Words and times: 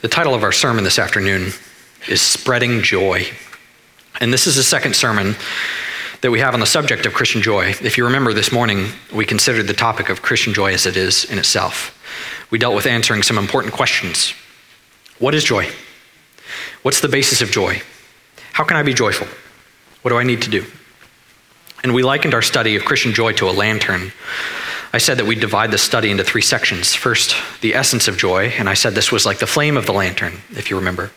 The 0.00 0.06
title 0.06 0.32
of 0.32 0.44
our 0.44 0.52
sermon 0.52 0.84
this 0.84 1.00
afternoon 1.00 1.50
is 2.06 2.22
Spreading 2.22 2.82
Joy. 2.82 3.26
And 4.20 4.32
this 4.32 4.46
is 4.46 4.54
the 4.54 4.62
second 4.62 4.94
sermon 4.94 5.34
that 6.20 6.30
we 6.30 6.38
have 6.38 6.54
on 6.54 6.60
the 6.60 6.66
subject 6.66 7.04
of 7.04 7.14
Christian 7.14 7.42
joy. 7.42 7.70
If 7.82 7.98
you 7.98 8.04
remember 8.04 8.32
this 8.32 8.52
morning, 8.52 8.90
we 9.12 9.24
considered 9.24 9.66
the 9.66 9.74
topic 9.74 10.08
of 10.08 10.22
Christian 10.22 10.54
joy 10.54 10.72
as 10.72 10.86
it 10.86 10.96
is 10.96 11.24
in 11.24 11.36
itself. 11.36 11.98
We 12.48 12.60
dealt 12.60 12.76
with 12.76 12.86
answering 12.86 13.24
some 13.24 13.38
important 13.38 13.74
questions. 13.74 14.34
What 15.18 15.34
is 15.34 15.42
joy? 15.42 15.68
What's 16.82 17.00
the 17.00 17.08
basis 17.08 17.42
of 17.42 17.50
joy? 17.50 17.82
How 18.52 18.62
can 18.62 18.76
I 18.76 18.84
be 18.84 18.94
joyful? 18.94 19.26
What 20.02 20.12
do 20.12 20.16
I 20.16 20.22
need 20.22 20.42
to 20.42 20.50
do? 20.50 20.64
And 21.82 21.92
we 21.92 22.04
likened 22.04 22.34
our 22.34 22.42
study 22.42 22.76
of 22.76 22.84
Christian 22.84 23.14
joy 23.14 23.32
to 23.32 23.48
a 23.48 23.50
lantern. 23.50 24.12
I 24.92 24.98
said 24.98 25.18
that 25.18 25.26
we 25.26 25.34
divide 25.34 25.70
the 25.70 25.78
study 25.78 26.10
into 26.10 26.24
three 26.24 26.42
sections. 26.42 26.94
First, 26.94 27.36
the 27.60 27.74
essence 27.74 28.08
of 28.08 28.16
joy, 28.16 28.46
and 28.58 28.68
I 28.68 28.74
said 28.74 28.94
this 28.94 29.12
was 29.12 29.26
like 29.26 29.38
the 29.38 29.46
flame 29.46 29.76
of 29.76 29.84
the 29.84 29.92
lantern, 29.92 30.40
if 30.50 30.70
you 30.70 30.76
remember. 30.76 31.10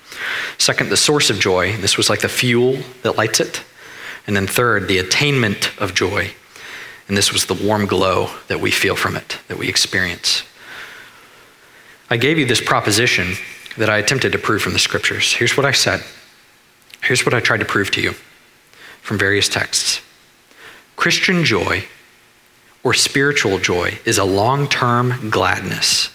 Second, 0.57 0.89
the 0.89 0.97
source 0.97 1.29
of 1.29 1.39
joy, 1.39 1.77
this 1.77 1.97
was 1.97 2.09
like 2.09 2.21
the 2.21 2.29
fuel 2.29 2.79
that 3.03 3.15
lights 3.15 3.39
it. 3.39 3.63
And 4.27 4.35
then 4.35 4.45
third, 4.45 4.87
the 4.87 4.97
attainment 4.97 5.71
of 5.79 5.93
joy, 5.93 6.31
and 7.07 7.17
this 7.17 7.31
was 7.31 7.45
the 7.45 7.53
warm 7.53 7.85
glow 7.85 8.29
that 8.47 8.59
we 8.59 8.71
feel 8.71 8.95
from 8.95 9.15
it, 9.15 9.39
that 9.47 9.57
we 9.57 9.69
experience. 9.69 10.43
I 12.09 12.17
gave 12.17 12.37
you 12.37 12.45
this 12.45 12.61
proposition 12.61 13.35
that 13.77 13.89
I 13.89 13.97
attempted 13.97 14.33
to 14.33 14.37
prove 14.37 14.61
from 14.61 14.73
the 14.73 14.79
scriptures. 14.79 15.33
Here's 15.33 15.55
what 15.55 15.65
I 15.65 15.71
said. 15.71 16.03
Here's 17.01 17.25
what 17.25 17.33
I 17.33 17.39
tried 17.39 17.61
to 17.61 17.65
prove 17.65 17.89
to 17.91 18.01
you 18.01 18.13
from 19.01 19.17
various 19.17 19.49
texts 19.49 20.01
Christian 20.97 21.43
joy 21.43 21.85
or 22.83 22.93
spiritual 22.93 23.59
joy 23.59 23.99
is 24.05 24.17
a 24.17 24.23
long 24.23 24.67
term 24.67 25.29
gladness 25.29 26.09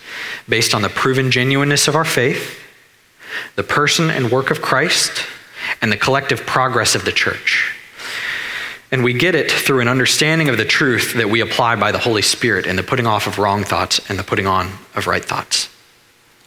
based 0.49 0.75
on 0.75 0.83
the 0.83 0.89
proven 0.89 1.31
genuineness 1.31 1.89
of 1.89 1.95
our 1.95 2.05
faith, 2.05 2.61
the 3.55 3.63
person 3.63 4.11
and 4.11 4.31
work 4.31 4.51
of 4.51 4.63
Christ, 4.63 5.27
and 5.81 5.91
the 5.91 5.97
collective 5.97 6.47
progress 6.47 6.95
of 6.95 7.05
the 7.05 7.13
church. 7.13 7.73
And 8.93 9.03
we 9.03 9.13
get 9.13 9.35
it 9.35 9.51
through 9.51 9.81
an 9.81 9.89
understanding 9.89 10.49
of 10.49 10.57
the 10.57 10.65
truth 10.65 11.15
that 11.15 11.29
we 11.29 11.41
apply 11.41 11.77
by 11.77 11.91
the 11.91 11.99
Holy 11.99 12.23
Spirit 12.23 12.67
and 12.67 12.79
the 12.79 12.85
putting 12.85 13.07
off 13.07 13.27
of 13.27 13.39
wrong 13.39 13.65
thoughts 13.65 14.01
and 14.09 14.19
the 14.19 14.23
putting 14.23 14.47
on 14.47 14.71
of 14.95 15.07
right 15.07 15.25
thoughts. 15.25 15.69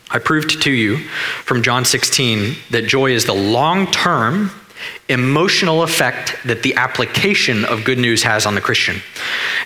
I 0.10 0.20
proved 0.20 0.62
to 0.64 0.72
you 0.72 0.98
from 1.44 1.62
John 1.62 1.86
16 1.86 2.56
that 2.72 2.86
joy 2.88 3.12
is 3.12 3.26
the 3.26 3.34
long 3.34 3.92
term 3.92 4.52
emotional 5.08 5.84
effect 5.84 6.36
that 6.46 6.64
the 6.64 6.76
application 6.76 7.66
of 7.66 7.84
good 7.84 7.98
news 7.98 8.24
has 8.24 8.46
on 8.46 8.56
the 8.56 8.62
Christian. 8.62 9.02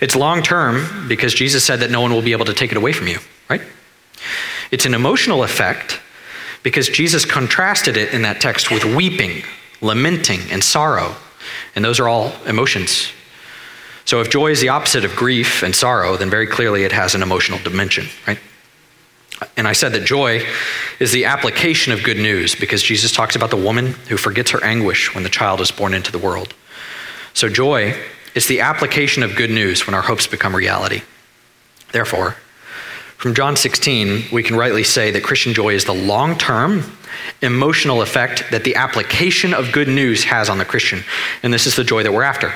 It's 0.02 0.16
long 0.16 0.42
term 0.42 1.08
because 1.08 1.34
Jesus 1.34 1.64
said 1.64 1.80
that 1.80 1.92
no 1.92 2.02
one 2.02 2.12
will 2.12 2.22
be 2.22 2.32
able 2.32 2.46
to 2.46 2.54
take 2.54 2.72
it 2.72 2.78
away 2.78 2.94
from 2.94 3.08
you, 3.08 3.20
right? 3.50 3.62
It's 4.72 4.86
an 4.86 4.94
emotional 4.94 5.44
effect 5.44 6.00
because 6.64 6.88
Jesus 6.88 7.26
contrasted 7.26 7.98
it 7.98 8.14
in 8.14 8.24
that 8.24 8.42
text 8.42 8.72
with 8.72 8.86
weeping, 8.86 9.44
lamenting, 9.82 10.40
and 10.50 10.64
sorrow. 10.64 11.16
And 11.76 11.84
those 11.84 12.00
are 12.00 12.08
all 12.08 12.32
emotions. 12.48 13.12
So 14.06 14.20
if 14.22 14.30
joy 14.30 14.52
is 14.52 14.62
the 14.62 14.70
opposite 14.70 15.06
of 15.06 15.16
grief 15.16 15.64
and 15.64 15.76
sorrow, 15.76 16.18
then 16.18 16.30
very 16.30 16.48
clearly 16.48 16.84
it 16.84 16.92
has 16.92 17.16
an 17.16 17.22
emotional 17.22 17.60
dimension, 17.60 18.08
right? 18.28 18.40
And 19.58 19.68
I 19.68 19.74
said 19.74 19.94
that 19.94 20.06
joy 20.06 20.46
is 21.00 21.12
the 21.12 21.26
application 21.26 21.92
of 21.92 22.04
good 22.04 22.18
news 22.18 22.56
because 22.56 22.82
Jesus 22.82 23.12
talks 23.12 23.36
about 23.36 23.50
the 23.50 23.58
woman 23.58 23.94
who 24.08 24.18
forgets 24.18 24.52
her 24.52 24.64
anguish 24.64 25.14
when 25.14 25.24
the 25.24 25.30
child 25.30 25.60
is 25.60 25.72
born 25.72 25.94
into 25.94 26.12
the 26.12 26.20
world. 26.20 26.54
So 27.34 27.50
joy 27.50 27.96
is 28.36 28.48
the 28.48 28.62
application 28.62 29.24
of 29.24 29.36
good 29.36 29.50
news 29.50 29.86
when 29.86 29.94
our 29.94 30.02
hopes 30.02 30.28
become 30.28 30.56
reality. 30.56 31.02
Therefore, 31.92 32.36
from 33.18 33.36
John 33.36 33.56
16, 33.56 34.26
we 34.32 34.44
can 34.44 34.56
rightly 34.56 34.84
say 34.84 35.12
that 35.12 35.24
Christian 35.24 35.54
joy 35.54 35.74
is 35.74 35.86
the 35.86 35.94
long 35.94 36.38
term 36.38 36.84
emotional 37.42 38.02
effect 38.02 38.44
that 38.52 38.64
the 38.64 38.76
application 38.76 39.54
of 39.54 39.72
good 39.72 39.88
news 39.88 40.24
has 40.26 40.50
on 40.50 40.58
the 40.58 40.66
Christian. 40.66 41.04
And 41.42 41.54
this 41.54 41.66
is 41.66 41.76
the 41.76 41.84
joy 41.84 42.04
that 42.04 42.12
we're 42.12 42.24
after. 42.24 42.54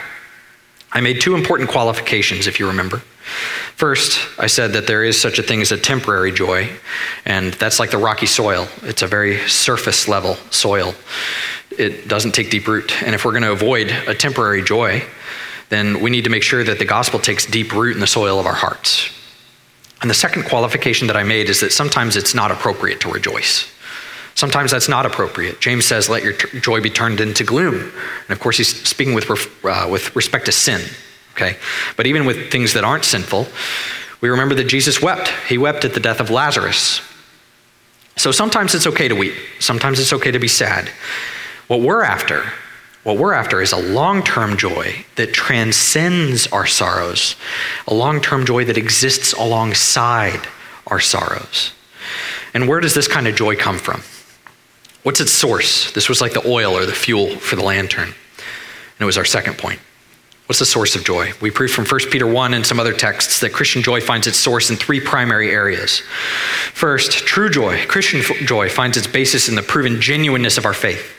I 0.91 1.01
made 1.01 1.21
two 1.21 1.35
important 1.35 1.69
qualifications, 1.69 2.47
if 2.47 2.59
you 2.59 2.67
remember. 2.67 3.01
First, 3.75 4.19
I 4.39 4.47
said 4.47 4.73
that 4.73 4.87
there 4.87 5.03
is 5.03 5.19
such 5.19 5.37
a 5.37 5.43
thing 5.43 5.61
as 5.61 5.71
a 5.71 5.77
temporary 5.77 6.31
joy, 6.31 6.69
and 7.25 7.53
that's 7.53 7.79
like 7.79 7.91
the 7.91 7.97
rocky 7.97 8.25
soil. 8.25 8.67
It's 8.83 9.01
a 9.01 9.07
very 9.07 9.47
surface 9.47 10.07
level 10.07 10.35
soil. 10.49 10.95
It 11.77 12.07
doesn't 12.07 12.31
take 12.31 12.49
deep 12.49 12.67
root. 12.67 13.03
And 13.03 13.13
if 13.13 13.25
we're 13.25 13.33
going 13.33 13.43
to 13.43 13.51
avoid 13.51 13.89
a 14.07 14.15
temporary 14.15 14.63
joy, 14.63 15.03
then 15.69 16.01
we 16.01 16.09
need 16.09 16.23
to 16.23 16.29
make 16.29 16.43
sure 16.43 16.63
that 16.63 16.79
the 16.79 16.85
gospel 16.85 17.19
takes 17.19 17.45
deep 17.45 17.73
root 17.73 17.93
in 17.93 17.99
the 17.99 18.07
soil 18.07 18.39
of 18.39 18.45
our 18.45 18.55
hearts. 18.55 19.11
And 20.01 20.09
the 20.09 20.15
second 20.15 20.43
qualification 20.43 21.07
that 21.07 21.17
I 21.17 21.23
made 21.23 21.49
is 21.49 21.59
that 21.59 21.71
sometimes 21.71 22.15
it's 22.15 22.33
not 22.33 22.51
appropriate 22.51 23.01
to 23.01 23.11
rejoice. 23.11 23.71
Sometimes 24.37 24.69
that's 24.69 24.87
not 24.87 25.03
appropriate. 25.03 25.59
James 25.59 25.83
says, 25.83 26.09
let 26.09 26.21
your 26.21 26.33
t- 26.33 26.59
joy 26.59 26.79
be 26.79 26.91
turned 26.91 27.19
into 27.19 27.43
gloom. 27.43 27.73
And 27.73 28.29
of 28.29 28.39
course, 28.39 28.57
he's 28.57 28.67
speaking 28.87 29.15
with, 29.15 29.27
uh, 29.65 29.87
with 29.89 30.15
respect 30.15 30.45
to 30.45 30.51
sin, 30.51 30.79
okay? 31.31 31.57
But 31.95 32.05
even 32.05 32.27
with 32.27 32.51
things 32.51 32.73
that 32.73 32.83
aren't 32.83 33.03
sinful, 33.03 33.47
we 34.21 34.29
remember 34.29 34.53
that 34.53 34.65
Jesus 34.65 35.01
wept. 35.01 35.29
He 35.49 35.57
wept 35.57 35.85
at 35.85 35.95
the 35.95 35.99
death 35.99 36.19
of 36.19 36.29
Lazarus. 36.29 37.01
So 38.15 38.31
sometimes 38.31 38.75
it's 38.75 38.85
okay 38.85 39.07
to 39.07 39.15
weep, 39.15 39.33
sometimes 39.57 39.99
it's 39.99 40.13
okay 40.13 40.29
to 40.29 40.37
be 40.37 40.47
sad. 40.47 40.91
What 41.65 41.81
we're 41.81 42.03
after, 42.03 42.43
what 43.01 43.17
we're 43.17 43.33
after 43.33 43.59
is 43.59 43.71
a 43.71 43.81
long 43.91 44.21
term 44.21 44.55
joy 44.55 45.03
that 45.15 45.33
transcends 45.33 46.45
our 46.51 46.67
sorrows, 46.67 47.35
a 47.87 47.93
long 47.95 48.21
term 48.21 48.45
joy 48.45 48.65
that 48.65 48.77
exists 48.77 49.33
alongside 49.33 50.47
our 50.85 50.99
sorrows. 50.99 51.71
And 52.53 52.67
where 52.67 52.79
does 52.79 52.93
this 52.93 53.07
kind 53.07 53.27
of 53.27 53.35
joy 53.35 53.55
come 53.55 53.79
from? 53.79 54.03
What's 55.07 55.21
its 55.21 55.31
source? 55.31 55.93
This 55.93 56.09
was 56.09 56.19
like 56.19 56.33
the 56.33 56.45
oil 56.45 56.75
or 56.75 56.85
the 56.85 56.91
fuel 56.91 57.29
for 57.37 57.55
the 57.55 57.63
lantern. 57.63 58.09
And 58.09 58.99
it 58.99 59.05
was 59.05 59.17
our 59.17 59.23
second 59.23 59.57
point. 59.57 59.79
What's 60.47 60.59
the 60.59 60.65
source 60.65 60.97
of 60.97 61.05
joy? 61.05 61.31
We 61.39 61.49
prove 61.49 61.71
from 61.71 61.85
1 61.85 62.09
Peter 62.11 62.27
1 62.27 62.53
and 62.53 62.65
some 62.65 62.77
other 62.77 62.91
texts 62.91 63.39
that 63.39 63.53
Christian 63.53 63.81
joy 63.81 64.01
finds 64.01 64.27
its 64.27 64.37
source 64.37 64.69
in 64.69 64.75
three 64.75 64.99
primary 64.99 65.49
areas. 65.49 65.99
First, 66.73 67.25
true 67.25 67.49
joy, 67.49 67.85
Christian 67.85 68.21
joy, 68.45 68.67
finds 68.67 68.97
its 68.97 69.07
basis 69.07 69.47
in 69.47 69.55
the 69.55 69.61
proven 69.61 70.01
genuineness 70.01 70.57
of 70.57 70.65
our 70.65 70.73
faith. 70.73 71.09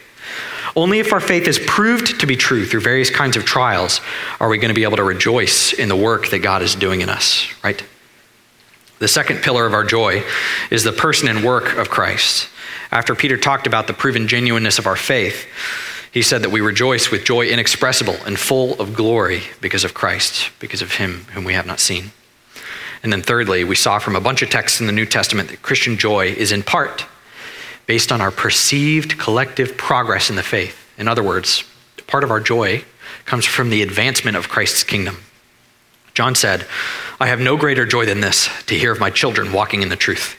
Only 0.76 0.98
if 0.98 1.14
our 1.14 1.18
faith 1.18 1.48
is 1.48 1.58
proved 1.58 2.20
to 2.20 2.26
be 2.26 2.36
true 2.36 2.66
through 2.66 2.80
various 2.80 3.08
kinds 3.08 3.38
of 3.38 3.46
trials 3.46 4.02
are 4.38 4.50
we 4.50 4.58
going 4.58 4.68
to 4.68 4.74
be 4.74 4.84
able 4.84 4.98
to 4.98 5.02
rejoice 5.02 5.72
in 5.72 5.88
the 5.88 5.96
work 5.96 6.28
that 6.28 6.40
God 6.40 6.60
is 6.60 6.74
doing 6.74 7.00
in 7.00 7.08
us, 7.08 7.48
right? 7.64 7.82
The 8.98 9.08
second 9.08 9.38
pillar 9.38 9.64
of 9.64 9.72
our 9.72 9.84
joy 9.84 10.24
is 10.70 10.84
the 10.84 10.92
person 10.92 11.26
and 11.28 11.42
work 11.42 11.74
of 11.78 11.88
Christ. 11.88 12.50
After 12.90 13.14
Peter 13.14 13.36
talked 13.36 13.66
about 13.66 13.86
the 13.86 13.92
proven 13.92 14.28
genuineness 14.28 14.78
of 14.78 14.86
our 14.86 14.96
faith, 14.96 15.46
he 16.10 16.22
said 16.22 16.42
that 16.42 16.50
we 16.50 16.60
rejoice 16.60 17.10
with 17.10 17.24
joy 17.24 17.46
inexpressible 17.48 18.16
and 18.26 18.38
full 18.38 18.80
of 18.80 18.94
glory 18.94 19.42
because 19.60 19.84
of 19.84 19.94
Christ, 19.94 20.50
because 20.58 20.80
of 20.80 20.94
him 20.94 21.26
whom 21.32 21.44
we 21.44 21.52
have 21.52 21.66
not 21.66 21.80
seen. 21.80 22.12
And 23.02 23.12
then, 23.12 23.22
thirdly, 23.22 23.62
we 23.62 23.76
saw 23.76 23.98
from 23.98 24.16
a 24.16 24.20
bunch 24.20 24.42
of 24.42 24.50
texts 24.50 24.80
in 24.80 24.86
the 24.86 24.92
New 24.92 25.06
Testament 25.06 25.50
that 25.50 25.62
Christian 25.62 25.96
joy 25.96 26.28
is 26.28 26.50
in 26.50 26.62
part 26.62 27.04
based 27.86 28.12
on 28.12 28.20
our 28.20 28.30
perceived 28.30 29.18
collective 29.18 29.76
progress 29.76 30.30
in 30.30 30.36
the 30.36 30.42
faith. 30.42 30.76
In 30.98 31.08
other 31.08 31.22
words, 31.22 31.64
part 32.06 32.24
of 32.24 32.30
our 32.30 32.40
joy 32.40 32.84
comes 33.24 33.44
from 33.44 33.70
the 33.70 33.82
advancement 33.82 34.36
of 34.36 34.48
Christ's 34.48 34.84
kingdom. 34.84 35.18
John 36.14 36.34
said, 36.34 36.66
I 37.20 37.28
have 37.28 37.40
no 37.40 37.56
greater 37.56 37.86
joy 37.86 38.04
than 38.04 38.20
this 38.20 38.48
to 38.66 38.74
hear 38.74 38.92
of 38.92 39.00
my 39.00 39.10
children 39.10 39.52
walking 39.52 39.82
in 39.82 39.88
the 39.88 39.96
truth. 39.96 40.36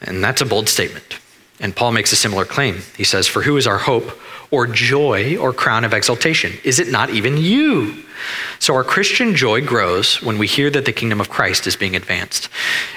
And 0.00 0.22
that's 0.22 0.40
a 0.40 0.46
bold 0.46 0.68
statement. 0.68 1.18
And 1.62 1.74
Paul 1.74 1.92
makes 1.92 2.12
a 2.12 2.16
similar 2.16 2.44
claim. 2.44 2.82
He 2.96 3.04
says, 3.04 3.28
For 3.28 3.42
who 3.42 3.56
is 3.56 3.66
our 3.66 3.78
hope 3.78 4.20
or 4.50 4.66
joy 4.66 5.36
or 5.38 5.52
crown 5.52 5.84
of 5.84 5.94
exaltation? 5.94 6.52
Is 6.64 6.80
it 6.80 6.90
not 6.90 7.10
even 7.10 7.38
you? 7.38 8.04
So 8.58 8.74
our 8.74 8.84
Christian 8.84 9.34
joy 9.34 9.64
grows 9.64 10.22
when 10.22 10.38
we 10.38 10.46
hear 10.46 10.70
that 10.70 10.84
the 10.84 10.92
kingdom 10.92 11.20
of 11.20 11.28
Christ 11.28 11.66
is 11.66 11.76
being 11.76 11.96
advanced. 11.96 12.48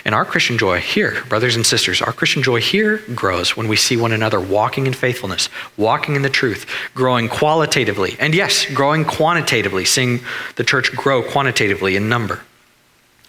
And 0.03 0.13
our 0.13 0.25
Christian 0.25 0.57
joy 0.57 0.79
here, 0.79 1.23
brothers 1.29 1.55
and 1.55 1.65
sisters, 1.65 2.01
our 2.01 2.13
Christian 2.13 2.43
joy 2.43 2.59
here 2.59 2.99
grows 3.13 3.55
when 3.55 3.67
we 3.67 3.75
see 3.75 3.97
one 3.97 4.11
another 4.11 4.39
walking 4.39 4.87
in 4.87 4.93
faithfulness, 4.93 5.49
walking 5.77 6.15
in 6.15 6.21
the 6.21 6.29
truth, 6.29 6.67
growing 6.93 7.29
qualitatively, 7.29 8.15
and 8.19 8.35
yes, 8.35 8.65
growing 8.73 9.05
quantitatively, 9.05 9.85
seeing 9.85 10.19
the 10.55 10.63
church 10.63 10.91
grow 10.95 11.23
quantitatively 11.23 11.95
in 11.95 12.09
number. 12.09 12.41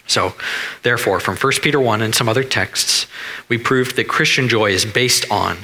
So, 0.07 0.33
therefore, 0.83 1.19
from 1.19 1.35
1 1.35 1.53
Peter 1.61 1.79
1 1.79 2.01
and 2.01 2.15
some 2.15 2.29
other 2.29 2.43
texts, 2.43 3.07
we 3.49 3.57
proved 3.57 3.97
that 3.97 4.07
Christian 4.07 4.47
joy 4.47 4.71
is 4.71 4.85
based 4.85 5.29
on 5.29 5.57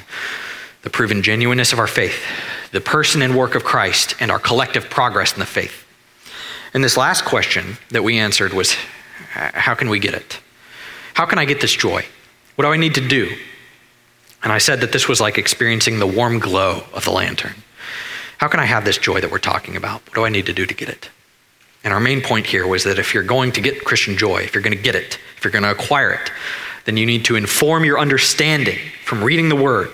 the 0.82 0.90
proven 0.90 1.22
genuineness 1.22 1.72
of 1.72 1.78
our 1.78 1.86
faith, 1.86 2.22
the 2.70 2.80
person 2.80 3.22
and 3.22 3.34
work 3.34 3.54
of 3.54 3.64
Christ, 3.64 4.14
and 4.20 4.30
our 4.30 4.38
collective 4.38 4.90
progress 4.90 5.32
in 5.32 5.40
the 5.40 5.46
faith. 5.46 5.84
And 6.74 6.84
this 6.84 6.96
last 6.96 7.24
question 7.24 7.78
that 7.90 8.04
we 8.04 8.18
answered 8.18 8.52
was 8.52 8.76
how 9.32 9.74
can 9.74 9.88
we 9.88 9.98
get 9.98 10.12
it? 10.12 10.40
How 11.14 11.24
can 11.24 11.38
I 11.38 11.44
get 11.44 11.60
this 11.60 11.72
joy? 11.72 12.04
What 12.56 12.64
do 12.64 12.72
I 12.72 12.76
need 12.76 12.94
to 12.96 13.08
do? 13.08 13.34
And 14.42 14.52
I 14.52 14.58
said 14.58 14.80
that 14.82 14.92
this 14.92 15.08
was 15.08 15.20
like 15.20 15.38
experiencing 15.38 15.98
the 15.98 16.06
warm 16.06 16.38
glow 16.38 16.84
of 16.92 17.04
the 17.04 17.12
lantern. 17.12 17.54
How 18.38 18.48
can 18.48 18.60
I 18.60 18.66
have 18.66 18.84
this 18.84 18.98
joy 18.98 19.20
that 19.20 19.30
we're 19.30 19.38
talking 19.38 19.76
about? 19.76 20.02
What 20.06 20.14
do 20.14 20.24
I 20.26 20.28
need 20.28 20.46
to 20.46 20.52
do 20.52 20.66
to 20.66 20.74
get 20.74 20.88
it? 20.88 21.08
And 21.84 21.92
our 21.92 22.00
main 22.00 22.22
point 22.22 22.46
here 22.46 22.66
was 22.66 22.84
that 22.84 22.98
if 22.98 23.14
you're 23.14 23.22
going 23.22 23.52
to 23.52 23.60
get 23.60 23.84
Christian 23.84 24.16
joy, 24.16 24.38
if 24.38 24.54
you're 24.54 24.62
going 24.62 24.76
to 24.76 24.82
get 24.82 24.94
it, 24.94 25.18
if 25.36 25.44
you're 25.44 25.52
going 25.52 25.64
to 25.64 25.70
acquire 25.70 26.12
it, 26.12 26.32
then 26.86 26.96
you 26.96 27.06
need 27.06 27.26
to 27.26 27.36
inform 27.36 27.84
your 27.84 27.98
understanding 27.98 28.78
from 29.04 29.22
reading 29.22 29.48
the 29.50 29.56
Word. 29.56 29.92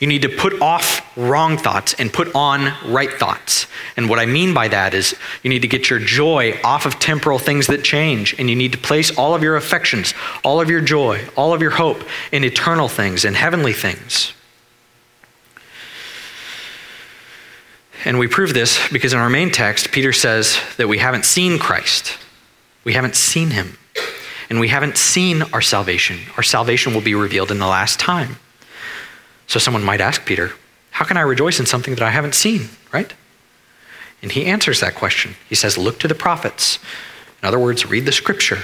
You 0.00 0.06
need 0.06 0.22
to 0.22 0.28
put 0.28 0.60
off 0.60 1.16
wrong 1.16 1.56
thoughts 1.56 1.94
and 1.94 2.12
put 2.12 2.34
on 2.34 2.72
right 2.92 3.10
thoughts. 3.12 3.66
And 3.96 4.08
what 4.08 4.18
I 4.18 4.26
mean 4.26 4.52
by 4.52 4.68
that 4.68 4.94
is 4.94 5.16
you 5.42 5.50
need 5.50 5.62
to 5.62 5.68
get 5.68 5.90
your 5.90 5.98
joy 5.98 6.60
off 6.62 6.86
of 6.86 6.98
temporal 6.98 7.38
things 7.38 7.66
that 7.68 7.82
change, 7.82 8.34
and 8.38 8.50
you 8.50 8.56
need 8.56 8.72
to 8.72 8.78
place 8.78 9.16
all 9.16 9.34
of 9.34 9.42
your 9.42 9.56
affections, 9.56 10.14
all 10.44 10.60
of 10.60 10.68
your 10.68 10.80
joy, 10.80 11.26
all 11.36 11.54
of 11.54 11.62
your 11.62 11.70
hope 11.70 12.04
in 12.32 12.44
eternal 12.44 12.88
things, 12.88 13.24
in 13.24 13.34
heavenly 13.34 13.72
things. 13.72 14.34
And 18.04 18.18
we 18.18 18.26
prove 18.26 18.52
this 18.52 18.88
because 18.90 19.12
in 19.12 19.18
our 19.18 19.30
main 19.30 19.50
text, 19.50 19.92
Peter 19.92 20.12
says 20.12 20.58
that 20.76 20.88
we 20.88 20.98
haven't 20.98 21.24
seen 21.24 21.58
Christ. 21.58 22.18
We 22.84 22.94
haven't 22.94 23.14
seen 23.14 23.50
him. 23.50 23.78
And 24.50 24.60
we 24.60 24.68
haven't 24.68 24.96
seen 24.96 25.42
our 25.52 25.62
salvation. 25.62 26.18
Our 26.36 26.42
salvation 26.42 26.94
will 26.94 27.00
be 27.00 27.14
revealed 27.14 27.50
in 27.50 27.58
the 27.58 27.66
last 27.66 28.00
time. 28.00 28.36
So 29.46 29.58
someone 29.58 29.84
might 29.84 30.00
ask 30.00 30.24
Peter, 30.24 30.52
How 30.90 31.04
can 31.04 31.16
I 31.16 31.22
rejoice 31.22 31.60
in 31.60 31.66
something 31.66 31.94
that 31.94 32.02
I 32.02 32.10
haven't 32.10 32.34
seen, 32.34 32.68
right? 32.92 33.12
And 34.20 34.32
he 34.32 34.46
answers 34.46 34.80
that 34.80 34.94
question. 34.94 35.36
He 35.48 35.54
says, 35.54 35.78
Look 35.78 35.98
to 36.00 36.08
the 36.08 36.14
prophets. 36.14 36.78
In 37.42 37.48
other 37.48 37.58
words, 37.58 37.86
read 37.86 38.04
the 38.04 38.12
scripture. 38.12 38.58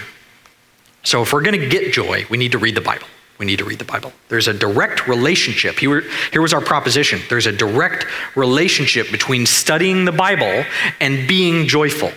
So 1.04 1.22
if 1.22 1.32
we're 1.32 1.42
going 1.42 1.58
to 1.58 1.68
get 1.68 1.92
joy, 1.92 2.26
we 2.28 2.36
need 2.36 2.52
to 2.52 2.58
read 2.58 2.74
the 2.74 2.80
Bible 2.80 3.06
we 3.38 3.46
need 3.46 3.58
to 3.58 3.64
read 3.64 3.78
the 3.78 3.84
Bible. 3.84 4.12
There's 4.28 4.48
a 4.48 4.54
direct 4.54 5.06
relationship. 5.06 5.78
Here, 5.78 6.02
was 6.34 6.52
our 6.52 6.60
proposition 6.60 7.20
there's 7.28 7.46
a 7.46 7.52
direct 7.52 8.06
relationship 8.36 9.10
between 9.10 9.46
studying 9.46 10.04
the 10.04 10.12
Bible 10.12 10.64
and 11.00 11.28
being 11.28 11.66
joyful. 11.66 12.12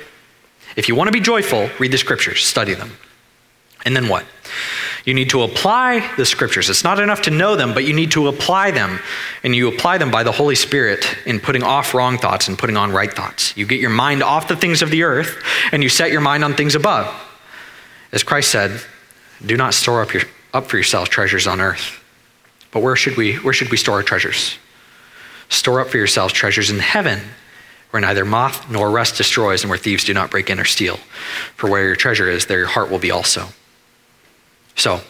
If 0.76 0.88
you 0.88 0.96
want 0.96 1.10
to 1.10 1.12
be 1.12 1.20
joyful, 1.20 1.70
read 1.80 1.92
the 1.92 1.98
scriptures, 1.98 2.44
study 2.44 2.74
them. 2.74 2.98
And 3.86 3.96
then 3.96 4.08
what? 4.08 4.26
You 5.06 5.14
need 5.16 5.32
to 5.32 5.42
apply 5.42 6.08
the 6.16 6.26
scriptures. 6.26 6.70
It's 6.70 6.84
not 6.84 7.00
enough 7.00 7.24
to 7.24 7.32
know 7.32 7.56
them, 7.56 7.74
but 7.74 7.84
you 7.84 7.94
need 7.94 8.12
to 8.12 8.28
apply 8.28 8.72
them. 8.72 9.00
And 9.44 9.56
you 9.56 9.68
apply 9.68 9.98
them 9.98 10.12
by 10.12 10.24
the 10.24 10.32
Holy 10.32 10.56
Spirit 10.56 11.18
in 11.26 11.40
putting 11.40 11.64
off 11.64 11.94
wrong 11.94 12.20
thoughts 12.20 12.48
and 12.48 12.58
putting 12.58 12.78
on 12.78 12.92
right 12.92 13.12
thoughts. 13.12 13.58
You 13.58 13.66
get 13.66 13.80
your 13.80 13.90
mind 13.90 14.22
off 14.22 14.48
the 14.48 14.56
things 14.56 14.82
of 14.82 14.92
the 14.92 15.04
earth 15.04 15.44
and 15.72 15.82
you 15.82 15.90
set 15.90 16.12
your 16.12 16.22
mind 16.22 16.44
on 16.44 16.54
things 16.54 16.76
above. 16.76 17.12
As 18.12 18.22
Christ 18.22 18.52
said, 18.52 18.80
do 19.44 19.58
not 19.58 19.74
store 19.74 20.04
up 20.04 20.14
your 20.14 20.24
up 20.54 20.68
for 20.68 20.78
yourselves 20.78 21.10
treasures 21.10 21.48
on 21.48 21.62
earth. 21.62 22.04
But 22.72 22.82
where 22.82 22.96
should 22.96 23.18
we 23.18 23.36
where 23.36 23.54
should 23.54 23.70
we 23.70 23.78
store 23.78 23.96
our 23.96 24.04
treasures? 24.04 24.58
Store 25.50 25.82
up 25.82 25.90
for 25.90 25.98
yourselves 25.98 26.34
treasures 26.34 26.70
in 26.70 26.80
heaven, 26.80 27.20
where 27.90 28.02
neither 28.02 28.24
moth 28.24 28.70
nor 28.70 28.90
rust 28.90 29.18
destroys 29.18 29.64
and 29.64 29.70
where 29.70 29.78
thieves 29.78 30.06
do 30.06 30.14
not 30.14 30.32
break 30.32 30.50
in 30.50 30.60
or 30.60 30.66
steal. 30.66 30.98
For 31.56 31.70
where 31.70 31.86
your 31.86 31.96
treasure 31.96 32.30
is, 32.30 32.46
there 32.46 32.60
your 32.60 32.68
heart 32.68 32.90
will 32.90 33.00
be 33.00 33.12
also. 33.12 33.48
So, 34.76 35.02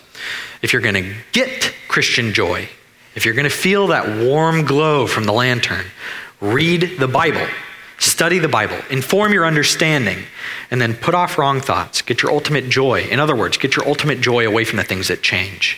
if 0.62 0.74
you're 0.74 0.82
going 0.82 0.96
to 0.96 1.16
get 1.32 1.74
Christian 1.88 2.34
joy, 2.34 2.68
if 3.16 3.26
you're 3.26 3.36
going 3.36 3.50
to 3.50 3.56
feel 3.56 3.88
that 3.88 4.26
warm 4.26 4.66
glow 4.66 5.06
from 5.06 5.26
the 5.26 5.34
lantern, 5.34 5.86
read 6.40 6.98
the 6.98 7.08
Bible. 7.08 7.46
Study 8.02 8.40
the 8.40 8.48
Bible, 8.48 8.80
inform 8.90 9.32
your 9.32 9.46
understanding, 9.46 10.24
and 10.72 10.82
then 10.82 10.96
put 10.96 11.14
off 11.14 11.38
wrong 11.38 11.62
thoughts. 11.62 12.02
Get 12.02 12.24
your 12.24 12.32
ultimate 12.32 12.68
joy. 12.68 13.04
In 13.04 13.20
other 13.20 13.36
words, 13.36 13.58
get 13.58 13.76
your 13.76 13.88
ultimate 13.88 14.22
joy 14.22 14.48
away 14.48 14.66
from 14.66 14.78
the 14.78 14.84
things 14.84 15.08
that 15.10 15.22
change 15.22 15.78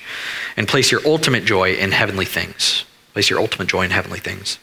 and 0.56 0.66
place 0.66 0.90
your 0.90 1.02
ultimate 1.06 1.44
joy 1.44 1.74
in 1.74 1.92
heavenly 1.92 2.24
things. 2.24 2.86
Place 3.12 3.30
your 3.30 3.42
ultimate 3.42 3.68
joy 3.68 3.84
in 3.84 3.92
heavenly 3.92 4.22
things. 4.22 4.58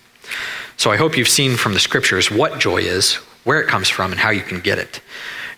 So 0.78 0.90
I 0.90 0.96
hope 0.96 1.18
you've 1.18 1.28
seen 1.28 1.58
from 1.58 1.74
the 1.74 1.80
scriptures 1.80 2.30
what 2.30 2.60
joy 2.60 2.78
is, 2.78 3.16
where 3.44 3.60
it 3.60 3.68
comes 3.68 3.90
from, 3.90 4.10
and 4.10 4.18
how 4.18 4.30
you 4.30 4.40
can 4.40 4.60
get 4.60 4.78
it. 4.78 5.02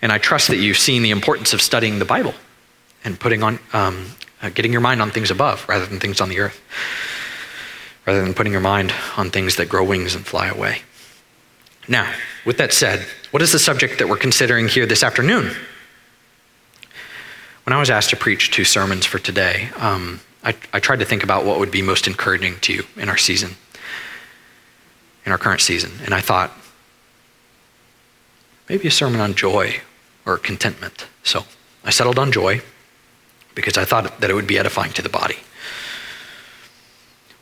And 0.01 0.11
I 0.11 0.17
trust 0.17 0.49
that 0.49 0.57
you've 0.57 0.77
seen 0.77 1.03
the 1.03 1.11
importance 1.11 1.53
of 1.53 1.61
studying 1.61 1.99
the 1.99 2.05
Bible 2.05 2.33
and 3.05 3.17
putting 3.17 3.43
on, 3.43 3.59
um, 3.71 4.07
uh, 4.41 4.49
getting 4.49 4.73
your 4.73 4.81
mind 4.81 5.01
on 5.01 5.09
things 5.09 5.31
above 5.31 5.65
rather 5.69 5.85
than 5.85 6.01
things 6.01 6.19
on 6.19 6.27
the 6.27 6.39
earth, 6.39 6.59
rather 8.05 8.21
than 8.21 8.33
putting 8.33 8.51
your 8.51 8.61
mind 8.61 8.93
on 9.15 9.29
things 9.29 9.55
that 9.55 9.69
grow 9.69 9.85
wings 9.85 10.15
and 10.15 10.25
fly 10.25 10.47
away. 10.47 10.81
Now, 11.87 12.13
with 12.45 12.57
that 12.57 12.73
said, 12.73 13.05
what 13.31 13.41
is 13.41 13.51
the 13.51 13.59
subject 13.59 13.99
that 13.99 14.07
we're 14.07 14.17
considering 14.17 14.67
here 14.67 14.85
this 14.85 15.03
afternoon? 15.03 15.55
When 17.65 17.73
I 17.73 17.79
was 17.79 17.89
asked 17.89 18.09
to 18.11 18.15
preach 18.15 18.51
two 18.51 18.63
sermons 18.63 19.05
for 19.05 19.19
today, 19.19 19.69
um, 19.77 20.19
I, 20.43 20.55
I 20.73 20.79
tried 20.79 20.99
to 20.99 21.05
think 21.05 21.23
about 21.23 21.45
what 21.45 21.59
would 21.59 21.71
be 21.71 21.81
most 21.81 22.07
encouraging 22.07 22.59
to 22.61 22.73
you 22.73 22.83
in 22.97 23.09
our 23.09 23.17
season, 23.17 23.55
in 25.25 25.31
our 25.31 25.37
current 25.37 25.61
season. 25.61 25.91
And 26.03 26.13
I 26.13 26.19
thought, 26.19 26.51
maybe 28.67 28.87
a 28.87 28.91
sermon 28.91 29.21
on 29.21 29.33
joy 29.33 29.81
or 30.25 30.37
contentment. 30.37 31.07
So 31.23 31.43
I 31.83 31.91
settled 31.91 32.19
on 32.19 32.31
joy 32.31 32.61
because 33.55 33.77
I 33.77 33.85
thought 33.85 34.19
that 34.19 34.29
it 34.29 34.33
would 34.33 34.47
be 34.47 34.57
edifying 34.57 34.91
to 34.93 35.01
the 35.01 35.09
body. 35.09 35.37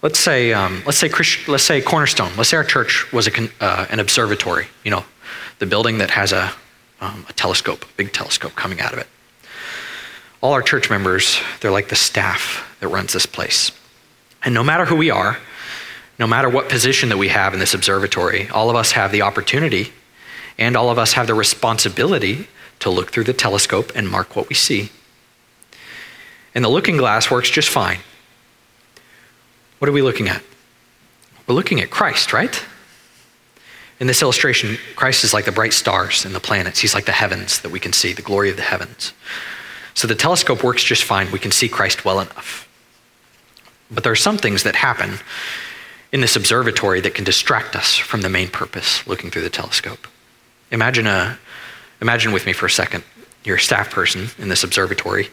Let's 0.01 0.19
say, 0.19 0.51
um, 0.51 0.81
let's 0.85 0.97
say, 0.97 1.09
Christ, 1.09 1.47
let's 1.47 1.63
say 1.63 1.79
Cornerstone. 1.79 2.31
Let's 2.35 2.49
say 2.49 2.57
our 2.57 2.63
church 2.63 3.11
was 3.13 3.27
a, 3.27 3.49
uh, 3.59 3.85
an 3.89 3.99
observatory. 3.99 4.67
You 4.83 4.91
know, 4.91 5.05
the 5.59 5.67
building 5.67 5.99
that 5.99 6.09
has 6.11 6.31
a, 6.31 6.51
um, 7.01 7.25
a 7.29 7.33
telescope, 7.33 7.85
a 7.85 7.93
big 7.97 8.11
telescope 8.11 8.55
coming 8.55 8.81
out 8.81 8.93
of 8.93 8.99
it. 8.99 9.07
All 10.41 10.53
our 10.53 10.63
church 10.63 10.89
members, 10.89 11.39
they're 11.59 11.71
like 11.71 11.89
the 11.89 11.95
staff 11.95 12.75
that 12.79 12.87
runs 12.87 13.13
this 13.13 13.27
place. 13.27 13.71
And 14.43 14.55
no 14.55 14.63
matter 14.63 14.85
who 14.85 14.95
we 14.95 15.11
are, 15.11 15.37
no 16.17 16.25
matter 16.25 16.49
what 16.49 16.67
position 16.67 17.09
that 17.09 17.17
we 17.17 17.27
have 17.27 17.53
in 17.53 17.59
this 17.59 17.75
observatory, 17.75 18.49
all 18.49 18.71
of 18.71 18.75
us 18.75 18.93
have 18.93 19.11
the 19.11 19.21
opportunity 19.21 19.93
and 20.57 20.75
all 20.75 20.89
of 20.89 20.97
us 20.97 21.13
have 21.13 21.27
the 21.27 21.33
responsibility 21.33 22.47
to 22.79 22.89
look 22.89 23.11
through 23.11 23.23
the 23.25 23.33
telescope 23.33 23.91
and 23.95 24.09
mark 24.09 24.35
what 24.35 24.49
we 24.49 24.55
see. 24.55 24.91
And 26.55 26.65
the 26.65 26.69
looking 26.69 26.97
glass 26.97 27.29
works 27.29 27.49
just 27.49 27.69
fine. 27.69 27.99
What 29.81 29.89
are 29.89 29.93
we 29.93 30.03
looking 30.03 30.29
at? 30.29 30.43
We're 31.47 31.55
looking 31.55 31.81
at 31.81 31.89
Christ, 31.89 32.33
right? 32.33 32.63
In 33.99 34.05
this 34.05 34.21
illustration, 34.21 34.77
Christ 34.95 35.23
is 35.23 35.33
like 35.33 35.45
the 35.45 35.51
bright 35.51 35.73
stars 35.73 36.23
and 36.23 36.35
the 36.35 36.39
planets. 36.39 36.81
He's 36.81 36.93
like 36.93 37.05
the 37.05 37.11
heavens 37.11 37.61
that 37.61 37.71
we 37.71 37.79
can 37.79 37.91
see, 37.91 38.13
the 38.13 38.21
glory 38.21 38.51
of 38.51 38.57
the 38.57 38.61
heavens. 38.61 39.11
So 39.95 40.07
the 40.07 40.13
telescope 40.13 40.63
works 40.63 40.83
just 40.83 41.03
fine. 41.03 41.31
We 41.31 41.39
can 41.39 41.49
see 41.49 41.67
Christ 41.67 42.05
well 42.05 42.19
enough. 42.19 42.69
But 43.89 44.03
there 44.03 44.11
are 44.11 44.15
some 44.15 44.37
things 44.37 44.61
that 44.61 44.75
happen 44.75 45.15
in 46.11 46.21
this 46.21 46.35
observatory 46.35 47.01
that 47.01 47.15
can 47.15 47.25
distract 47.25 47.75
us 47.75 47.97
from 47.97 48.21
the 48.21 48.29
main 48.29 48.49
purpose, 48.49 49.07
looking 49.07 49.31
through 49.31 49.41
the 49.41 49.49
telescope. 49.49 50.07
Imagine, 50.69 51.07
a, 51.07 51.39
imagine 52.01 52.33
with 52.33 52.45
me 52.45 52.53
for 52.53 52.67
a 52.67 52.69
second. 52.69 53.03
You're 53.43 53.57
a 53.57 53.59
staff 53.59 53.89
person 53.89 54.27
in 54.37 54.47
this 54.47 54.63
observatory, 54.63 55.29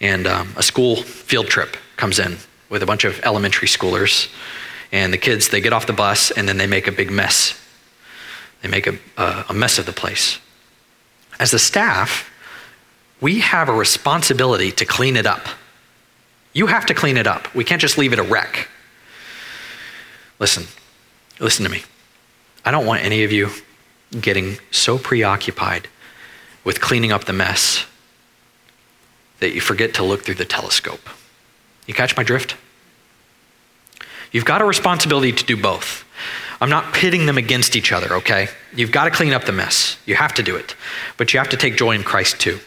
and 0.00 0.26
um, 0.26 0.54
a 0.56 0.62
school 0.64 0.96
field 0.96 1.46
trip 1.46 1.76
comes 1.96 2.18
in 2.18 2.38
with 2.72 2.82
a 2.82 2.86
bunch 2.86 3.04
of 3.04 3.20
elementary 3.22 3.68
schoolers. 3.68 4.32
And 4.92 5.12
the 5.12 5.18
kids, 5.18 5.50
they 5.50 5.60
get 5.60 5.74
off 5.74 5.86
the 5.86 5.92
bus 5.92 6.30
and 6.30 6.48
then 6.48 6.56
they 6.56 6.66
make 6.66 6.88
a 6.88 6.92
big 6.92 7.10
mess. 7.10 7.60
They 8.62 8.68
make 8.68 8.86
a, 8.86 8.98
a 9.18 9.52
mess 9.52 9.78
of 9.78 9.84
the 9.84 9.92
place. 9.92 10.38
As 11.38 11.50
the 11.50 11.58
staff, 11.58 12.30
we 13.20 13.40
have 13.40 13.68
a 13.68 13.74
responsibility 13.74 14.72
to 14.72 14.86
clean 14.86 15.16
it 15.16 15.26
up. 15.26 15.46
You 16.54 16.66
have 16.66 16.86
to 16.86 16.94
clean 16.94 17.18
it 17.18 17.26
up. 17.26 17.54
We 17.54 17.62
can't 17.62 17.80
just 17.80 17.98
leave 17.98 18.14
it 18.14 18.18
a 18.18 18.22
wreck. 18.22 18.68
Listen, 20.38 20.64
listen 21.40 21.64
to 21.64 21.70
me. 21.70 21.82
I 22.64 22.70
don't 22.70 22.86
want 22.86 23.04
any 23.04 23.22
of 23.22 23.32
you 23.32 23.50
getting 24.18 24.56
so 24.70 24.96
preoccupied 24.98 25.88
with 26.64 26.80
cleaning 26.80 27.12
up 27.12 27.24
the 27.24 27.32
mess 27.34 27.84
that 29.40 29.52
you 29.54 29.60
forget 29.60 29.92
to 29.94 30.04
look 30.04 30.22
through 30.22 30.36
the 30.36 30.44
telescope. 30.46 31.10
You 31.86 31.94
catch 31.94 32.16
my 32.16 32.22
drift? 32.22 32.56
You've 34.32 34.44
got 34.44 34.62
a 34.62 34.64
responsibility 34.64 35.32
to 35.32 35.44
do 35.44 35.56
both. 35.56 36.04
I'm 36.60 36.70
not 36.70 36.94
pitting 36.94 37.26
them 37.26 37.38
against 37.38 37.76
each 37.76 37.92
other, 37.92 38.14
okay? 38.14 38.48
You've 38.74 38.92
got 38.92 39.04
to 39.04 39.10
clean 39.10 39.32
up 39.32 39.44
the 39.44 39.52
mess. 39.52 39.98
You 40.06 40.14
have 40.14 40.32
to 40.34 40.42
do 40.42 40.56
it. 40.56 40.74
But 41.16 41.32
you 41.32 41.38
have 41.38 41.50
to 41.50 41.56
take 41.56 41.76
joy 41.76 41.92
in 41.92 42.02
Christ 42.02 42.40
too. 42.40 42.60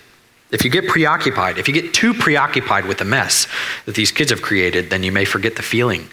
If 0.51 0.63
you 0.63 0.69
get 0.69 0.88
preoccupied, 0.88 1.57
if 1.57 1.67
you 1.67 1.74
get 1.74 1.93
too 1.93 2.13
preoccupied 2.13 2.86
with 2.86 3.00
the 3.00 3.05
mess 3.05 3.48
that 3.86 3.95
these 3.95 4.12
kids 4.12 4.29
have 4.29 4.41
created, 4.41 4.89
then 4.89 5.01
you 5.01 5.12
may 5.12 5.25
forget 5.25 5.55
the 5.55 5.63
feeling 5.63 6.10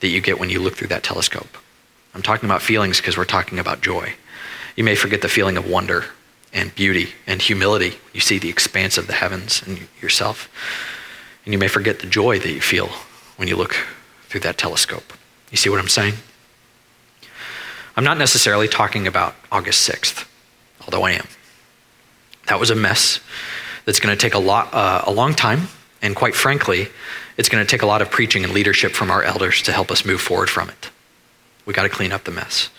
that 0.00 0.08
you 0.08 0.20
get 0.20 0.38
when 0.38 0.50
you 0.50 0.60
look 0.60 0.76
through 0.76 0.88
that 0.88 1.02
telescope. 1.02 1.58
I'm 2.14 2.22
talking 2.22 2.48
about 2.48 2.62
feelings 2.62 2.98
because 2.98 3.16
we're 3.16 3.24
talking 3.24 3.58
about 3.58 3.80
joy. 3.80 4.14
You 4.76 4.84
may 4.84 4.94
forget 4.94 5.22
the 5.22 5.28
feeling 5.28 5.56
of 5.56 5.68
wonder 5.68 6.04
and 6.52 6.74
beauty 6.74 7.14
and 7.26 7.42
humility. 7.42 7.98
You 8.12 8.20
see 8.20 8.38
the 8.38 8.48
expanse 8.48 8.96
of 8.96 9.06
the 9.06 9.12
heavens 9.12 9.62
and 9.66 9.88
yourself. 10.00 10.48
And 11.44 11.52
you 11.52 11.58
may 11.58 11.68
forget 11.68 11.98
the 11.98 12.06
joy 12.06 12.38
that 12.38 12.52
you 12.52 12.60
feel 12.60 12.88
when 13.36 13.48
you 13.48 13.56
look 13.56 13.76
through 14.34 14.40
that 14.40 14.58
telescope. 14.58 15.12
You 15.52 15.56
see 15.56 15.70
what 15.70 15.78
I'm 15.78 15.86
saying? 15.86 16.14
I'm 17.96 18.02
not 18.02 18.18
necessarily 18.18 18.66
talking 18.66 19.06
about 19.06 19.36
August 19.52 19.88
6th, 19.88 20.26
although 20.80 21.04
I 21.04 21.12
am. 21.12 21.28
That 22.48 22.58
was 22.58 22.68
a 22.68 22.74
mess 22.74 23.20
that's 23.84 24.00
going 24.00 24.12
to 24.12 24.20
take 24.20 24.34
a, 24.34 24.40
lot, 24.40 24.74
uh, 24.74 25.02
a 25.06 25.12
long 25.12 25.34
time, 25.34 25.68
and 26.02 26.16
quite 26.16 26.34
frankly, 26.34 26.88
it's 27.36 27.48
going 27.48 27.64
to 27.64 27.70
take 27.70 27.82
a 27.82 27.86
lot 27.86 28.02
of 28.02 28.10
preaching 28.10 28.42
and 28.42 28.52
leadership 28.52 28.90
from 28.90 29.08
our 29.08 29.22
elders 29.22 29.62
to 29.62 29.72
help 29.72 29.92
us 29.92 30.04
move 30.04 30.20
forward 30.20 30.50
from 30.50 30.68
it. 30.68 30.90
We 31.64 31.72
got 31.72 31.84
to 31.84 31.88
clean 31.88 32.10
up 32.10 32.24
the 32.24 32.32
mess. 32.32 32.70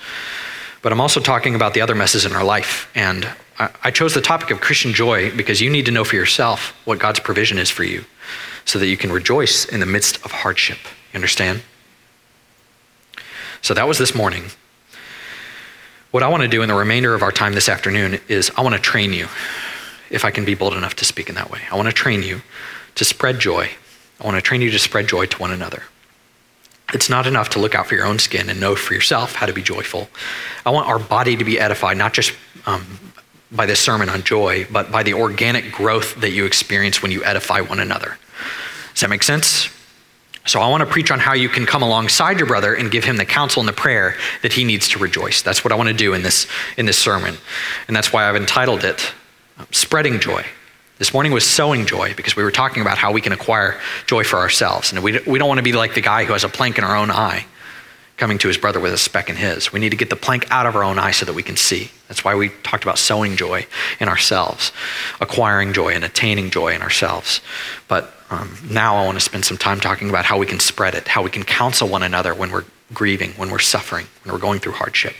But 0.81 0.91
I'm 0.91 1.00
also 1.00 1.21
talking 1.21 1.55
about 1.55 1.74
the 1.74 1.79
other 1.79 1.95
messes 1.95 2.25
in 2.25 2.33
our 2.33 2.43
life. 2.43 2.91
And 2.95 3.29
I, 3.57 3.69
I 3.81 3.91
chose 3.91 4.13
the 4.13 4.19
topic 4.19 4.51
of 4.51 4.59
Christian 4.59 4.91
joy 4.91 5.33
because 5.33 5.62
you 5.62 5.69
need 5.69 5.85
to 5.85 5.91
know 5.91 6.03
for 6.03 6.17
yourself 6.17 6.75
what 6.83 7.00
God's 7.00 7.21
provision 7.21 7.57
is 7.57 7.69
for 7.69 7.85
you 7.85 8.03
so 8.65 8.77
that 8.77 8.88
you 8.88 8.97
can 8.97 9.13
rejoice 9.13 9.63
in 9.63 9.79
the 9.79 9.85
midst 9.85 10.17
of 10.25 10.31
hardship. 10.31 10.79
You 11.15 11.19
understand? 11.19 11.62
So 13.62 13.74
that 13.74 13.88
was 13.88 13.98
this 13.98 14.13
morning. 14.13 14.48
What 16.12 16.24
I 16.24 16.27
want 16.27 16.43
to 16.43 16.50
do 16.50 16.62
in 16.62 16.67
the 16.67 16.75
remainder 16.75 17.15
of 17.15 17.24
our 17.24 17.31
time 17.31 17.53
this 17.53 17.69
afternoon 17.69 18.19
is 18.27 18.51
I 18.57 18.62
want 18.62 18.75
to 18.75 18.81
train 18.81 19.13
you, 19.13 19.29
if 20.10 20.25
I 20.25 20.31
can 20.31 20.43
be 20.43 20.55
bold 20.55 20.74
enough 20.74 20.93
to 20.98 21.05
speak 21.05 21.29
in 21.29 21.36
that 21.36 21.50
way. 21.50 21.62
I 21.72 21.77
want 21.77 21.88
to 21.88 21.93
train 21.93 22.22
you 22.22 22.41
to 22.95 23.05
spread 23.05 23.39
joy. 23.39 23.69
I 24.19 24.25
want 24.25 24.36
to 24.36 24.41
train 24.41 24.60
you 24.60 24.69
to 24.72 24.77
spread 24.77 25.07
joy 25.07 25.25
to 25.27 25.38
one 25.38 25.51
another. 25.51 25.84
It's 26.93 27.10
not 27.10 27.27
enough 27.27 27.48
to 27.51 27.60
look 27.60 27.75
out 27.75 27.88
for 27.88 27.95
your 27.95 28.05
own 28.05 28.19
skin 28.19 28.50
and 28.50 28.60
know 28.60 28.75
for 28.75 28.93
yourself 28.93 29.36
how 29.36 29.45
to 29.45 29.53
be 29.53 29.63
joyful. 29.63 30.10
I 30.65 30.72
want 30.72 30.89
our 30.89 31.00
body 31.00 31.38
to 31.38 31.45
be 31.45 31.57
edified, 31.57 31.95
not 31.95 32.13
just 32.13 32.34
um, 32.65 33.13
by 33.53 33.65
this 33.65 33.79
sermon 33.79 34.10
on 34.10 34.24
joy, 34.24 34.67
but 34.69 34.91
by 34.91 35.01
the 35.01 35.13
organic 35.13 35.72
growth 35.72 36.19
that 36.19 36.31
you 36.31 36.45
experience 36.45 37.01
when 37.01 37.12
you 37.12 37.24
edify 37.24 37.62
one 37.62 37.79
another. 37.79 38.17
Does 38.91 39.00
that 39.00 39.10
make 39.10 39.24
sense? 39.24 39.69
So 40.46 40.60
I 40.62 40.70
want 40.70 40.82
to 40.82 40.86
preach 40.86 41.10
on 41.10 41.20
how 41.20 41.34
you 41.34 41.50
can 41.50 41.66
come 41.66 41.82
alongside 41.82 42.38
your 42.38 42.48
brother 42.48 42.75
and 42.75 42.92
give 42.92 43.04
him 43.04 43.18
the 43.18 43.25
counsel 43.25 43.62
and 43.62 43.68
the 43.68 43.74
prayer 43.74 44.16
that 44.44 44.54
he 44.54 44.64
needs 44.64 44.88
to 44.90 45.00
rejoice. 45.00 45.42
That's 45.42 45.64
what 45.64 45.72
I 45.72 45.75
want 45.75 45.90
to 45.90 45.96
do 45.96 46.14
in 46.14 46.22
this 46.22 46.48
in 46.78 46.86
this 46.86 46.98
sermon. 46.98 47.36
And 47.88 47.96
that's 47.96 48.14
why 48.14 48.30
I've 48.30 48.36
entitled 48.36 48.84
it 48.84 49.14
um, 49.58 49.68
Spreading 49.72 50.20
Joy. 50.20 50.46
This 50.98 51.14
morning 51.14 51.34
was 51.34 51.46
sowing 51.46 51.86
joy 51.86 52.14
because 52.14 52.38
we 52.38 52.44
were 52.44 52.52
talking 52.52 52.82
about 52.82 52.98
how 52.98 53.12
we 53.12 53.20
can 53.20 53.34
acquire 53.34 53.82
joy 54.08 54.24
for 54.24 54.38
ourselves. 54.38 54.94
And 54.94 55.04
we, 55.04 55.20
we 55.28 55.38
don't 55.38 55.50
want 55.50 55.58
to 55.58 55.64
be 55.64 55.74
like 55.74 55.94
the 55.94 56.02
guy 56.02 56.24
who 56.24 56.32
has 56.32 56.46
a 56.46 56.50
plank 56.50 56.78
in 56.78 56.86
our 56.86 56.96
own 56.96 57.12
eye 57.12 57.46
coming 58.16 58.38
to 58.38 58.48
his 58.48 58.58
brother 58.58 58.80
with 58.80 58.94
a 58.94 58.98
speck 58.98 59.30
in 59.30 59.36
his. 59.36 59.74
We 59.74 59.82
need 59.82 59.90
to 59.90 59.98
get 59.98 60.10
the 60.10 60.16
plank 60.16 60.50
out 60.50 60.66
of 60.66 60.75
our 60.78 60.84
own 60.84 60.98
eye 60.98 61.12
so 61.12 61.25
that 61.25 61.34
we 61.34 61.44
can 61.44 61.58
see. 61.58 61.92
That's 62.08 62.24
why 62.24 62.36
we 62.36 62.48
talked 62.64 62.84
about 62.84 62.98
sowing 62.98 63.36
joy 63.36 63.68
in 64.00 64.08
ourselves, 64.08 64.72
acquiring 65.20 65.74
joy 65.74 65.90
and 65.90 66.06
attaining 66.06 66.50
joy 66.50 66.74
in 66.74 66.82
ourselves. 66.82 67.42
But 67.90 68.14
um, 68.29 68.58
now 68.70 68.96
I 68.96 69.05
want 69.05 69.17
to 69.17 69.24
spend 69.24 69.46
some 69.46 69.58
time 69.58 69.79
talking 69.79 70.10
about 70.10 70.25
how 70.25 70.38
we 70.38 70.46
can 70.46 70.60
spread 70.60 70.96
it, 70.96 71.08
how 71.08 71.22
we 71.22 71.29
can 71.29 71.44
counsel 71.44 71.88
one 71.88 72.03
another 72.03 72.34
when 72.34 72.51
we're 72.51 72.65
grieving, 72.94 73.32
when 73.32 73.50
we're 73.50 73.60
suffering, 73.60 74.08
when 74.24 74.34
we're 74.34 74.39
going 74.39 74.60
through 74.60 74.74
hardship. 74.74 75.15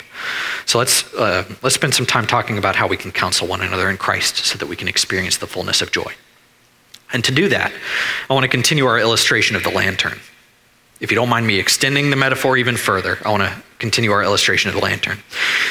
So 0.66 0.78
let's, 0.78 1.14
uh, 1.14 1.46
let's 1.62 1.76
spend 1.76 1.94
some 1.94 2.06
time 2.06 2.26
talking 2.26 2.58
about 2.58 2.76
how 2.76 2.88
we 2.88 2.98
can 2.98 3.12
counsel 3.12 3.48
one 3.48 3.62
another 3.62 3.90
in 3.90 3.98
Christ 3.98 4.38
so 4.38 4.58
that 4.58 4.68
we 4.68 4.76
can 4.76 4.88
experience 4.88 5.38
the 5.38 5.48
fullness 5.48 5.82
of 5.82 5.92
joy. 5.92 6.14
And 7.14 7.24
to 7.24 7.32
do 7.32 7.48
that, 7.50 7.72
I 8.30 8.34
want 8.34 8.44
to 8.44 8.48
continue 8.48 8.86
our 8.86 9.00
illustration 9.00 9.56
of 9.56 9.64
the 9.64 9.70
lantern. 9.70 10.20
If 11.00 11.12
you 11.12 11.16
don't 11.16 11.30
mind 11.30 11.46
me 11.46 11.60
extending 11.60 12.10
the 12.10 12.16
metaphor 12.16 12.58
even 12.58 12.78
further, 12.78 13.20
I 13.24 13.30
want 13.30 13.44
to 13.44 13.64
continue 13.80 14.12
our 14.12 14.24
illustration 14.24 14.70
of 14.70 14.76
the 14.76 14.82
lantern. 14.82 15.20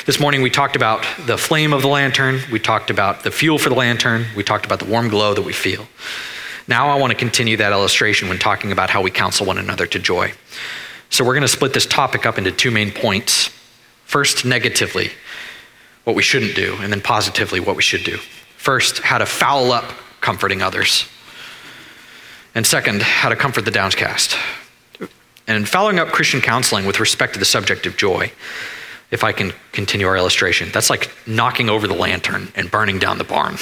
This 0.04 0.20
morning 0.20 0.42
we 0.42 0.50
talked 0.50 0.76
about 0.76 1.04
the 1.26 1.38
flame 1.38 1.72
of 1.72 1.82
the 1.82 1.88
lantern, 1.88 2.40
we 2.52 2.60
talked 2.60 2.90
about 2.90 3.24
the 3.24 3.30
fuel 3.30 3.58
for 3.58 3.70
the 3.70 3.74
lantern, 3.74 4.26
we 4.36 4.44
talked 4.44 4.66
about 4.66 4.80
the 4.80 4.84
warm 4.84 5.08
glow 5.08 5.34
that 5.34 5.42
we 5.42 5.52
feel. 5.52 5.86
Now 6.66 6.88
I 6.88 6.96
want 6.96 7.10
to 7.10 7.18
continue 7.18 7.56
that 7.58 7.72
illustration 7.72 8.28
when 8.28 8.38
talking 8.38 8.72
about 8.72 8.90
how 8.90 9.02
we 9.02 9.10
counsel 9.10 9.46
one 9.46 9.58
another 9.58 9.86
to 9.86 9.98
joy. 9.98 10.32
So 11.10 11.24
we're 11.24 11.34
going 11.34 11.42
to 11.42 11.48
split 11.48 11.74
this 11.74 11.86
topic 11.86 12.26
up 12.26 12.38
into 12.38 12.50
two 12.50 12.70
main 12.70 12.90
points. 12.90 13.50
First, 14.06 14.44
negatively, 14.44 15.10
what 16.04 16.16
we 16.16 16.22
shouldn't 16.22 16.54
do, 16.54 16.76
and 16.80 16.92
then 16.92 17.00
positively, 17.00 17.60
what 17.60 17.76
we 17.76 17.82
should 17.82 18.04
do. 18.04 18.16
First, 18.56 19.00
how 19.00 19.18
to 19.18 19.26
foul 19.26 19.72
up 19.72 19.84
comforting 20.20 20.62
others. 20.62 21.06
And 22.54 22.66
second, 22.66 23.02
how 23.02 23.28
to 23.28 23.36
comfort 23.36 23.64
the 23.64 23.70
downcast. 23.70 24.36
And 25.46 25.68
following 25.68 25.98
up 25.98 26.08
Christian 26.08 26.40
counseling 26.40 26.86
with 26.86 27.00
respect 27.00 27.34
to 27.34 27.38
the 27.38 27.44
subject 27.44 27.84
of 27.86 27.96
joy, 27.96 28.32
if 29.10 29.22
I 29.22 29.32
can 29.32 29.52
continue 29.72 30.06
our 30.06 30.16
illustration, 30.16 30.70
that's 30.72 30.88
like 30.88 31.10
knocking 31.26 31.68
over 31.68 31.86
the 31.86 31.94
lantern 31.94 32.50
and 32.54 32.70
burning 32.70 32.98
down 32.98 33.18
the 33.18 33.24
barn. 33.24 33.56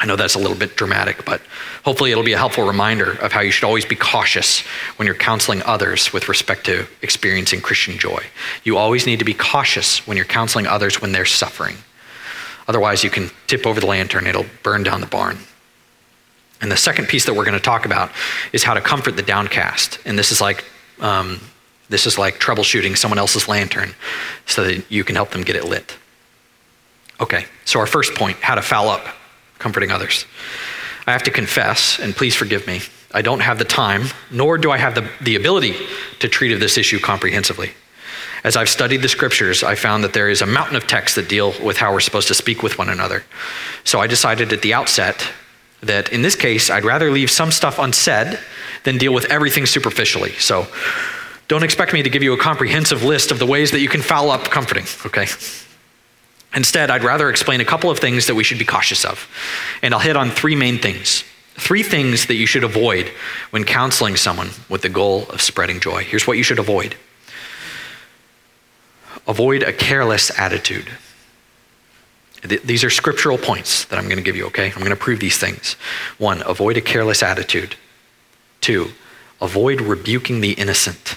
I 0.00 0.06
know 0.06 0.16
that's 0.16 0.34
a 0.34 0.38
little 0.38 0.56
bit 0.56 0.76
dramatic, 0.76 1.24
but 1.24 1.40
hopefully 1.84 2.10
it'll 2.10 2.24
be 2.24 2.32
a 2.32 2.38
helpful 2.38 2.66
reminder 2.66 3.12
of 3.12 3.32
how 3.32 3.40
you 3.40 3.50
should 3.50 3.64
always 3.64 3.84
be 3.84 3.94
cautious 3.94 4.60
when 4.96 5.06
you're 5.06 5.14
counseling 5.14 5.62
others 5.62 6.12
with 6.12 6.28
respect 6.28 6.66
to 6.66 6.86
experiencing 7.00 7.60
Christian 7.60 7.96
joy. 7.96 8.22
You 8.64 8.76
always 8.76 9.06
need 9.06 9.20
to 9.20 9.24
be 9.24 9.34
cautious 9.34 10.06
when 10.06 10.16
you're 10.16 10.26
counseling 10.26 10.66
others 10.66 11.00
when 11.00 11.12
they're 11.12 11.24
suffering. 11.24 11.76
Otherwise, 12.66 13.04
you 13.04 13.10
can 13.10 13.30
tip 13.46 13.66
over 13.66 13.78
the 13.78 13.86
lantern, 13.86 14.26
it'll 14.26 14.46
burn 14.62 14.82
down 14.82 15.00
the 15.00 15.06
barn. 15.06 15.38
And 16.60 16.72
the 16.72 16.76
second 16.76 17.08
piece 17.08 17.26
that 17.26 17.34
we're 17.34 17.44
going 17.44 17.58
to 17.58 17.60
talk 17.60 17.84
about 17.84 18.10
is 18.52 18.64
how 18.64 18.74
to 18.74 18.80
comfort 18.80 19.16
the 19.16 19.22
downcast. 19.22 19.98
And 20.04 20.18
this 20.18 20.32
is 20.32 20.40
like 20.40 20.64
um, 21.00 21.40
this 21.88 22.06
is 22.06 22.18
like 22.18 22.40
troubleshooting 22.40 22.96
someone 22.96 23.18
else's 23.18 23.48
lantern 23.48 23.94
so 24.46 24.64
that 24.64 24.90
you 24.90 25.04
can 25.04 25.14
help 25.14 25.30
them 25.30 25.42
get 25.42 25.56
it 25.56 25.64
lit. 25.64 25.96
Okay, 27.20 27.46
so 27.64 27.78
our 27.78 27.86
first 27.86 28.14
point 28.14 28.38
how 28.38 28.54
to 28.54 28.62
foul 28.62 28.88
up 28.88 29.06
comforting 29.58 29.90
others. 29.90 30.26
I 31.06 31.12
have 31.12 31.22
to 31.24 31.30
confess, 31.30 31.98
and 31.98 32.14
please 32.14 32.34
forgive 32.34 32.66
me, 32.66 32.80
I 33.12 33.22
don't 33.22 33.40
have 33.40 33.58
the 33.58 33.64
time, 33.64 34.06
nor 34.30 34.58
do 34.58 34.70
I 34.70 34.78
have 34.78 34.94
the, 34.94 35.08
the 35.20 35.36
ability 35.36 35.76
to 36.20 36.28
treat 36.28 36.52
of 36.52 36.60
this 36.60 36.76
issue 36.76 36.98
comprehensively. 36.98 37.72
As 38.42 38.56
I've 38.56 38.68
studied 38.68 39.02
the 39.02 39.08
scriptures, 39.08 39.62
I 39.62 39.74
found 39.74 40.04
that 40.04 40.12
there 40.12 40.28
is 40.28 40.42
a 40.42 40.46
mountain 40.46 40.76
of 40.76 40.86
texts 40.86 41.16
that 41.16 41.28
deal 41.28 41.54
with 41.62 41.78
how 41.78 41.92
we're 41.92 42.00
supposed 42.00 42.28
to 42.28 42.34
speak 42.34 42.62
with 42.62 42.76
one 42.76 42.90
another. 42.90 43.24
So 43.84 44.00
I 44.00 44.06
decided 44.06 44.52
at 44.52 44.62
the 44.62 44.74
outset 44.74 45.26
that 45.82 46.12
in 46.12 46.22
this 46.22 46.34
case, 46.36 46.70
I'd 46.70 46.84
rather 46.84 47.10
leave 47.10 47.30
some 47.30 47.50
stuff 47.50 47.78
unsaid 47.78 48.38
than 48.84 48.98
deal 48.98 49.14
with 49.14 49.26
everything 49.26 49.64
superficially. 49.66 50.32
So 50.32 50.66
don't 51.48 51.62
expect 51.62 51.92
me 51.92 52.02
to 52.02 52.10
give 52.10 52.22
you 52.22 52.32
a 52.32 52.38
comprehensive 52.38 53.02
list 53.02 53.30
of 53.30 53.38
the 53.38 53.46
ways 53.46 53.70
that 53.70 53.80
you 53.80 53.88
can 53.88 54.02
foul 54.02 54.30
up 54.30 54.44
comforting, 54.44 54.84
okay? 55.06 55.26
Instead, 56.54 56.90
I'd 56.90 57.04
rather 57.04 57.30
explain 57.30 57.60
a 57.60 57.64
couple 57.64 57.90
of 57.90 57.98
things 57.98 58.26
that 58.26 58.34
we 58.34 58.44
should 58.44 58.58
be 58.58 58.64
cautious 58.64 59.04
of. 59.04 59.28
And 59.82 59.92
I'll 59.92 60.00
hit 60.00 60.16
on 60.16 60.30
three 60.30 60.54
main 60.54 60.78
things. 60.78 61.24
Three 61.56 61.82
things 61.82 62.26
that 62.26 62.34
you 62.34 62.46
should 62.46 62.64
avoid 62.64 63.08
when 63.50 63.64
counseling 63.64 64.16
someone 64.16 64.50
with 64.68 64.82
the 64.82 64.88
goal 64.88 65.26
of 65.28 65.40
spreading 65.40 65.80
joy. 65.80 66.04
Here's 66.04 66.26
what 66.26 66.36
you 66.36 66.42
should 66.42 66.58
avoid 66.58 66.96
avoid 69.26 69.62
a 69.62 69.72
careless 69.72 70.30
attitude. 70.38 70.86
These 72.42 72.84
are 72.84 72.90
scriptural 72.90 73.38
points 73.38 73.86
that 73.86 73.98
I'm 73.98 74.04
going 74.04 74.18
to 74.18 74.22
give 74.22 74.36
you, 74.36 74.46
okay? 74.48 74.66
I'm 74.66 74.80
going 74.80 74.90
to 74.90 74.96
prove 74.96 75.18
these 75.18 75.38
things. 75.38 75.74
One, 76.18 76.42
avoid 76.42 76.76
a 76.76 76.82
careless 76.82 77.22
attitude. 77.22 77.74
Two, 78.60 78.90
avoid 79.40 79.80
rebuking 79.80 80.42
the 80.42 80.52
innocent. 80.52 81.16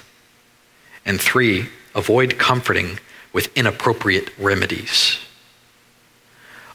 And 1.05 1.19
three, 1.19 1.67
avoid 1.93 2.37
comforting 2.37 2.99
with 3.33 3.55
inappropriate 3.57 4.31
remedies. 4.39 5.17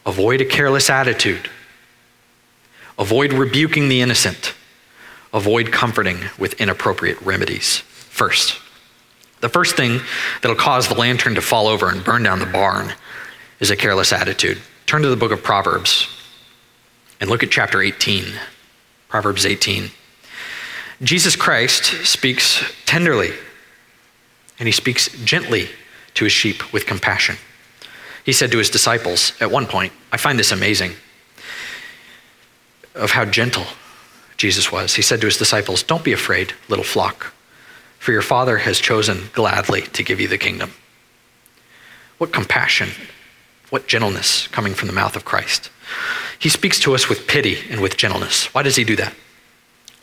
Avoid 0.05 0.41
a 0.41 0.45
careless 0.45 0.91
attitude. 0.91 1.49
Avoid 2.99 3.33
rebuking 3.33 3.89
the 3.89 4.01
innocent. 4.01 4.55
Avoid 5.33 5.73
comforting 5.73 6.19
with 6.39 6.61
inappropriate 6.61 7.21
remedies. 7.23 7.79
First, 7.79 8.61
the 9.41 9.49
first 9.49 9.77
thing 9.77 10.01
that'll 10.41 10.57
cause 10.57 10.89
the 10.89 10.95
lantern 10.95 11.35
to 11.35 11.41
fall 11.41 11.67
over 11.67 11.89
and 11.89 12.05
burn 12.05 12.23
down 12.23 12.39
the 12.39 12.47
barn 12.47 12.93
is 13.61 13.71
a 13.71 13.77
careless 13.77 14.13
attitude. 14.13 14.61
Turn 14.87 15.03
to 15.03 15.09
the 15.09 15.17
book 15.17 15.33
of 15.33 15.43
Proverbs 15.43 16.09
and 17.21 17.31
look 17.31 17.43
at 17.43 17.51
chapter 17.51 17.81
18. 17.81 18.25
Proverbs 19.09 19.47
18. 19.47 19.91
Jesus 21.03 21.35
Christ 21.35 22.07
speaks 22.07 22.63
tenderly 22.85 23.33
and 24.59 24.69
he 24.69 24.73
speaks 24.73 25.09
gently 25.25 25.69
to 26.15 26.25
his 26.25 26.33
sheep 26.33 26.73
with 26.73 26.87
compassion. 26.87 27.37
He 28.25 28.33
said 28.33 28.53
to 28.53 28.59
his 28.59 28.71
disciples 28.71 29.33
at 29.41 29.51
one 29.51 29.67
point, 29.67 29.93
I 30.13 30.17
find 30.17 30.39
this 30.39 30.53
amazing 30.53 30.93
of 32.95 33.13
how 33.13 33.25
gentle 33.25 33.67
Jesus 34.37 34.71
was. 34.71 34.95
He 34.95 35.03
said 35.03 35.21
to 35.21 35.27
his 35.27 35.37
disciples, 35.37 35.83
Don't 35.83 36.05
be 36.05 36.13
afraid, 36.13 36.53
little 36.69 36.85
flock, 36.85 37.33
for 37.99 38.13
your 38.13 38.23
Father 38.23 38.59
has 38.59 38.79
chosen 38.79 39.31
gladly 39.33 39.83
to 39.83 40.03
give 40.03 40.21
you 40.21 40.29
the 40.29 40.39
kingdom. 40.39 40.73
What 42.19 42.33
compassion, 42.33 42.91
what 43.71 43.89
gentleness 43.89 44.49
coming 44.49 44.75
from 44.75 44.89
the 44.89 44.95
mouth 44.95 45.17
of 45.17 45.25
Christ. 45.25 45.71
He 46.39 46.49
speaks 46.49 46.79
to 46.81 46.95
us 46.95 47.09
with 47.09 47.27
pity 47.27 47.59
and 47.71 47.81
with 47.81 47.97
gentleness. 47.97 48.53
Why 48.55 48.63
does 48.63 48.77
he 48.77 48.85
do 48.85 48.97
that? 48.97 49.15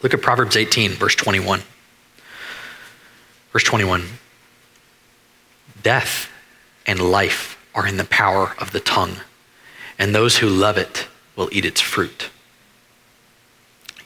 Look 0.01 0.13
at 0.13 0.21
Proverbs 0.21 0.55
18, 0.55 0.91
verse 0.91 1.15
21. 1.15 1.61
Verse 3.51 3.63
21 3.63 4.07
Death 5.83 6.29
and 6.85 6.99
life 6.99 7.58
are 7.75 7.88
in 7.88 7.97
the 7.97 8.05
power 8.05 8.55
of 8.59 8.71
the 8.71 8.79
tongue, 8.79 9.17
and 9.97 10.13
those 10.13 10.38
who 10.38 10.47
love 10.47 10.77
it 10.77 11.07
will 11.35 11.49
eat 11.51 11.65
its 11.65 11.81
fruit. 11.81 12.29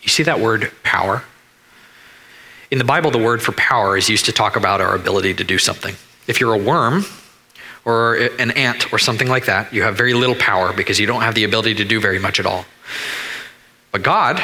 You 0.02 0.10
see 0.10 0.24
that 0.24 0.40
word 0.40 0.72
power? 0.84 1.24
In 2.70 2.78
the 2.78 2.84
Bible, 2.84 3.12
the 3.12 3.18
word 3.18 3.42
for 3.42 3.52
power 3.54 3.98
is 3.98 4.10
used 4.10 4.26
to 4.26 4.32
talk 4.32 4.56
about 4.56 4.82
our 4.82 4.96
ability 4.96 5.34
to 5.36 5.44
do 5.44 5.58
something. 5.58 5.96
If 6.28 6.40
you're 6.40 6.54
a 6.54 6.58
worm 6.58 7.06
or 7.86 8.16
an 8.16 8.52
ant 8.52 8.92
or 8.92 9.00
something 9.00 9.28
like 9.28 9.46
that, 9.46 9.74
you 9.74 9.84
have 9.84 9.96
very 9.96 10.14
little 10.14 10.36
power 10.36 10.74
because 10.74 11.00
you 11.00 11.06
don't 11.06 11.22
have 11.22 11.36
the 11.36 11.44
ability 11.44 11.76
to 11.76 11.86
do 11.86 12.00
very 12.00 12.20
much 12.20 12.40
at 12.40 12.46
all. 12.46 12.66
But 13.92 14.04
God, 14.04 14.42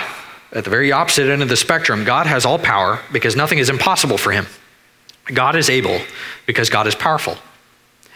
at 0.52 0.64
the 0.64 0.70
very 0.70 0.92
opposite 0.92 1.30
end 1.30 1.42
of 1.42 1.50
the 1.50 1.58
spectrum, 1.58 2.04
God 2.04 2.28
has 2.28 2.46
all 2.46 2.60
power 2.60 3.00
because 3.12 3.36
nothing 3.36 3.58
is 3.58 3.70
impossible 3.70 4.18
for 4.18 4.32
him. 4.32 4.46
God 5.34 5.56
is 5.56 5.70
able 5.70 6.00
because 6.46 6.70
God 6.70 6.88
is 6.88 6.96
powerful. 6.96 7.38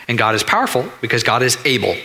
And 0.07 0.17
God 0.17 0.36
is 0.36 0.43
powerful 0.43 0.89
because 1.01 1.24
God 1.24 1.43
is 1.43 1.57
able. 1.65 1.95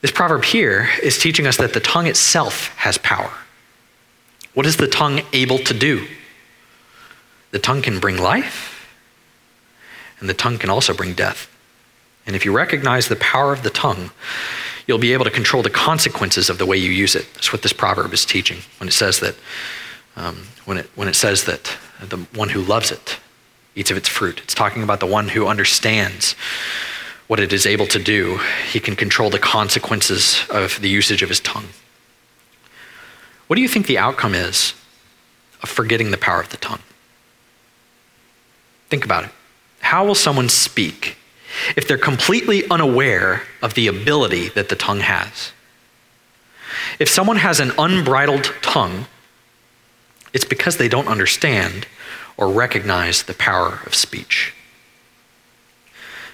This 0.00 0.10
proverb 0.10 0.44
here 0.44 0.88
is 1.02 1.18
teaching 1.18 1.46
us 1.46 1.56
that 1.58 1.74
the 1.74 1.80
tongue 1.80 2.06
itself 2.06 2.68
has 2.76 2.98
power. 2.98 3.30
What 4.54 4.66
is 4.66 4.76
the 4.76 4.88
tongue 4.88 5.22
able 5.32 5.58
to 5.58 5.74
do? 5.74 6.06
The 7.50 7.58
tongue 7.58 7.82
can 7.82 7.98
bring 8.00 8.16
life, 8.16 8.88
and 10.20 10.28
the 10.28 10.34
tongue 10.34 10.58
can 10.58 10.70
also 10.70 10.94
bring 10.94 11.14
death. 11.14 11.48
And 12.26 12.36
if 12.36 12.44
you 12.44 12.52
recognize 12.52 13.08
the 13.08 13.16
power 13.16 13.52
of 13.52 13.62
the 13.62 13.70
tongue, 13.70 14.10
you'll 14.86 14.98
be 14.98 15.12
able 15.12 15.24
to 15.24 15.30
control 15.30 15.62
the 15.62 15.70
consequences 15.70 16.50
of 16.50 16.58
the 16.58 16.66
way 16.66 16.76
you 16.76 16.90
use 16.90 17.14
it. 17.14 17.26
That's 17.34 17.52
what 17.52 17.62
this 17.62 17.72
proverb 17.72 18.12
is 18.12 18.24
teaching 18.24 18.58
when 18.78 18.88
it 18.88 18.92
says 18.92 19.20
that, 19.20 19.34
um, 20.16 20.46
when, 20.64 20.78
it, 20.78 20.90
when 20.94 21.08
it 21.08 21.14
says 21.14 21.44
that 21.44 21.76
the 22.00 22.18
one 22.34 22.48
who 22.50 22.60
loves 22.60 22.90
it 22.90 23.19
eats 23.74 23.90
of 23.90 23.96
its 23.96 24.08
fruit. 24.08 24.40
It's 24.42 24.54
talking 24.54 24.82
about 24.82 25.00
the 25.00 25.06
one 25.06 25.28
who 25.28 25.46
understands 25.46 26.34
what 27.26 27.40
it 27.40 27.52
is 27.52 27.66
able 27.66 27.86
to 27.86 27.98
do. 27.98 28.40
He 28.70 28.80
can 28.80 28.96
control 28.96 29.30
the 29.30 29.38
consequences 29.38 30.44
of 30.50 30.80
the 30.80 30.88
usage 30.88 31.22
of 31.22 31.28
his 31.28 31.40
tongue. 31.40 31.68
What 33.46 33.56
do 33.56 33.62
you 33.62 33.68
think 33.68 33.86
the 33.86 33.98
outcome 33.98 34.34
is 34.34 34.74
of 35.62 35.68
forgetting 35.68 36.10
the 36.10 36.18
power 36.18 36.40
of 36.40 36.50
the 36.50 36.56
tongue? 36.56 36.82
Think 38.88 39.04
about 39.04 39.24
it. 39.24 39.30
How 39.80 40.04
will 40.04 40.14
someone 40.14 40.48
speak 40.48 41.16
if 41.76 41.86
they're 41.86 41.98
completely 41.98 42.68
unaware 42.68 43.42
of 43.62 43.74
the 43.74 43.86
ability 43.86 44.48
that 44.50 44.68
the 44.68 44.76
tongue 44.76 45.00
has? 45.00 45.52
If 46.98 47.08
someone 47.08 47.36
has 47.36 47.60
an 47.60 47.72
unbridled 47.78 48.52
tongue, 48.62 49.06
it's 50.32 50.44
because 50.44 50.76
they 50.76 50.88
don't 50.88 51.08
understand 51.08 51.86
or 52.40 52.48
recognize 52.48 53.22
the 53.22 53.34
power 53.34 53.80
of 53.86 53.94
speech. 53.94 54.54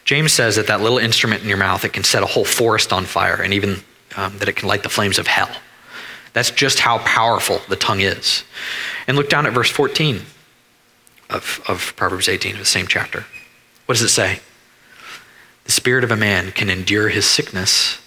James 0.05 0.33
says 0.33 0.55
that 0.55 0.69
that 0.69 0.81
little 0.81 0.99
instrument 0.99 1.43
in 1.43 1.49
your 1.49 1.59
mouth, 1.59 1.85
it 1.85 1.93
can 1.93 2.05
set 2.05 2.23
a 2.23 2.27
whole 2.27 2.45
forest 2.45 2.93
on 2.93 3.05
fire 3.05 3.43
and 3.43 3.53
even 3.53 3.83
um, 4.17 4.39
that 4.39 4.49
it 4.49 4.55
can 4.55 4.69
light 4.69 4.85
the 4.85 4.89
flames 4.89 5.19
of 5.19 5.27
hell. 5.27 5.51
That's 6.33 6.53
just 6.53 6.79
how 6.79 6.99
powerful 6.99 7.61
the 7.69 7.77
tongue 7.77 8.01
is. 8.01 8.45
And 9.09 9.17
look 9.17 9.29
down 9.29 9.47
at 9.47 9.53
verse 9.53 9.71
14 9.71 10.23
of, 11.29 11.61
of 11.67 11.93
Proverbs 11.97 12.29
18, 12.29 12.53
of 12.53 12.59
the 12.61 12.65
same 12.65 12.87
chapter. 12.87 13.27
What 13.87 13.97
does 13.97 14.03
it 14.03 14.11
say? 14.11 14.41
The 15.65 15.73
spirit 15.73 16.05
of 16.05 16.13
a 16.13 16.17
man 16.17 16.53
can 16.53 16.71
endure 16.71 17.09
his 17.09 17.27
sickness, 17.27 17.99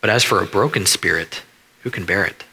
but 0.00 0.10
as 0.10 0.22
for 0.22 0.40
a 0.40 0.46
broken 0.46 0.86
spirit, 0.86 1.42
who 1.82 1.90
can 1.90 2.04
bear 2.04 2.24
it? 2.24 2.44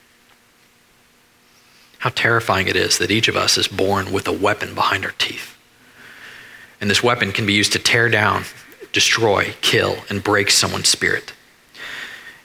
How 2.06 2.12
terrifying 2.12 2.68
it 2.68 2.76
is 2.76 3.00
that 3.00 3.10
each 3.10 3.28
of 3.28 3.36
us 3.36 3.58
is 3.58 3.68
born 3.68 4.12
with 4.12 4.28
a 4.28 4.32
weapon 4.32 4.76
behind 4.76 5.06
our 5.06 5.14
teeth. 5.18 5.58
And 6.80 6.88
this 6.88 7.02
weapon 7.02 7.32
can 7.32 7.48
be 7.48 7.54
used 7.54 7.74
to 7.74 7.80
tear 7.80 8.10
down, 8.10 8.44
destroy, 8.94 9.56
kill, 9.62 9.98
and 10.08 10.24
break 10.24 10.52
someone's 10.52 10.88
spirit. 10.88 11.34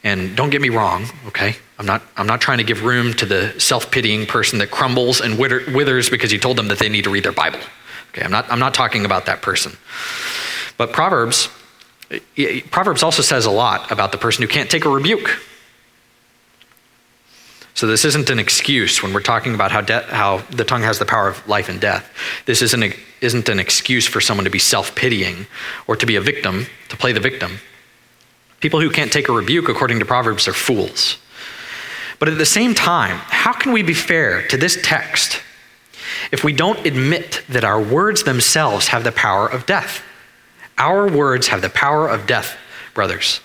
And 0.02 0.34
don't 0.34 0.48
get 0.48 0.62
me 0.62 0.70
wrong, 0.70 1.08
okay? 1.26 1.56
I'm 1.78 1.84
not, 1.84 2.00
I'm 2.16 2.26
not 2.26 2.40
trying 2.40 2.56
to 2.56 2.64
give 2.64 2.84
room 2.84 3.12
to 3.12 3.26
the 3.26 3.52
self 3.60 3.90
pitying 3.90 4.24
person 4.24 4.60
that 4.60 4.70
crumbles 4.70 5.20
and 5.20 5.38
withers 5.38 6.08
because 6.08 6.32
you 6.32 6.38
told 6.38 6.56
them 6.56 6.68
that 6.68 6.78
they 6.78 6.88
need 6.88 7.04
to 7.04 7.10
read 7.10 7.24
their 7.24 7.30
Bible. 7.30 7.60
Okay, 8.12 8.22
I'm 8.22 8.30
not, 8.30 8.50
I'm 8.50 8.60
not 8.60 8.72
talking 8.72 9.04
about 9.04 9.26
that 9.26 9.42
person. 9.42 9.76
But 10.78 10.94
Proverbs, 10.94 11.50
eh, 12.38 12.62
Proverbs 12.70 13.02
also 13.02 13.20
says 13.20 13.44
a 13.44 13.50
lot 13.50 13.92
about 13.92 14.10
the 14.10 14.16
person 14.16 14.40
who 14.40 14.48
can't 14.48 14.70
take 14.70 14.86
a 14.86 14.88
rebuke. 14.88 15.38
So 17.74 17.86
this 17.86 18.04
isn't 18.04 18.30
an 18.30 18.38
excuse 18.38 19.02
when 19.02 19.12
we're 19.12 19.20
talking 19.20 19.54
about 19.54 19.70
how, 19.70 19.80
de- 19.80 20.02
how 20.02 20.38
the 20.50 20.64
tongue 20.64 20.82
has 20.82 20.98
the 20.98 21.04
power 21.06 21.28
of 21.28 21.46
life 21.48 21.68
and 21.68 21.80
death. 21.80 22.12
This 22.46 22.62
isn't, 22.62 22.82
a, 22.82 22.94
isn't 23.20 23.48
an 23.48 23.58
excuse 23.58 24.06
for 24.06 24.20
someone 24.20 24.44
to 24.44 24.50
be 24.50 24.58
self 24.58 24.94
pitying 24.94 25.46
or 25.86 25.96
to 25.96 26.06
be 26.06 26.16
a 26.16 26.20
victim, 26.20 26.66
to 26.88 26.96
play 26.96 27.12
the 27.12 27.20
victim. 27.20 27.58
People 28.60 28.80
who 28.80 28.90
can't 28.90 29.12
take 29.12 29.28
a 29.28 29.32
rebuke, 29.32 29.68
according 29.68 29.98
to 30.00 30.04
Proverbs, 30.04 30.46
are 30.46 30.52
fools. 30.52 31.16
But 32.18 32.28
at 32.28 32.36
the 32.36 32.46
same 32.46 32.74
time, 32.74 33.16
how 33.16 33.54
can 33.54 33.72
we 33.72 33.82
be 33.82 33.94
fair 33.94 34.46
to 34.48 34.56
this 34.58 34.78
text 34.82 35.40
if 36.30 36.44
we 36.44 36.52
don't 36.52 36.84
admit 36.86 37.42
that 37.48 37.64
our 37.64 37.80
words 37.80 38.24
themselves 38.24 38.88
have 38.88 39.04
the 39.04 39.12
power 39.12 39.48
of 39.48 39.64
death? 39.64 40.02
Our 40.76 41.10
words 41.10 41.48
have 41.48 41.62
the 41.62 41.70
power 41.70 42.08
of 42.08 42.26
death, 42.26 42.58
brothers. 42.92 43.40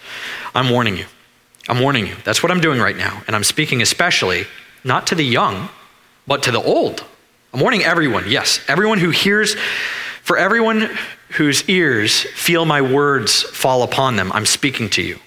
I'm 0.53 0.69
warning 0.69 0.97
you. 0.97 1.05
I'm 1.67 1.80
warning 1.80 2.06
you. 2.08 2.15
That's 2.23 2.43
what 2.43 2.51
I'm 2.51 2.62
doing 2.62 2.80
right 2.80 2.95
now. 2.95 3.23
And 3.28 3.36
I'm 3.36 3.43
speaking 3.43 3.82
especially 3.82 4.45
not 4.84 5.08
to 5.08 5.15
the 5.15 5.25
young, 5.25 5.69
but 6.28 6.43
to 6.43 6.51
the 6.51 6.62
old. 6.62 7.04
I'm 7.54 7.60
warning 7.60 7.84
everyone, 7.84 8.25
yes, 8.28 8.60
everyone 8.67 8.99
who 8.99 9.10
hears, 9.10 9.56
for 10.21 10.38
everyone 10.38 10.89
whose 11.30 11.67
ears 11.69 12.21
feel 12.21 12.65
my 12.65 12.82
words 12.82 13.43
fall 13.43 13.84
upon 13.84 14.15
them, 14.15 14.32
I'm 14.32 14.45
speaking 14.45 14.89
to 14.91 15.01
you. 15.01 15.19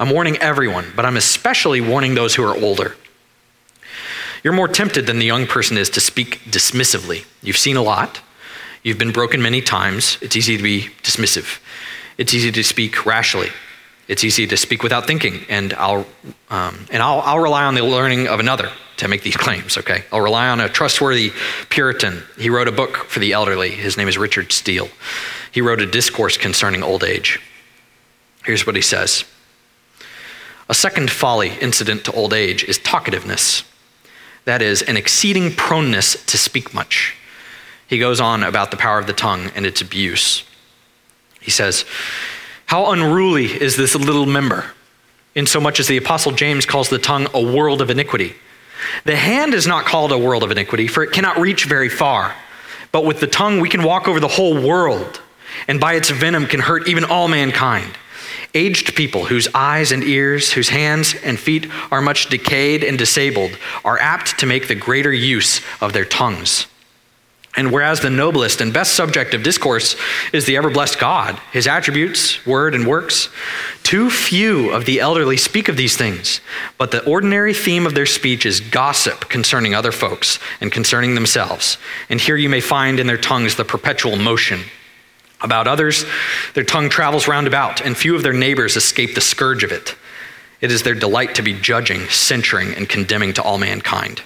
I'm 0.00 0.10
warning 0.10 0.36
everyone, 0.38 0.92
but 0.96 1.04
I'm 1.04 1.16
especially 1.16 1.80
warning 1.80 2.14
those 2.14 2.34
who 2.34 2.42
are 2.42 2.56
older. 2.56 2.96
You're 4.42 4.52
more 4.52 4.66
tempted 4.66 5.06
than 5.06 5.18
the 5.18 5.26
young 5.26 5.46
person 5.46 5.78
is 5.78 5.88
to 5.90 6.00
speak 6.00 6.40
dismissively. 6.46 7.24
You've 7.42 7.56
seen 7.56 7.76
a 7.76 7.82
lot. 7.82 8.20
You've 8.82 8.98
been 8.98 9.12
broken 9.12 9.40
many 9.40 9.60
times. 9.60 10.18
It's 10.20 10.34
easy 10.34 10.56
to 10.56 10.62
be 10.62 10.88
dismissive. 11.02 11.60
It's 12.18 12.34
easy 12.34 12.50
to 12.50 12.64
speak 12.64 13.06
rashly. 13.06 13.50
It's 14.08 14.24
easy 14.24 14.46
to 14.48 14.56
speak 14.56 14.82
without 14.82 15.06
thinking, 15.06 15.44
and 15.48 15.72
I'll 15.74 16.06
um, 16.50 16.86
and 16.90 17.02
I'll, 17.02 17.20
I'll 17.20 17.38
rely 17.38 17.64
on 17.64 17.74
the 17.74 17.84
learning 17.84 18.28
of 18.28 18.40
another 18.40 18.70
to 18.98 19.08
make 19.08 19.22
these 19.22 19.36
claims. 19.36 19.78
Okay, 19.78 20.04
I'll 20.12 20.20
rely 20.20 20.48
on 20.48 20.60
a 20.60 20.68
trustworthy 20.68 21.32
Puritan. 21.68 22.22
He 22.38 22.50
wrote 22.50 22.68
a 22.68 22.72
book 22.72 22.96
for 22.96 23.20
the 23.20 23.32
elderly. 23.32 23.70
His 23.70 23.96
name 23.96 24.08
is 24.08 24.18
Richard 24.18 24.52
Steele. 24.52 24.88
He 25.50 25.60
wrote 25.60 25.80
a 25.80 25.86
discourse 25.86 26.36
concerning 26.36 26.82
old 26.82 27.04
age. 27.04 27.40
Here's 28.44 28.66
what 28.66 28.76
he 28.76 28.82
says. 28.82 29.24
A 30.68 30.74
second 30.74 31.10
folly 31.10 31.52
incident 31.60 32.04
to 32.04 32.12
old 32.12 32.32
age 32.32 32.64
is 32.64 32.78
talkativeness. 32.78 33.64
That 34.44 34.62
is, 34.62 34.82
an 34.82 34.96
exceeding 34.96 35.52
proneness 35.52 36.24
to 36.26 36.38
speak 36.38 36.74
much. 36.74 37.14
He 37.86 37.98
goes 37.98 38.20
on 38.20 38.42
about 38.42 38.70
the 38.70 38.76
power 38.76 38.98
of 38.98 39.06
the 39.06 39.12
tongue 39.12 39.50
and 39.54 39.66
its 39.66 39.80
abuse. 39.80 40.44
He 41.40 41.50
says, 41.50 41.84
How 42.72 42.90
unruly 42.90 43.48
is 43.48 43.76
this 43.76 43.94
little 43.94 44.24
member, 44.24 44.64
insomuch 45.34 45.78
as 45.78 45.88
the 45.88 45.98
Apostle 45.98 46.32
James 46.32 46.64
calls 46.64 46.88
the 46.88 46.98
tongue 46.98 47.26
a 47.34 47.42
world 47.42 47.82
of 47.82 47.90
iniquity. 47.90 48.34
The 49.04 49.14
hand 49.14 49.52
is 49.52 49.66
not 49.66 49.84
called 49.84 50.10
a 50.10 50.16
world 50.16 50.42
of 50.42 50.50
iniquity, 50.50 50.86
for 50.86 51.02
it 51.02 51.12
cannot 51.12 51.38
reach 51.38 51.66
very 51.66 51.90
far. 51.90 52.34
But 52.90 53.04
with 53.04 53.20
the 53.20 53.26
tongue, 53.26 53.60
we 53.60 53.68
can 53.68 53.82
walk 53.82 54.08
over 54.08 54.20
the 54.20 54.26
whole 54.26 54.54
world, 54.54 55.20
and 55.68 55.80
by 55.80 55.96
its 55.96 56.08
venom 56.08 56.46
can 56.46 56.60
hurt 56.60 56.88
even 56.88 57.04
all 57.04 57.28
mankind. 57.28 57.98
Aged 58.54 58.94
people 58.94 59.26
whose 59.26 59.48
eyes 59.52 59.92
and 59.92 60.02
ears, 60.02 60.52
whose 60.52 60.70
hands 60.70 61.14
and 61.22 61.38
feet 61.38 61.70
are 61.90 62.00
much 62.00 62.30
decayed 62.30 62.82
and 62.84 62.96
disabled, 62.96 63.58
are 63.84 63.98
apt 63.98 64.38
to 64.38 64.46
make 64.46 64.68
the 64.68 64.74
greater 64.74 65.12
use 65.12 65.60
of 65.82 65.92
their 65.92 66.06
tongues. 66.06 66.68
And 67.54 67.70
whereas 67.70 68.00
the 68.00 68.08
noblest 68.08 68.62
and 68.62 68.72
best 68.72 68.94
subject 68.94 69.34
of 69.34 69.42
discourse 69.42 69.94
is 70.32 70.46
the 70.46 70.56
ever 70.56 70.70
blessed 70.70 70.98
God, 70.98 71.38
his 71.52 71.66
attributes, 71.66 72.44
word, 72.46 72.74
and 72.74 72.86
works, 72.86 73.28
too 73.82 74.08
few 74.08 74.70
of 74.70 74.86
the 74.86 75.00
elderly 75.00 75.36
speak 75.36 75.68
of 75.68 75.76
these 75.76 75.94
things. 75.94 76.40
But 76.78 76.92
the 76.92 77.04
ordinary 77.04 77.52
theme 77.52 77.84
of 77.84 77.94
their 77.94 78.06
speech 78.06 78.46
is 78.46 78.60
gossip 78.60 79.28
concerning 79.28 79.74
other 79.74 79.92
folks 79.92 80.38
and 80.62 80.72
concerning 80.72 81.14
themselves. 81.14 81.76
And 82.08 82.18
here 82.18 82.36
you 82.36 82.48
may 82.48 82.62
find 82.62 82.98
in 82.98 83.06
their 83.06 83.18
tongues 83.18 83.56
the 83.56 83.66
perpetual 83.66 84.16
motion 84.16 84.62
about 85.42 85.68
others, 85.68 86.06
their 86.54 86.64
tongue 86.64 86.88
travels 86.88 87.28
round 87.28 87.46
about, 87.46 87.82
and 87.82 87.96
few 87.96 88.14
of 88.14 88.22
their 88.22 88.32
neighbors 88.32 88.76
escape 88.76 89.14
the 89.14 89.20
scourge 89.20 89.62
of 89.62 89.72
it. 89.72 89.94
It 90.62 90.70
is 90.70 90.84
their 90.84 90.94
delight 90.94 91.34
to 91.34 91.42
be 91.42 91.52
judging, 91.52 92.08
censuring, 92.08 92.74
and 92.74 92.88
condemning 92.88 93.34
to 93.34 93.42
all 93.42 93.58
mankind. 93.58 94.22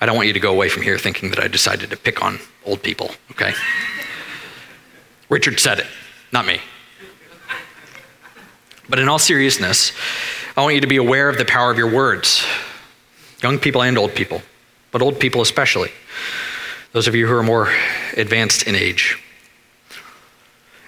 I 0.00 0.06
don't 0.06 0.16
want 0.16 0.28
you 0.28 0.32
to 0.34 0.40
go 0.40 0.52
away 0.52 0.68
from 0.68 0.82
here 0.82 0.98
thinking 0.98 1.30
that 1.30 1.40
I 1.40 1.48
decided 1.48 1.90
to 1.90 1.96
pick 1.96 2.22
on 2.22 2.38
old 2.64 2.82
people, 2.82 3.10
okay? 3.32 3.52
Richard 5.28 5.58
said 5.58 5.80
it, 5.80 5.86
not 6.32 6.46
me. 6.46 6.60
But 8.88 8.98
in 8.98 9.08
all 9.08 9.18
seriousness, 9.18 9.92
I 10.56 10.62
want 10.62 10.74
you 10.74 10.80
to 10.80 10.86
be 10.86 10.96
aware 10.96 11.28
of 11.28 11.36
the 11.36 11.44
power 11.44 11.70
of 11.70 11.76
your 11.76 11.92
words, 11.92 12.44
young 13.42 13.58
people 13.58 13.82
and 13.82 13.98
old 13.98 14.14
people, 14.14 14.42
but 14.92 15.02
old 15.02 15.20
people 15.20 15.42
especially 15.42 15.90
those 16.92 17.06
of 17.06 17.14
you 17.14 17.26
who 17.26 17.34
are 17.34 17.42
more 17.42 17.70
advanced 18.16 18.66
in 18.66 18.74
age. 18.74 19.22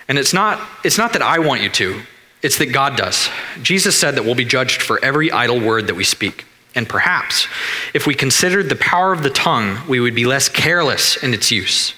And 0.09 0.18
it's 0.18 0.33
not, 0.33 0.61
it's 0.83 0.99
not 0.99 1.12
that 1.12 1.23
I 1.23 1.38
want 1.38 1.61
you 1.61 1.68
to, 1.68 2.01
It's 2.42 2.57
that 2.59 2.73
God 2.73 2.96
does. 2.96 3.29
Jesus 3.62 3.99
said 3.99 4.14
that 4.14 4.25
we'll 4.25 4.35
be 4.35 4.46
judged 4.46 4.81
for 4.81 5.03
every 5.05 5.31
idle 5.31 5.61
word 5.61 5.88
that 5.88 5.94
we 5.94 6.05
speak. 6.05 6.46
And 6.74 6.88
perhaps, 6.88 7.48
if 7.94 8.06
we 8.06 8.14
considered 8.14 8.68
the 8.68 8.76
power 8.76 9.12
of 9.12 9.22
the 9.22 9.30
tongue, 9.30 9.78
we 9.88 10.00
would 10.00 10.14
be 10.14 10.24
less 10.24 10.48
careless 10.48 11.16
in 11.16 11.35
its 11.35 11.50
use. 11.50 11.94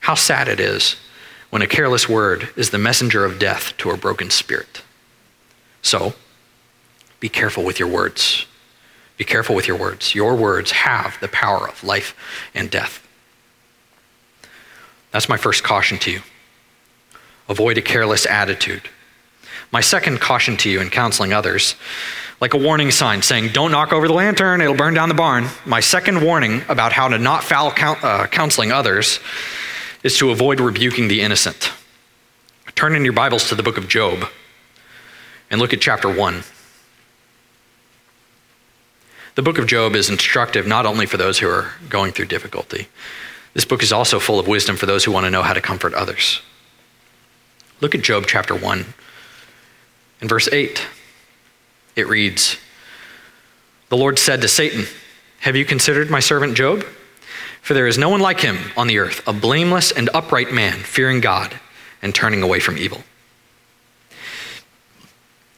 How 0.00 0.14
sad 0.14 0.48
it 0.48 0.60
is 0.60 0.96
when 1.50 1.62
a 1.62 1.66
careless 1.66 2.08
word 2.08 2.48
is 2.56 2.70
the 2.70 2.78
messenger 2.78 3.24
of 3.24 3.38
death 3.38 3.76
to 3.78 3.90
a 3.90 3.96
broken 3.96 4.30
spirit. 4.30 4.82
So, 5.82 6.14
be 7.20 7.28
careful 7.28 7.64
with 7.64 7.78
your 7.78 7.88
words. 7.88 8.46
Be 9.16 9.24
careful 9.24 9.54
with 9.54 9.68
your 9.68 9.76
words. 9.76 10.14
Your 10.14 10.34
words 10.34 10.72
have 10.72 11.18
the 11.20 11.28
power 11.28 11.68
of 11.68 11.84
life 11.84 12.16
and 12.54 12.70
death. 12.70 13.06
That's 15.10 15.28
my 15.28 15.36
first 15.36 15.62
caution 15.62 15.98
to 15.98 16.10
you. 16.10 16.22
Avoid 17.48 17.78
a 17.78 17.82
careless 17.82 18.26
attitude. 18.26 18.82
My 19.70 19.80
second 19.80 20.20
caution 20.20 20.56
to 20.58 20.70
you 20.70 20.80
in 20.80 20.90
counseling 20.90 21.32
others, 21.32 21.76
like 22.40 22.54
a 22.54 22.58
warning 22.58 22.90
sign 22.90 23.22
saying, 23.22 23.52
don't 23.52 23.70
knock 23.70 23.92
over 23.92 24.08
the 24.08 24.14
lantern, 24.14 24.60
it'll 24.60 24.74
burn 24.74 24.94
down 24.94 25.08
the 25.08 25.14
barn. 25.14 25.46
My 25.64 25.80
second 25.80 26.22
warning 26.22 26.62
about 26.68 26.92
how 26.92 27.08
to 27.08 27.18
not 27.18 27.44
foul 27.44 27.72
uh, 27.76 28.26
counseling 28.26 28.72
others 28.72 29.20
is 30.02 30.18
to 30.18 30.30
avoid 30.30 30.60
rebuking 30.60 31.08
the 31.08 31.20
innocent. 31.20 31.72
Turn 32.74 32.96
in 32.96 33.04
your 33.04 33.14
Bibles 33.14 33.48
to 33.48 33.54
the 33.54 33.62
book 33.62 33.78
of 33.78 33.88
Job 33.88 34.28
and 35.50 35.60
look 35.60 35.72
at 35.72 35.80
chapter 35.80 36.12
1. 36.12 36.42
The 39.36 39.42
book 39.42 39.58
of 39.58 39.66
Job 39.66 39.94
is 39.94 40.10
instructive 40.10 40.66
not 40.66 40.86
only 40.86 41.06
for 41.06 41.16
those 41.16 41.38
who 41.38 41.48
are 41.48 41.72
going 41.88 42.12
through 42.12 42.26
difficulty, 42.26 42.88
this 43.52 43.64
book 43.64 43.82
is 43.82 43.92
also 43.92 44.18
full 44.18 44.38
of 44.38 44.48
wisdom 44.48 44.76
for 44.76 44.86
those 44.86 45.04
who 45.04 45.12
want 45.12 45.24
to 45.24 45.30
know 45.30 45.42
how 45.42 45.52
to 45.52 45.60
comfort 45.60 45.94
others. 45.94 46.42
Look 47.80 47.94
at 47.94 48.02
Job 48.02 48.24
chapter 48.26 48.54
1 48.54 48.84
and 50.20 50.28
verse 50.28 50.48
8. 50.48 50.84
It 51.96 52.08
reads 52.08 52.56
The 53.88 53.96
Lord 53.96 54.18
said 54.18 54.40
to 54.42 54.48
Satan, 54.48 54.86
Have 55.40 55.56
you 55.56 55.64
considered 55.64 56.10
my 56.10 56.20
servant 56.20 56.56
Job? 56.56 56.84
For 57.62 57.72
there 57.72 57.86
is 57.86 57.96
no 57.96 58.10
one 58.10 58.20
like 58.20 58.40
him 58.40 58.58
on 58.76 58.88
the 58.88 58.98
earth, 58.98 59.26
a 59.26 59.32
blameless 59.32 59.90
and 59.90 60.10
upright 60.12 60.52
man, 60.52 60.80
fearing 60.80 61.20
God 61.20 61.58
and 62.02 62.14
turning 62.14 62.42
away 62.42 62.60
from 62.60 62.76
evil. 62.76 63.02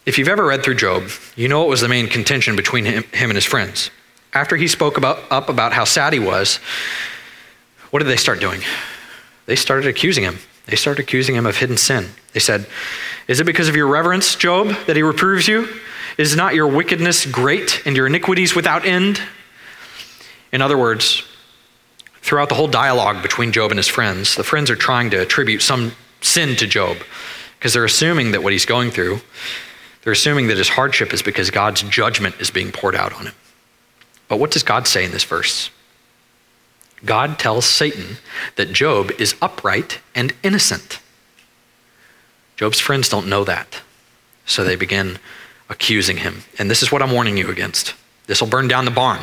If 0.07 0.19
you've 0.19 0.29
ever 0.29 0.47
read 0.47 0.63
through 0.63 0.77
Job, 0.77 1.09
you 1.35 1.49
know 1.49 1.59
what 1.59 1.69
was 1.69 1.81
the 1.81 1.89
main 1.89 2.07
contention 2.07 2.55
between 2.55 2.85
him, 2.85 3.03
him 3.13 3.29
and 3.29 3.37
his 3.37 3.45
friends. 3.45 3.91
After 4.33 4.55
he 4.55 4.69
spoke 4.69 4.97
about, 4.97 5.19
up 5.33 5.49
about 5.49 5.73
how 5.73 5.83
sad 5.83 6.13
he 6.13 6.21
was, 6.21 6.61
what 7.91 7.99
did 7.99 8.09
they 8.09 8.17
start 8.17 8.39
doing? 8.39 8.61
They 9.47 9.57
started 9.57 9.89
accusing 9.89 10.23
him. 10.23 10.39
They 10.67 10.77
started 10.77 11.03
accusing 11.03 11.35
him 11.35 11.45
of 11.45 11.57
hidden 11.57 11.77
sin. 11.77 12.11
They 12.35 12.41
said, 12.41 12.67
Is 13.27 13.41
it 13.41 13.45
because 13.45 13.69
of 13.69 13.75
your 13.75 13.89
reverence, 13.89 14.37
Job, 14.37 14.69
that 14.87 14.95
he 14.95 15.03
reproves 15.03 15.49
you? 15.49 15.69
Is 16.17 16.35
not 16.35 16.55
your 16.55 16.67
wickedness 16.67 17.27
great 17.27 17.83
and 17.87 17.97
your 17.97 18.07
iniquities 18.07 18.55
without 18.55 18.87
end? 18.87 19.21
In 20.53 20.63
other 20.63 20.79
words, 20.79 21.23
throughout 22.23 22.49
the 22.49 22.55
whole 22.55 22.69
dialogue 22.69 23.23
between 23.23 23.53
Job 23.53 23.71
and 23.71 23.79
his 23.79 23.89
friends, 23.89 24.35
the 24.35 24.45
friends 24.45 24.71
are 24.71 24.77
trying 24.77 25.11
to 25.11 25.21
attribute 25.21 25.63
some 25.63 25.93
sin 26.21 26.57
to 26.57 26.67
Job 26.67 26.99
because 27.59 27.75
they're 27.75 27.85
assuming 27.85 28.33
that 28.33 28.43
what 28.43 28.53
he's 28.53 28.65
going 28.65 28.91
through 28.91 29.21
they're 30.07 30.13
assuming 30.13 30.47
that 30.47 30.57
his 30.57 30.69
hardship 30.69 31.13
is 31.13 31.21
because 31.21 31.51
God's 31.51 31.83
judgment 31.83 32.37
is 32.39 32.49
being 32.49 32.71
poured 32.71 32.95
out 32.95 33.13
on 33.13 33.27
him. 33.27 33.35
But 34.29 34.39
what 34.39 34.53
does 34.53 34.63
God 34.63 34.87
say 34.87 35.05
in 35.05 35.11
this 35.11 35.25
verse? 35.25 35.69
God 37.05 37.41
tells 37.41 37.65
Satan 37.65 38.19
that 38.55 38.73
Job 38.73 39.11
is 39.19 39.35
upright 39.43 39.99
and 40.15 40.33
innocent. 40.45 41.01
Job's 42.55 42.79
friends 42.79 43.09
don't 43.09 43.27
know 43.27 43.43
that. 43.43 43.81
So 44.45 44.63
they 44.63 44.77
begin 44.77 45.19
accusing 45.69 46.19
him. 46.19 46.43
And 46.59 46.71
this 46.71 46.83
is 46.83 46.93
what 46.93 47.03
I'm 47.03 47.13
warning 47.13 47.37
you 47.37 47.51
against. 47.51 47.95
This 48.27 48.41
will 48.41 48.49
burn 48.49 48.69
down 48.69 48.85
the 48.85 48.91
barn. 48.91 49.21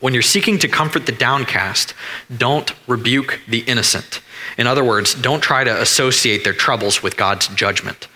When 0.00 0.12
you're 0.12 0.22
seeking 0.22 0.58
to 0.60 0.68
comfort 0.68 1.06
the 1.06 1.12
downcast, 1.12 1.94
don't 2.36 2.72
rebuke 2.86 3.40
the 3.48 3.60
innocent. 3.60 4.20
In 4.56 4.66
other 4.66 4.84
words, 4.84 5.14
don't 5.14 5.40
try 5.40 5.64
to 5.64 5.80
associate 5.80 6.44
their 6.44 6.52
troubles 6.52 7.02
with 7.02 7.16
God's 7.16 7.48
judgment. 7.48 8.06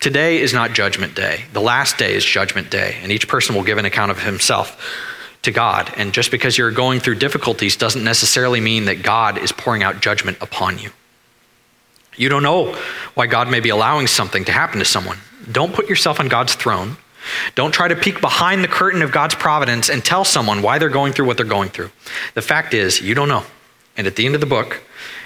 Today 0.00 0.40
is 0.40 0.52
not 0.52 0.72
judgment 0.72 1.14
day. 1.14 1.44
The 1.52 1.60
last 1.60 1.98
day 1.98 2.14
is 2.14 2.24
judgment 2.24 2.70
day, 2.70 2.98
and 3.02 3.12
each 3.12 3.28
person 3.28 3.54
will 3.54 3.62
give 3.62 3.78
an 3.78 3.84
account 3.84 4.10
of 4.10 4.22
himself 4.22 4.76
to 5.42 5.52
God. 5.52 5.92
And 5.96 6.12
just 6.12 6.30
because 6.30 6.58
you're 6.58 6.70
going 6.70 7.00
through 7.00 7.16
difficulties 7.16 7.76
doesn't 7.76 8.02
necessarily 8.02 8.60
mean 8.60 8.86
that 8.86 9.02
God 9.02 9.38
is 9.38 9.52
pouring 9.52 9.82
out 9.82 10.00
judgment 10.00 10.38
upon 10.40 10.78
you. 10.78 10.90
You 12.16 12.28
don't 12.28 12.42
know 12.42 12.74
why 13.14 13.26
God 13.26 13.50
may 13.50 13.60
be 13.60 13.70
allowing 13.70 14.06
something 14.06 14.44
to 14.44 14.52
happen 14.52 14.78
to 14.78 14.84
someone. 14.84 15.18
Don't 15.50 15.74
put 15.74 15.88
yourself 15.88 16.20
on 16.20 16.28
God's 16.28 16.54
throne. 16.54 16.96
Don't 17.54 17.72
try 17.72 17.88
to 17.88 17.96
peek 17.96 18.20
behind 18.20 18.62
the 18.62 18.68
curtain 18.68 19.02
of 19.02 19.12
God's 19.12 19.34
providence 19.34 19.88
and 19.88 20.04
tell 20.04 20.24
someone 20.24 20.62
why 20.62 20.78
they're 20.78 20.88
going 20.88 21.12
through 21.12 21.26
what 21.26 21.36
they're 21.36 21.46
going 21.46 21.70
through. 21.70 21.90
The 22.34 22.42
fact 22.42 22.74
is, 22.74 23.00
you 23.00 23.14
don't 23.14 23.28
know. 23.28 23.44
And 23.96 24.06
at 24.06 24.16
the 24.16 24.26
end 24.26 24.34
of 24.34 24.40
the 24.40 24.46
book, 24.46 24.82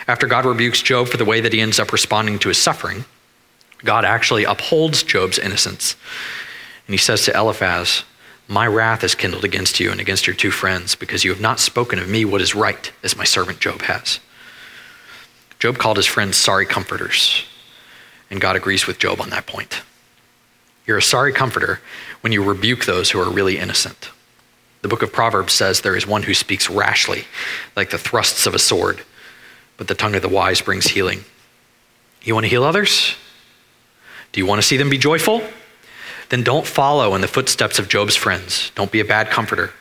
after 0.07 0.27
God 0.27 0.45
rebukes 0.45 0.83
Job 0.83 1.09
for 1.09 1.17
the 1.17 1.25
way 1.25 1.41
that 1.41 1.53
he 1.53 1.61
ends 1.61 1.79
up 1.79 1.93
responding 1.93 2.39
to 2.41 2.49
his 2.49 2.59
suffering, 2.59 3.05
God 3.85 4.05
actually 4.05 4.45
upholds 4.45 5.03
Job's 5.03 5.39
innocence. 5.39 5.97
And 6.87 6.95
he 6.95 6.99
says 6.99 7.25
to 7.25 7.37
Eliphaz, 7.37 8.05
My 8.47 8.67
wrath 8.67 9.05
is 9.05 9.15
kindled 9.15 9.45
against 9.45 9.81
you 9.81 9.91
and 9.91 10.01
against 10.01 10.27
your 10.27 10.37
two 10.37 10.51
friends, 10.51 10.95
because 10.95 11.25
you 11.25 11.31
have 11.31 11.41
not 11.41 11.61
spoken 11.61 11.99
of 11.99 12.09
me 12.09 12.25
what 12.25 12.41
is 12.41 12.55
right, 12.55 12.91
as 13.03 13.17
my 13.17 13.25
servant 13.25 13.61
Job 13.61 13.83
has. 13.83 14.21
Job 15.59 15.79
called 15.79 15.97
his 15.97 16.07
friends 16.07 16.37
sorry 16.37 16.67
comforters, 16.67 17.45
and 18.31 18.41
God 18.41 18.57
agrees 18.57 18.87
with 18.87 18.99
Job 18.99 19.21
on 19.21 19.31
that 19.31 19.47
point. 19.47 19.83
You're 20.87 20.99
a 20.99 21.03
sorry 21.03 21.33
comforter 21.33 21.81
when 22.21 22.33
you 22.33 22.43
rebuke 22.43 22.85
those 22.85 23.11
who 23.11 23.21
are 23.21 23.31
really 23.31 23.59
innocent. 23.59 24.11
The 24.83 24.89
book 24.89 25.03
of 25.03 25.13
Proverbs 25.13 25.53
says 25.53 25.81
there 25.81 25.97
is 25.97 26.07
one 26.07 26.23
who 26.23 26.35
speaks 26.35 26.71
rashly, 26.71 27.25
like 27.77 27.91
the 27.91 27.99
thrusts 27.99 28.47
of 28.47 28.55
a 28.55 28.59
sword, 28.59 29.03
but 29.77 29.89
the 29.89 29.95
tongue 29.95 30.15
of 30.15 30.23
the 30.23 30.29
wise 30.29 30.61
brings 30.61 30.89
healing. 30.89 31.25
You 32.23 32.35
want 32.35 32.45
to 32.45 32.51
heal 32.51 32.65
others? 32.65 33.17
Do 34.33 34.41
you 34.41 34.47
want 34.47 34.61
to 34.61 34.67
see 34.67 34.77
them 34.77 34.91
be 34.91 34.99
joyful? 34.99 35.43
Then 36.29 36.43
don't 36.43 36.67
follow 36.67 37.15
in 37.15 37.21
the 37.21 37.29
footsteps 37.29 37.79
of 37.79 37.89
Job's 37.89 38.17
friends. 38.17 38.71
Don't 38.75 38.93
be 38.93 39.01
a 39.01 39.05
bad 39.05 39.31
comforter. 39.31 39.73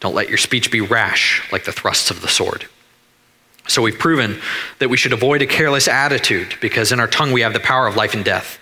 Don't 0.00 0.14
let 0.14 0.28
your 0.28 0.38
speech 0.38 0.70
be 0.70 0.80
rash 0.80 1.42
like 1.52 1.64
the 1.64 1.72
thrusts 1.72 2.10
of 2.10 2.20
the 2.20 2.28
sword. 2.28 2.68
So 3.68 3.82
we've 3.82 3.98
proven 3.98 4.40
that 4.78 4.88
we 4.88 4.96
should 4.96 5.12
avoid 5.12 5.42
a 5.42 5.46
careless 5.46 5.88
attitude 5.88 6.56
because 6.60 6.90
in 6.90 7.00
our 7.00 7.06
tongue 7.06 7.32
we 7.32 7.42
have 7.42 7.52
the 7.52 7.60
power 7.60 7.86
of 7.86 7.96
life 7.96 8.14
and 8.14 8.24
death. 8.24 8.58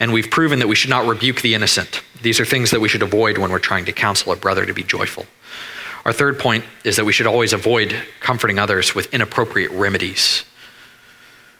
And 0.00 0.12
we've 0.12 0.30
proven 0.30 0.58
that 0.58 0.68
we 0.68 0.74
should 0.74 0.90
not 0.90 1.06
rebuke 1.06 1.42
the 1.42 1.54
innocent. 1.54 2.02
These 2.22 2.40
are 2.40 2.44
things 2.44 2.70
that 2.70 2.80
we 2.80 2.88
should 2.88 3.02
avoid 3.02 3.38
when 3.38 3.50
we're 3.50 3.58
trying 3.58 3.84
to 3.84 3.92
counsel 3.92 4.32
a 4.32 4.36
brother 4.36 4.66
to 4.66 4.74
be 4.74 4.82
joyful. 4.82 5.26
Our 6.04 6.12
third 6.12 6.38
point 6.38 6.64
is 6.84 6.96
that 6.96 7.04
we 7.04 7.12
should 7.12 7.26
always 7.26 7.52
avoid 7.52 7.94
comforting 8.20 8.58
others 8.58 8.94
with 8.94 9.12
inappropriate 9.12 9.70
remedies. 9.72 10.44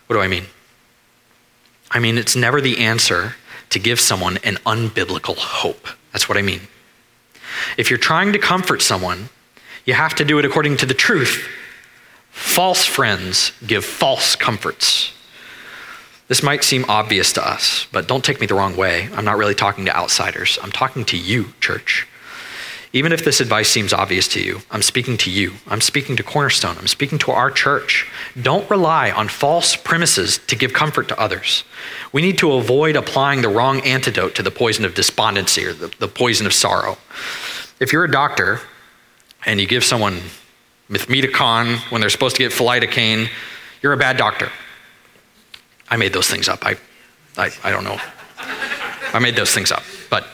What 0.07 0.17
do 0.17 0.23
I 0.23 0.29
mean? 0.29 0.47
I 1.91 1.99
mean, 1.99 2.17
it's 2.19 2.37
never 2.37 2.61
the 2.61 2.79
answer 2.79 3.35
to 3.71 3.79
give 3.79 4.01
someone 4.01 4.39
an 4.39 4.57
unbiblical 4.67 5.37
hope. 5.37 5.89
That's 6.13 6.29
what 6.29 6.39
I 6.39 6.43
mean. 6.43 6.61
If 7.77 7.91
you're 7.91 7.99
trying 7.99 8.33
to 8.33 8.39
comfort 8.39 8.83
someone, 8.83 9.29
you 9.85 9.95
have 9.95 10.15
to 10.17 10.25
do 10.25 10.39
it 10.39 10.45
according 10.45 10.79
to 10.79 10.87
the 10.87 10.95
truth. 10.95 11.49
False 12.37 12.85
friends 12.85 13.53
give 13.67 13.83
false 13.83 14.37
comforts. 14.37 15.11
This 16.29 16.43
might 16.43 16.65
seem 16.65 16.85
obvious 16.87 17.33
to 17.33 17.49
us, 17.49 17.87
but 17.93 18.07
don't 18.07 18.23
take 18.23 18.43
me 18.43 18.47
the 18.47 18.55
wrong 18.55 18.77
way. 18.77 19.09
I'm 19.15 19.25
not 19.25 19.39
really 19.39 19.55
talking 19.55 19.87
to 19.87 19.97
outsiders. 19.97 20.59
I'm 20.63 20.71
talking 20.71 21.07
to 21.07 21.17
you, 21.17 21.55
church. 21.61 22.07
Even 22.93 23.11
if 23.11 23.25
this 23.25 23.41
advice 23.41 23.71
seems 23.71 23.95
obvious 23.95 24.29
to 24.29 24.43
you, 24.43 24.61
I'm 24.71 24.83
speaking 24.83 25.17
to 25.19 25.31
you. 25.31 25.55
I'm 25.67 25.81
speaking 25.81 26.15
to 26.17 26.23
Cornerstone. 26.23 26.77
I'm 26.79 26.87
speaking 26.87 27.19
to 27.21 27.31
our 27.31 27.51
church. 27.51 28.07
Don't 28.41 28.69
rely 28.69 29.11
on 29.11 29.29
false 29.29 29.75
premises 29.75 30.39
to 30.47 30.57
give 30.57 30.75
comfort 30.75 31.09
to 31.09 31.19
others. 31.19 31.65
We 32.13 32.21
need 32.21 32.37
to 32.39 32.53
avoid 32.53 32.97
applying 32.97 33.41
the 33.41 33.49
wrong 33.49 33.81
antidote 33.81 34.35
to 34.35 34.43
the 34.43 34.51
poison 34.51 34.85
of 34.85 34.95
despondency 34.95 35.65
or 35.65 35.73
the, 35.73 35.89
the 35.99 36.09
poison 36.09 36.47
of 36.47 36.53
sorrow. 36.53 36.99
If 37.81 37.95
you're 37.95 38.05
a 38.05 38.11
doctor 38.11 38.61
and 39.47 39.59
you 39.59 39.67
give 39.67 39.85
someone 39.85 40.21
methimidine 40.91 41.79
when 41.91 42.01
they're 42.01 42.11
supposed 42.11 42.37
to 42.37 42.43
get 42.43 42.53
philidocane, 42.53 43.29
you're 43.83 43.93
a 43.93 43.97
bad 43.97 44.17
doctor. 44.17 44.51
I 45.89 45.97
made 45.97 46.13
those 46.13 46.29
things 46.29 46.49
up. 46.49 46.65
I, 46.65 46.77
I, 47.37 47.51
I 47.63 47.71
don't 47.71 47.85
know. 47.85 47.99
I 49.13 49.19
made 49.19 49.37
those 49.37 49.53
things 49.53 49.71
up. 49.71 49.83
But 50.11 50.27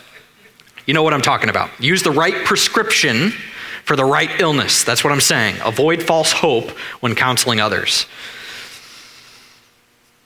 you 0.86 0.94
know 0.94 1.02
what 1.02 1.14
I'm 1.14 1.22
talking 1.22 1.48
about. 1.48 1.70
Use 1.80 2.02
the 2.02 2.10
right 2.10 2.44
prescription 2.44 3.32
for 3.84 3.96
the 3.96 4.04
right 4.04 4.40
illness. 4.40 4.84
That's 4.84 5.04
what 5.04 5.12
I'm 5.12 5.20
saying. 5.20 5.56
Avoid 5.64 6.02
false 6.02 6.32
hope 6.32 6.70
when 7.00 7.14
counseling 7.14 7.60
others. 7.60 8.06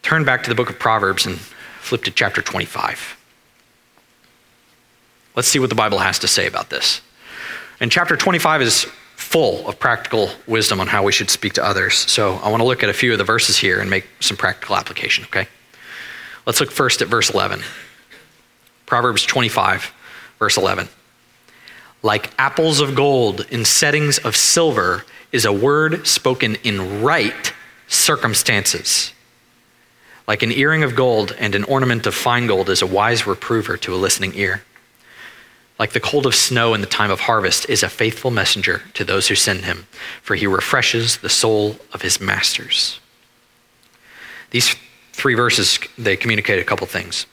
Turn 0.03 0.25
back 0.25 0.43
to 0.45 0.49
the 0.49 0.55
book 0.55 0.71
of 0.71 0.79
Proverbs 0.79 1.27
and 1.27 1.39
flip 1.81 2.05
to 2.05 2.11
chapter 2.11 2.43
25. 2.43 3.17
Let's 5.35 5.49
see 5.49 5.59
what 5.59 5.69
the 5.69 5.75
Bible 5.75 5.99
has 5.99 6.19
to 6.21 6.29
say 6.29 6.47
about 6.47 6.71
this. 6.71 7.01
And 7.81 7.91
chapter 7.91 8.17
25 8.17 8.63
is 8.63 8.87
full 9.27 9.67
of 9.69 9.77
practical 9.79 10.31
wisdom 10.47 10.81
on 10.81 10.87
how 10.87 11.03
we 11.03 11.11
should 11.11 11.29
speak 11.29 11.53
to 11.55 11.65
others. 11.65 11.95
So 11.95 12.37
I 12.37 12.49
want 12.49 12.61
to 12.61 12.65
look 12.65 12.85
at 12.85 12.89
a 12.89 12.95
few 12.95 13.11
of 13.11 13.19
the 13.19 13.25
verses 13.25 13.59
here 13.59 13.81
and 13.81 13.91
make 13.91 14.07
some 14.21 14.37
practical 14.37 14.77
application, 14.77 15.25
okay? 15.25 15.49
Let's 16.47 16.61
look 16.61 16.71
first 16.71 17.03
at 17.03 17.09
verse 17.09 17.29
11. 17.31 17.61
Proverbs 18.87 19.25
25, 19.25 19.93
verse 20.39 20.57
11. 20.57 20.89
Like 22.05 22.31
apples 22.39 22.79
of 22.79 22.95
gold 22.95 23.45
in 23.51 23.65
settings 23.65 24.19
of 24.19 24.37
silver 24.37 25.05
is 25.33 25.45
a 25.45 25.53
word 25.53 26.07
spoken 26.07 26.55
in 26.63 27.03
right 27.03 27.53
circumstances. 27.89 29.13
Like 30.29 30.45
an 30.45 30.53
earring 30.53 30.85
of 30.85 30.95
gold 30.95 31.35
and 31.37 31.57
an 31.57 31.65
ornament 31.65 32.07
of 32.07 32.15
fine 32.15 32.47
gold 32.47 32.71
is 32.71 32.81
a 32.81 32.87
wise 32.87 33.27
reprover 33.27 33.77
to 33.79 33.93
a 33.93 33.97
listening 33.97 34.35
ear. 34.35 34.63
Like 35.79 35.93
the 35.93 36.01
cold 36.01 36.25
of 36.27 36.35
snow 36.35 36.73
in 36.75 36.81
the 36.81 36.87
time 36.87 37.11
of 37.11 37.21
harvest 37.21 37.69
is 37.69 37.83
a 37.83 37.89
faithful 37.89 38.31
messenger 38.31 38.83
to 38.95 39.05
those 39.05 39.29
who 39.29 39.35
send 39.35 39.65
him, 39.65 39.87
for 40.23 40.35
he 40.35 40.47
refreshes 40.47 41.19
the 41.19 41.29
soul 41.29 41.77
of 41.93 42.03
his 42.03 42.21
masters. 42.21 42.99
These 44.51 44.75
three 45.13 45.35
verses, 45.35 45.79
they 45.99 46.17
communicate 46.17 46.59
a 46.59 46.65
couple 46.65 46.87
things. 46.87 47.27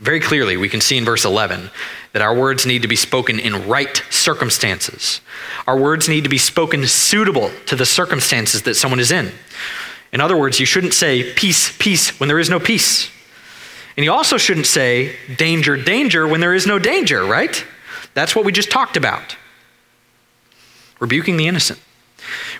Very 0.00 0.20
clearly, 0.20 0.56
we 0.56 0.68
can 0.68 0.80
see 0.80 0.96
in 0.98 1.04
verse 1.04 1.24
11 1.24 1.70
that 2.12 2.22
our 2.22 2.34
words 2.34 2.66
need 2.66 2.82
to 2.82 2.88
be 2.88 2.96
spoken 2.96 3.38
in 3.38 3.66
right 3.66 4.02
circumstances. 4.10 5.20
Our 5.66 5.78
words 5.78 6.08
need 6.08 6.24
to 6.24 6.30
be 6.30 6.38
spoken 6.38 6.86
suitable 6.86 7.50
to 7.66 7.76
the 7.76 7.86
circumstances 7.86 8.62
that 8.62 8.74
someone 8.74 9.00
is 9.00 9.10
in. 9.10 9.32
In 10.12 10.20
other 10.20 10.36
words, 10.36 10.60
you 10.60 10.66
shouldn't 10.66 10.94
say 10.94 11.32
peace, 11.34 11.74
peace 11.78 12.18
when 12.20 12.28
there 12.28 12.38
is 12.38 12.50
no 12.50 12.60
peace. 12.60 13.10
And 13.96 14.04
you 14.04 14.12
also 14.12 14.36
shouldn't 14.36 14.66
say 14.66 15.16
danger, 15.36 15.76
danger 15.76 16.28
when 16.28 16.40
there 16.40 16.54
is 16.54 16.66
no 16.66 16.78
danger, 16.78 17.24
right? 17.24 17.64
That's 18.14 18.36
what 18.36 18.44
we 18.44 18.52
just 18.52 18.70
talked 18.70 18.96
about. 18.96 19.36
Rebuking 21.00 21.36
the 21.36 21.46
innocent. 21.46 21.80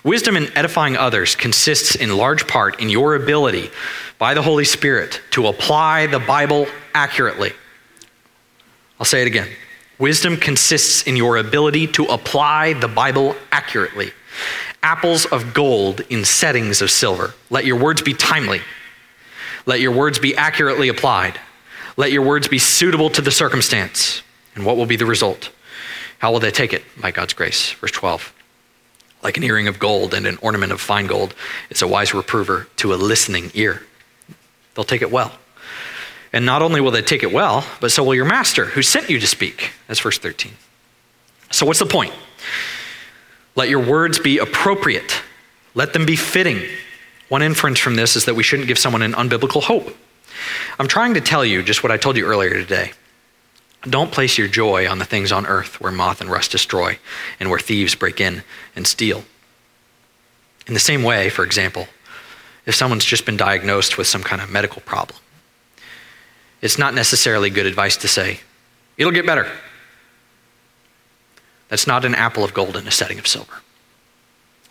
Wisdom 0.03 0.37
in 0.37 0.55
edifying 0.57 0.95
others 0.95 1.35
consists 1.35 1.95
in 1.95 2.15
large 2.15 2.47
part 2.47 2.79
in 2.79 2.89
your 2.89 3.15
ability 3.15 3.69
by 4.17 4.33
the 4.33 4.41
Holy 4.41 4.65
Spirit 4.65 5.21
to 5.31 5.47
apply 5.47 6.07
the 6.07 6.19
Bible 6.19 6.67
accurately. 6.93 7.51
I'll 8.99 9.05
say 9.05 9.21
it 9.21 9.27
again. 9.27 9.49
Wisdom 9.99 10.37
consists 10.37 11.03
in 11.03 11.15
your 11.15 11.37
ability 11.37 11.87
to 11.87 12.05
apply 12.05 12.73
the 12.73 12.87
Bible 12.87 13.35
accurately. 13.51 14.11
Apples 14.83 15.25
of 15.25 15.53
gold 15.53 16.01
in 16.09 16.23
settings 16.23 16.81
of 16.81 16.91
silver. 16.91 17.33
Let 17.49 17.65
your 17.65 17.77
words 17.77 18.01
be 18.01 18.13
timely. 18.13 18.61
Let 19.67 19.79
your 19.79 19.91
words 19.91 20.17
be 20.17 20.35
accurately 20.35 20.87
applied. 20.87 21.39
Let 21.95 22.11
your 22.11 22.23
words 22.23 22.47
be 22.47 22.57
suitable 22.57 23.11
to 23.11 23.21
the 23.21 23.31
circumstance. 23.31 24.23
And 24.55 24.65
what 24.65 24.77
will 24.77 24.87
be 24.87 24.95
the 24.95 25.05
result? 25.05 25.51
How 26.17 26.31
will 26.31 26.39
they 26.39 26.49
take 26.49 26.73
it? 26.73 26.83
By 26.99 27.11
God's 27.11 27.33
grace. 27.33 27.73
Verse 27.73 27.91
12 27.91 28.33
like 29.23 29.35
an 29.35 29.43
earring 29.43 29.67
of 29.67 29.79
gold 29.79 30.13
and 30.13 30.25
an 30.27 30.37
ornament 30.41 30.71
of 30.71 30.79
fine 30.79 31.07
gold. 31.07 31.33
It's 31.69 31.81
a 31.81 31.87
wise 31.87 32.13
reprover 32.13 32.67
to 32.77 32.93
a 32.93 32.95
listening 32.95 33.51
ear. 33.55 33.81
They'll 34.75 34.85
take 34.85 35.01
it 35.01 35.11
well. 35.11 35.33
And 36.31 36.45
not 36.45 36.61
only 36.61 36.81
will 36.81 36.91
they 36.91 37.01
take 37.01 37.23
it 37.23 37.31
well, 37.31 37.65
but 37.81 37.91
so 37.91 38.03
will 38.03 38.15
your 38.15 38.25
master 38.25 38.65
who 38.65 38.81
sent 38.81 39.09
you 39.09 39.19
to 39.19 39.27
speak. 39.27 39.71
That's 39.87 39.99
verse 39.99 40.17
13. 40.17 40.53
So, 41.49 41.65
what's 41.65 41.79
the 41.79 41.85
point? 41.85 42.13
Let 43.55 43.69
your 43.69 43.83
words 43.83 44.19
be 44.19 44.37
appropriate, 44.37 45.21
let 45.73 45.93
them 45.93 46.05
be 46.05 46.15
fitting. 46.15 46.61
One 47.29 47.41
inference 47.41 47.79
from 47.79 47.95
this 47.95 48.15
is 48.15 48.25
that 48.25 48.35
we 48.35 48.43
shouldn't 48.43 48.67
give 48.67 48.79
someone 48.79 49.01
an 49.01 49.13
unbiblical 49.13 49.63
hope. 49.63 49.95
I'm 50.79 50.87
trying 50.87 51.13
to 51.15 51.21
tell 51.21 51.43
you 51.43 51.63
just 51.63 51.83
what 51.83 51.91
I 51.91 51.97
told 51.97 52.15
you 52.17 52.25
earlier 52.25 52.53
today. 52.53 52.91
Don't 53.83 54.11
place 54.11 54.37
your 54.37 54.47
joy 54.47 54.89
on 54.89 54.99
the 54.99 55.05
things 55.05 55.31
on 55.31 55.45
earth 55.45 55.79
where 55.79 55.91
moth 55.91 56.21
and 56.21 56.29
rust 56.29 56.51
destroy 56.51 56.99
and 57.39 57.49
where 57.49 57.59
thieves 57.59 57.95
break 57.95 58.19
in 58.19 58.43
and 58.75 58.87
steal. 58.87 59.23
In 60.67 60.73
the 60.73 60.79
same 60.79 61.03
way, 61.03 61.29
for 61.29 61.43
example, 61.43 61.87
if 62.65 62.75
someone's 62.75 63.05
just 63.05 63.25
been 63.25 63.37
diagnosed 63.37 63.97
with 63.97 64.07
some 64.07 64.23
kind 64.23 64.41
of 64.41 64.49
medical 64.49 64.81
problem, 64.81 65.19
it's 66.61 66.77
not 66.77 66.93
necessarily 66.93 67.49
good 67.49 67.65
advice 67.65 67.95
to 67.97 68.07
say, 68.07 68.39
it'll 68.97 69.11
get 69.11 69.25
better. 69.25 69.47
That's 71.69 71.87
not 71.87 72.03
an 72.03 72.15
apple 72.15 72.43
of 72.43 72.53
gold 72.53 72.75
in 72.75 72.87
a 72.87 72.91
setting 72.91 73.19
of 73.19 73.27
silver. 73.27 73.61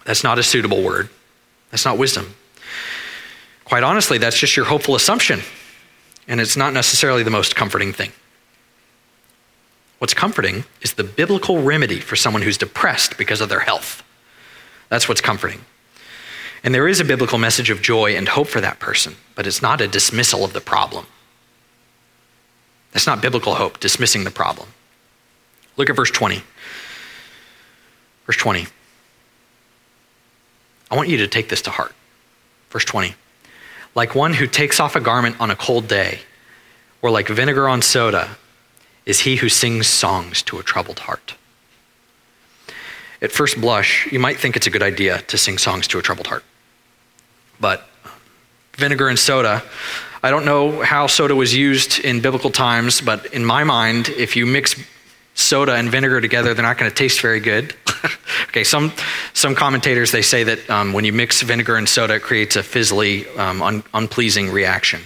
That's 0.05 0.25
not 0.25 0.39
a 0.39 0.43
suitable 0.43 0.83
word. 0.83 1.09
That's 1.71 1.85
not 1.85 1.99
wisdom. 1.99 2.35
Quite 3.67 3.83
honestly, 3.83 4.19
that's 4.19 4.39
just 4.39 4.57
your 4.57 4.65
hopeful 4.65 4.95
assumption, 4.95 5.41
and 6.29 6.41
it's 6.41 6.57
not 6.57 6.73
necessarily 6.73 7.25
the 7.25 7.31
most 7.31 7.57
comforting 7.57 7.93
thing. 7.93 8.13
What's 9.99 10.15
comforting 10.15 10.65
is 10.83 10.95
the 10.95 11.03
biblical 11.03 11.63
remedy 11.63 11.99
for 11.99 12.15
someone 12.15 12.43
who's 12.43 12.57
depressed 12.57 13.19
because 13.19 13.41
of 13.41 13.49
their 13.49 13.61
health. 13.61 14.05
That's 14.89 15.09
what's 15.09 15.21
comforting. 15.21 15.65
And 16.63 16.73
there 16.73 16.87
is 16.87 17.01
a 17.01 17.05
biblical 17.05 17.39
message 17.39 17.69
of 17.69 17.83
joy 17.83 18.15
and 18.15 18.29
hope 18.29 18.47
for 18.47 18.61
that 18.61 18.79
person, 18.79 19.17
but 19.35 19.49
it's 19.49 19.61
not 19.61 19.81
a 19.81 19.89
dismissal 19.89 20.45
of 20.45 20.53
the 20.53 20.61
problem. 20.61 21.07
That's 22.93 23.07
not 23.07 23.21
biblical 23.21 23.57
hope, 23.57 23.81
dismissing 23.81 24.23
the 24.23 24.31
problem. 24.31 24.69
Look 25.77 25.91
at 25.91 25.97
verse 25.97 26.11
20. 26.13 26.43
Verse 28.27 28.37
20. 28.37 28.67
I 30.89 30.97
want 30.97 31.09
you 31.09 31.17
to 31.19 31.27
take 31.27 31.49
this 31.49 31.63
to 31.63 31.71
heart. 31.71 31.93
Verse 32.71 32.85
20. 32.85 33.15
Like 33.97 34.15
one 34.15 34.35
who 34.35 34.47
takes 34.47 34.79
off 34.79 34.95
a 34.95 35.01
garment 35.01 35.41
on 35.41 35.51
a 35.51 35.57
cold 35.57 35.89
day, 35.89 36.21
or 37.01 37.11
like 37.11 37.29
vinegar 37.29 37.67
on 37.67 37.81
soda 37.81 38.37
is 39.07 39.21
he 39.21 39.37
who 39.37 39.49
sings 39.49 39.87
songs 39.87 40.43
to 40.43 40.59
a 40.59 40.63
troubled 40.63 40.99
heart. 41.01 41.35
At 43.23 43.33
first 43.33 43.59
blush, 43.59 44.07
you 44.13 44.19
might 44.19 44.37
think 44.39 44.55
it's 44.55 44.67
a 44.67 44.71
good 44.71 44.83
idea 44.83 45.23
to 45.23 45.39
sing 45.39 45.57
songs 45.57 45.89
to 45.89 45.99
a 45.99 46.03
troubled 46.03 46.27
heart. 46.27 46.45
But 47.59 47.89
vinegar 48.75 49.09
and 49.09 49.19
soda, 49.19 49.63
I 50.23 50.31
don't 50.31 50.45
know 50.45 50.83
how 50.83 51.07
soda 51.07 51.35
was 51.35 51.55
used 51.55 51.99
in 52.01 52.21
biblical 52.21 52.51
times, 52.51 53.01
but 53.01 53.33
in 53.33 53.47
my 53.47 53.65
mind, 53.65 54.11
if 54.11 54.37
you 54.37 54.45
mix 54.45 54.77
soda 55.37 55.75
and 55.75 55.89
vinegar 55.91 56.21
together, 56.21 56.55
they're 56.55 56.65
not 56.65 56.79
going 56.79 56.91
to 56.91 56.95
taste 56.95 57.21
very 57.21 57.41
good. 57.41 57.75
okay, 58.49 58.65
some, 58.65 58.93
some 59.35 59.55
commentators, 59.55 60.11
they 60.11 60.23
say 60.23 60.43
that 60.43 60.69
um, 60.69 60.93
when 60.93 61.05
you 61.05 61.13
mix 61.13 61.43
vinegar 61.43 61.77
and 61.77 61.89
soda, 61.89 62.15
it 62.15 62.23
creates 62.23 62.57
a 62.57 62.61
fizzly, 62.61 63.27
um, 63.39 63.63
un- 63.63 63.85
unpleasing 63.95 64.51
reaction. 64.51 65.03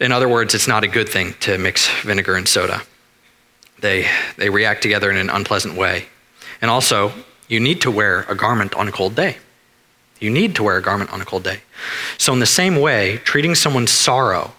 In 0.00 0.10
other 0.10 0.28
words, 0.28 0.54
it's 0.54 0.66
not 0.66 0.82
a 0.82 0.88
good 0.88 1.08
thing 1.08 1.34
to 1.40 1.58
mix 1.58 1.88
vinegar 2.02 2.34
and 2.34 2.48
soda. 2.48 2.82
They, 3.80 4.08
they 4.36 4.50
react 4.50 4.82
together 4.82 5.10
in 5.10 5.16
an 5.16 5.30
unpleasant 5.30 5.76
way. 5.76 6.06
And 6.60 6.70
also, 6.70 7.12
you 7.48 7.60
need 7.60 7.82
to 7.82 7.90
wear 7.90 8.20
a 8.28 8.34
garment 8.34 8.74
on 8.74 8.88
a 8.88 8.92
cold 8.92 9.14
day. 9.14 9.36
You 10.18 10.30
need 10.30 10.56
to 10.56 10.62
wear 10.62 10.76
a 10.76 10.82
garment 10.82 11.12
on 11.12 11.20
a 11.20 11.24
cold 11.24 11.44
day. 11.44 11.60
So, 12.16 12.32
in 12.32 12.38
the 12.38 12.46
same 12.46 12.76
way, 12.76 13.18
treating 13.18 13.54
someone's 13.54 13.90
sorrow 13.90 14.52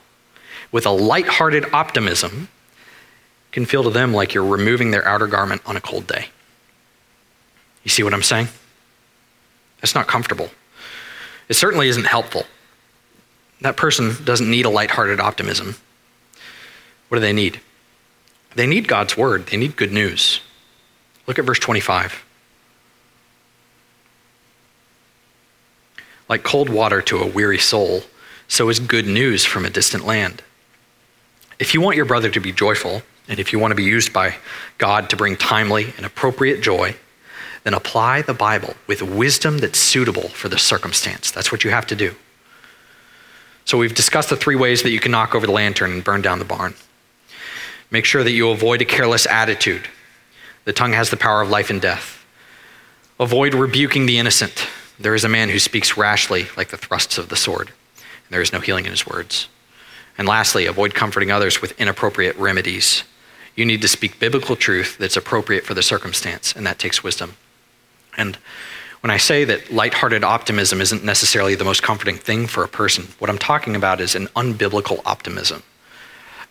with 0.72 0.86
a 0.86 0.92
light-hearted 0.92 1.74
optimism 1.74 2.50
can 3.54 3.66
feel 3.66 3.84
to 3.84 3.90
them 3.90 4.14
like 4.14 4.34
you're 4.34 4.46
removing 4.46 4.92
their 4.92 5.08
outer 5.08 5.28
garment 5.28 5.62
on 5.66 5.78
a 5.78 5.82
cold 5.82 6.08
day. 6.08 6.26
You 7.84 7.90
see 7.90 8.04
what 8.04 8.14
I'm 8.14 8.24
saying? 8.24 8.50
It's 9.82 9.96
not 9.96 10.08
comfortable. 10.08 10.50
It 11.48 11.54
certainly 11.54 11.88
isn't 11.88 12.06
helpful. 12.06 12.44
That 13.62 13.78
person 13.78 14.16
doesn't 14.26 14.50
need 14.50 14.66
a 14.66 14.70
lighthearted 14.70 15.20
optimism. 15.20 15.76
What 17.08 17.18
do 17.18 17.22
they 17.22 17.32
need? 17.32 17.62
They 18.56 18.66
need 18.66 18.88
God's 18.88 19.16
word, 19.16 19.46
they 19.48 19.58
need 19.58 19.76
good 19.76 19.92
news. 19.92 20.42
Look 21.28 21.38
at 21.38 21.46
verse 21.46 21.60
25. 21.60 22.26
Like 26.28 26.44
cold 26.44 26.70
water 26.70 27.02
to 27.04 27.20
a 27.20 27.28
weary 27.28 27.60
soul, 27.60 28.04
so 28.48 28.70
is 28.70 28.80
good 28.80 29.06
news 29.06 29.46
from 29.46 29.64
a 29.66 29.70
distant 29.70 30.06
land. 30.06 30.42
If 31.60 31.74
you 31.74 31.82
want 31.82 31.98
your 31.98 32.06
brother 32.06 32.30
to 32.30 32.40
be 32.40 32.52
joyful, 32.52 33.04
and 33.28 33.40
if 33.40 33.54
you 33.54 33.60
want 33.60 33.72
to 33.72 33.76
be 33.76 33.84
used 33.84 34.12
by 34.12 34.36
God 34.78 35.10
to 35.10 35.16
bring 35.16 35.38
timely 35.38 35.94
and 35.98 36.06
appropriate 36.06 36.62
joy, 36.62 36.96
then 37.64 37.74
apply 37.74 38.22
the 38.22 38.34
Bible 38.34 38.76
with 38.88 39.02
wisdom 39.02 39.60
that's 39.60 39.80
suitable 39.80 40.30
for 40.30 40.50
the 40.50 40.58
circumstance. 40.58 41.32
That's 41.32 41.52
what 41.52 41.64
you 41.64 41.72
have 41.72 41.88
to 41.88 41.96
do. 41.96 42.16
So 43.66 43.78
we've 43.78 43.96
discussed 43.96 44.30
the 44.30 44.36
three 44.36 44.56
ways 44.56 44.84
that 44.84 44.92
you 44.92 45.00
can 45.00 45.12
knock 45.12 45.34
over 45.34 45.46
the 45.46 45.54
lantern 45.54 45.92
and 45.94 46.04
burn 46.04 46.22
down 46.22 46.40
the 46.40 46.46
barn. 46.46 46.74
Make 47.90 48.06
sure 48.06 48.24
that 48.24 48.32
you 48.32 48.50
avoid 48.50 48.82
a 48.82 48.86
careless 48.86 49.26
attitude. 49.26 49.88
The 50.66 50.74
tongue 50.74 50.94
has 50.94 51.10
the 51.10 51.18
power 51.18 51.42
of 51.42 51.50
life 51.50 51.70
and 51.70 51.82
death. 51.82 52.26
Avoid 53.20 53.54
rebuking 53.54 54.06
the 54.06 54.18
innocent. 54.18 54.68
There 55.00 55.16
is 55.16 55.24
a 55.24 55.30
man 55.30 55.50
who 55.50 55.60
speaks 55.60 55.96
rashly 55.96 56.48
like 56.58 56.70
the 56.70 56.78
thrusts 56.78 57.18
of 57.18 57.30
the 57.30 57.36
sword, 57.36 57.68
and 57.68 58.32
there 58.32 58.42
is 58.42 58.52
no 58.52 58.60
healing 58.60 58.86
in 58.86 58.92
his 58.92 59.08
words. 59.08 59.48
And 60.18 60.28
lastly, 60.28 60.66
avoid 60.66 60.94
comforting 60.94 61.32
others 61.32 61.62
with 61.62 61.80
inappropriate 61.80 62.36
remedies. 62.36 63.04
You 63.56 63.66
need 63.66 63.82
to 63.82 63.88
speak 63.88 64.20
biblical 64.20 64.56
truth 64.56 64.98
that's 64.98 65.18
appropriate 65.18 65.66
for 65.66 65.74
the 65.74 65.84
circumstance, 65.84 66.56
and 66.56 66.66
that 66.66 66.80
takes 66.80 67.04
wisdom. 67.04 67.36
And 68.18 68.38
when 69.02 69.12
I 69.12 69.18
say 69.18 69.44
that 69.46 69.72
lighthearted 69.72 70.24
optimism 70.24 70.80
isn't 70.82 71.04
necessarily 71.04 71.56
the 71.56 71.64
most 71.64 71.84
comforting 71.84 72.16
thing 72.16 72.48
for 72.48 72.64
a 72.64 72.68
person, 72.68 73.10
what 73.20 73.30
I'm 73.30 73.38
talking 73.38 73.76
about 73.76 74.00
is 74.00 74.16
an 74.16 74.28
unbiblical 74.28 75.02
optimism, 75.06 75.62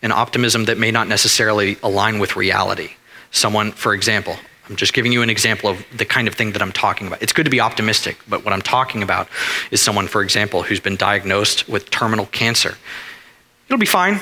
an 0.03 0.13
optimism 0.13 0.67
that 0.67 0.79
may 0.79 0.91
not 0.91 1.09
necessarily 1.09 1.77
align 1.83 2.19
with 2.19 2.37
reality. 2.37 2.91
Someone, 3.31 3.73
for 3.73 3.95
example, 3.95 4.37
I'm 4.69 4.77
just 4.77 4.93
giving 4.93 5.13
you 5.13 5.23
an 5.23 5.31
example 5.31 5.71
of 5.71 5.85
the 5.97 6.05
kind 6.05 6.29
of 6.29 6.35
thing 6.35 6.53
that 6.53 6.63
I'm 6.63 6.73
talking 6.73 7.07
about. 7.07 7.23
It's 7.23 7.33
good 7.33 7.45
to 7.45 7.51
be 7.51 7.61
optimistic, 7.61 8.19
but 8.29 8.45
what 8.45 8.53
I'm 8.53 8.63
talking 8.63 9.03
about 9.03 9.29
is 9.71 9.81
someone, 9.81 10.07
for 10.07 10.23
example, 10.23 10.63
who's 10.63 10.81
been 10.81 10.97
diagnosed 10.97 11.69
with 11.69 11.91
terminal 11.91 12.27
cancer. 12.27 12.77
It'll 13.67 13.79
be 13.79 13.87
fine. 13.87 14.21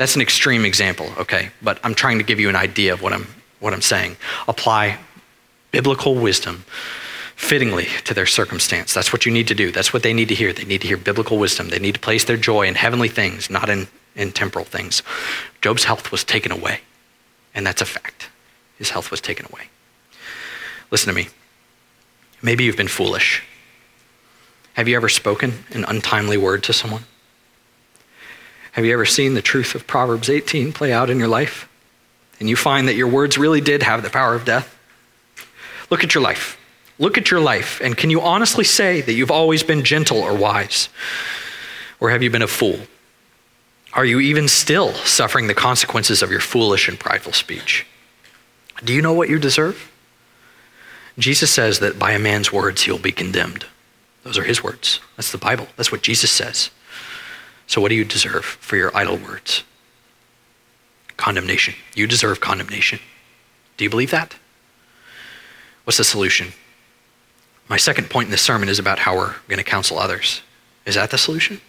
That's 0.00 0.16
an 0.16 0.22
extreme 0.22 0.64
example, 0.64 1.12
okay? 1.18 1.50
But 1.60 1.78
I'm 1.84 1.94
trying 1.94 2.16
to 2.16 2.24
give 2.24 2.40
you 2.40 2.48
an 2.48 2.56
idea 2.56 2.94
of 2.94 3.02
what 3.02 3.12
I'm, 3.12 3.26
what 3.58 3.74
I'm 3.74 3.82
saying. 3.82 4.16
Apply 4.48 4.96
biblical 5.72 6.14
wisdom 6.14 6.64
fittingly 7.36 7.84
to 8.06 8.14
their 8.14 8.24
circumstance. 8.24 8.94
That's 8.94 9.12
what 9.12 9.26
you 9.26 9.30
need 9.30 9.46
to 9.48 9.54
do. 9.54 9.70
That's 9.70 9.92
what 9.92 10.02
they 10.02 10.14
need 10.14 10.28
to 10.28 10.34
hear. 10.34 10.54
They 10.54 10.64
need 10.64 10.80
to 10.80 10.86
hear 10.86 10.96
biblical 10.96 11.36
wisdom. 11.36 11.68
They 11.68 11.78
need 11.78 11.96
to 11.96 12.00
place 12.00 12.24
their 12.24 12.38
joy 12.38 12.66
in 12.66 12.76
heavenly 12.76 13.10
things, 13.10 13.50
not 13.50 13.68
in, 13.68 13.88
in 14.16 14.32
temporal 14.32 14.64
things. 14.64 15.02
Job's 15.60 15.84
health 15.84 16.10
was 16.10 16.24
taken 16.24 16.50
away, 16.50 16.80
and 17.54 17.66
that's 17.66 17.82
a 17.82 17.86
fact. 17.86 18.30
His 18.78 18.88
health 18.88 19.10
was 19.10 19.20
taken 19.20 19.44
away. 19.52 19.68
Listen 20.90 21.08
to 21.08 21.14
me. 21.14 21.28
Maybe 22.40 22.64
you've 22.64 22.78
been 22.78 22.88
foolish. 22.88 23.42
Have 24.72 24.88
you 24.88 24.96
ever 24.96 25.10
spoken 25.10 25.64
an 25.72 25.84
untimely 25.84 26.38
word 26.38 26.62
to 26.62 26.72
someone? 26.72 27.04
Have 28.72 28.84
you 28.84 28.92
ever 28.92 29.06
seen 29.06 29.34
the 29.34 29.42
truth 29.42 29.74
of 29.74 29.86
Proverbs 29.86 30.30
18 30.30 30.72
play 30.72 30.92
out 30.92 31.10
in 31.10 31.18
your 31.18 31.28
life? 31.28 31.68
And 32.38 32.48
you 32.48 32.56
find 32.56 32.88
that 32.88 32.94
your 32.94 33.08
words 33.08 33.36
really 33.36 33.60
did 33.60 33.82
have 33.82 34.02
the 34.02 34.10
power 34.10 34.34
of 34.34 34.44
death? 34.44 34.76
Look 35.90 36.04
at 36.04 36.14
your 36.14 36.22
life. 36.22 36.56
Look 36.98 37.18
at 37.18 37.30
your 37.30 37.40
life. 37.40 37.80
And 37.80 37.96
can 37.96 38.10
you 38.10 38.20
honestly 38.20 38.64
say 38.64 39.00
that 39.00 39.12
you've 39.12 39.30
always 39.30 39.62
been 39.62 39.84
gentle 39.84 40.18
or 40.18 40.34
wise? 40.34 40.88
Or 41.98 42.10
have 42.10 42.22
you 42.22 42.30
been 42.30 42.42
a 42.42 42.46
fool? 42.46 42.78
Are 43.92 44.04
you 44.04 44.20
even 44.20 44.46
still 44.46 44.92
suffering 44.94 45.48
the 45.48 45.54
consequences 45.54 46.22
of 46.22 46.30
your 46.30 46.40
foolish 46.40 46.88
and 46.88 46.98
prideful 46.98 47.32
speech? 47.32 47.86
Do 48.84 48.94
you 48.94 49.02
know 49.02 49.12
what 49.12 49.28
you 49.28 49.38
deserve? 49.38 49.90
Jesus 51.18 51.50
says 51.50 51.80
that 51.80 51.98
by 51.98 52.12
a 52.12 52.18
man's 52.18 52.52
words 52.52 52.82
he'll 52.82 52.98
be 52.98 53.12
condemned. 53.12 53.66
Those 54.22 54.38
are 54.38 54.44
his 54.44 54.62
words. 54.62 55.00
That's 55.16 55.32
the 55.32 55.38
Bible. 55.38 55.66
That's 55.76 55.90
what 55.90 56.02
Jesus 56.02 56.30
says. 56.30 56.70
So, 57.70 57.80
what 57.80 57.90
do 57.90 57.94
you 57.94 58.04
deserve 58.04 58.44
for 58.44 58.74
your 58.74 58.90
idle 58.96 59.16
words? 59.16 59.62
Condemnation. 61.16 61.74
You 61.94 62.08
deserve 62.08 62.40
condemnation. 62.40 62.98
Do 63.76 63.84
you 63.84 63.90
believe 63.90 64.10
that? 64.10 64.34
What's 65.84 65.98
the 65.98 66.02
solution? 66.02 66.48
My 67.68 67.76
second 67.76 68.10
point 68.10 68.26
in 68.26 68.32
this 68.32 68.42
sermon 68.42 68.68
is 68.68 68.80
about 68.80 68.98
how 68.98 69.14
we're 69.14 69.36
going 69.46 69.58
to 69.58 69.62
counsel 69.62 70.00
others. 70.00 70.42
Is 70.84 70.96
that 70.96 71.12
the 71.12 71.16
solution? 71.16 71.60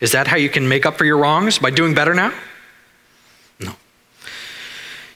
Is 0.00 0.10
that 0.10 0.26
how 0.26 0.36
you 0.36 0.48
can 0.48 0.68
make 0.68 0.84
up 0.84 0.98
for 0.98 1.04
your 1.04 1.18
wrongs 1.18 1.60
by 1.60 1.70
doing 1.70 1.94
better 1.94 2.12
now? 2.12 2.34
No. 3.60 3.76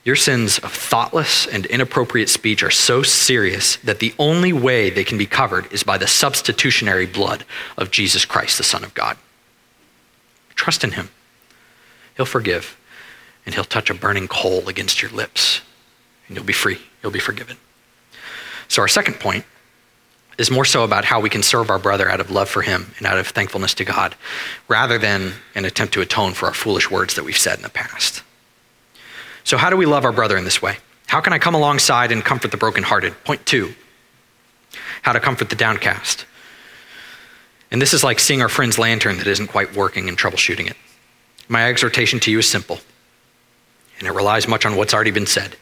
Your 0.05 0.15
sins 0.15 0.61
of 0.61 0.71
thoughtless 0.73 1.45
and 1.45 1.67
inappropriate 1.67 2.29
speech 2.29 2.63
are 2.63 2.71
so 2.71 3.03
serious 3.03 3.79
that 3.79 3.99
the 3.99 4.15
only 4.17 4.53
way 4.53 4.91
they 4.91 5.03
can 5.03 5.19
be 5.19 5.27
covered 5.27 5.73
is 5.73 5.83
by 5.83 5.99
the 5.99 6.07
substitutionary 6.07 7.07
blood 7.07 7.45
of 7.77 7.91
Jesus 7.91 8.25
Christ, 8.25 8.59
the 8.59 8.63
Son 8.63 8.85
of 8.85 8.95
God. 8.95 9.19
Trust 10.67 10.83
in 10.83 10.91
Him. 10.91 11.11
He'll 12.17 12.27
forgive, 12.27 12.77
and 13.45 13.55
He'll 13.55 13.63
touch 13.63 13.89
a 13.89 13.95
burning 13.95 14.27
coal 14.27 14.69
against 14.69 15.01
your 15.01 15.13
lips, 15.13 15.61
and 16.27 16.37
you'll 16.37 16.45
be 16.45 16.53
free. 16.53 16.79
You'll 17.01 17.13
be 17.13 17.21
forgiven. 17.21 17.57
So, 18.67 18.83
our 18.83 18.89
second 18.89 19.21
point 19.21 19.45
is 20.39 20.51
more 20.51 20.65
so 20.65 20.83
about 20.83 21.05
how 21.05 21.21
we 21.21 21.31
can 21.31 21.45
serve 21.45 21.71
our 21.71 21.79
brother 21.79 22.11
out 22.11 22.19
of 22.19 22.33
love 22.33 22.49
for 22.49 22.63
him 22.63 22.95
and 22.99 23.07
out 23.07 23.17
of 23.17 23.29
thankfulness 23.29 23.75
to 23.75 23.85
God, 23.85 24.17
rather 24.67 24.99
than 24.99 25.35
an 25.55 25.65
attempt 25.65 25.95
to 25.95 26.01
atone 26.01 26.33
for 26.33 26.47
our 26.47 26.53
foolish 26.53 26.91
words 26.91 27.15
that 27.15 27.25
we've 27.25 27.39
said 27.39 27.59
in 27.59 27.63
the 27.63 27.69
past. 27.69 28.25
So, 29.45 29.59
how 29.59 29.71
do 29.71 29.77
we 29.77 29.87
love 29.87 30.05
our 30.05 30.11
brother 30.11 30.37
in 30.37 30.43
this 30.43 30.61
way? 30.61 30.79
How 31.07 31.21
can 31.21 31.33
I 31.33 31.39
come 31.39 31.55
alongside 31.55 32.11
and 32.11 32.25
comfort 32.25 32.51
the 32.51 32.57
brokenhearted? 32.57 33.23
Point 33.23 33.47
two 33.47 33.73
how 35.03 35.13
to 35.13 35.21
comfort 35.21 35.49
the 35.49 35.55
downcast. 35.55 36.27
And 37.71 37.83
this 37.83 37.93
is 37.93 38.05
like 38.05 38.21
seeing 38.21 38.43
our 38.43 38.49
friend's 38.49 38.79
lantern 38.79 39.19
that 39.19 39.27
isn't 39.27 39.49
quite 39.49 39.75
working 39.75 40.09
and 40.09 40.17
troubleshooting 40.17 40.71
it. 40.71 40.77
My 41.49 41.69
exhortation 41.69 42.21
to 42.21 42.31
you 42.31 42.39
is 42.39 42.49
simple, 42.49 42.81
and 43.99 44.09
it 44.09 44.13
relies 44.13 44.49
much 44.49 44.67
on 44.67 44.77
what's 44.77 44.95
already 44.95 45.11
been 45.11 45.27
said. 45.27 45.57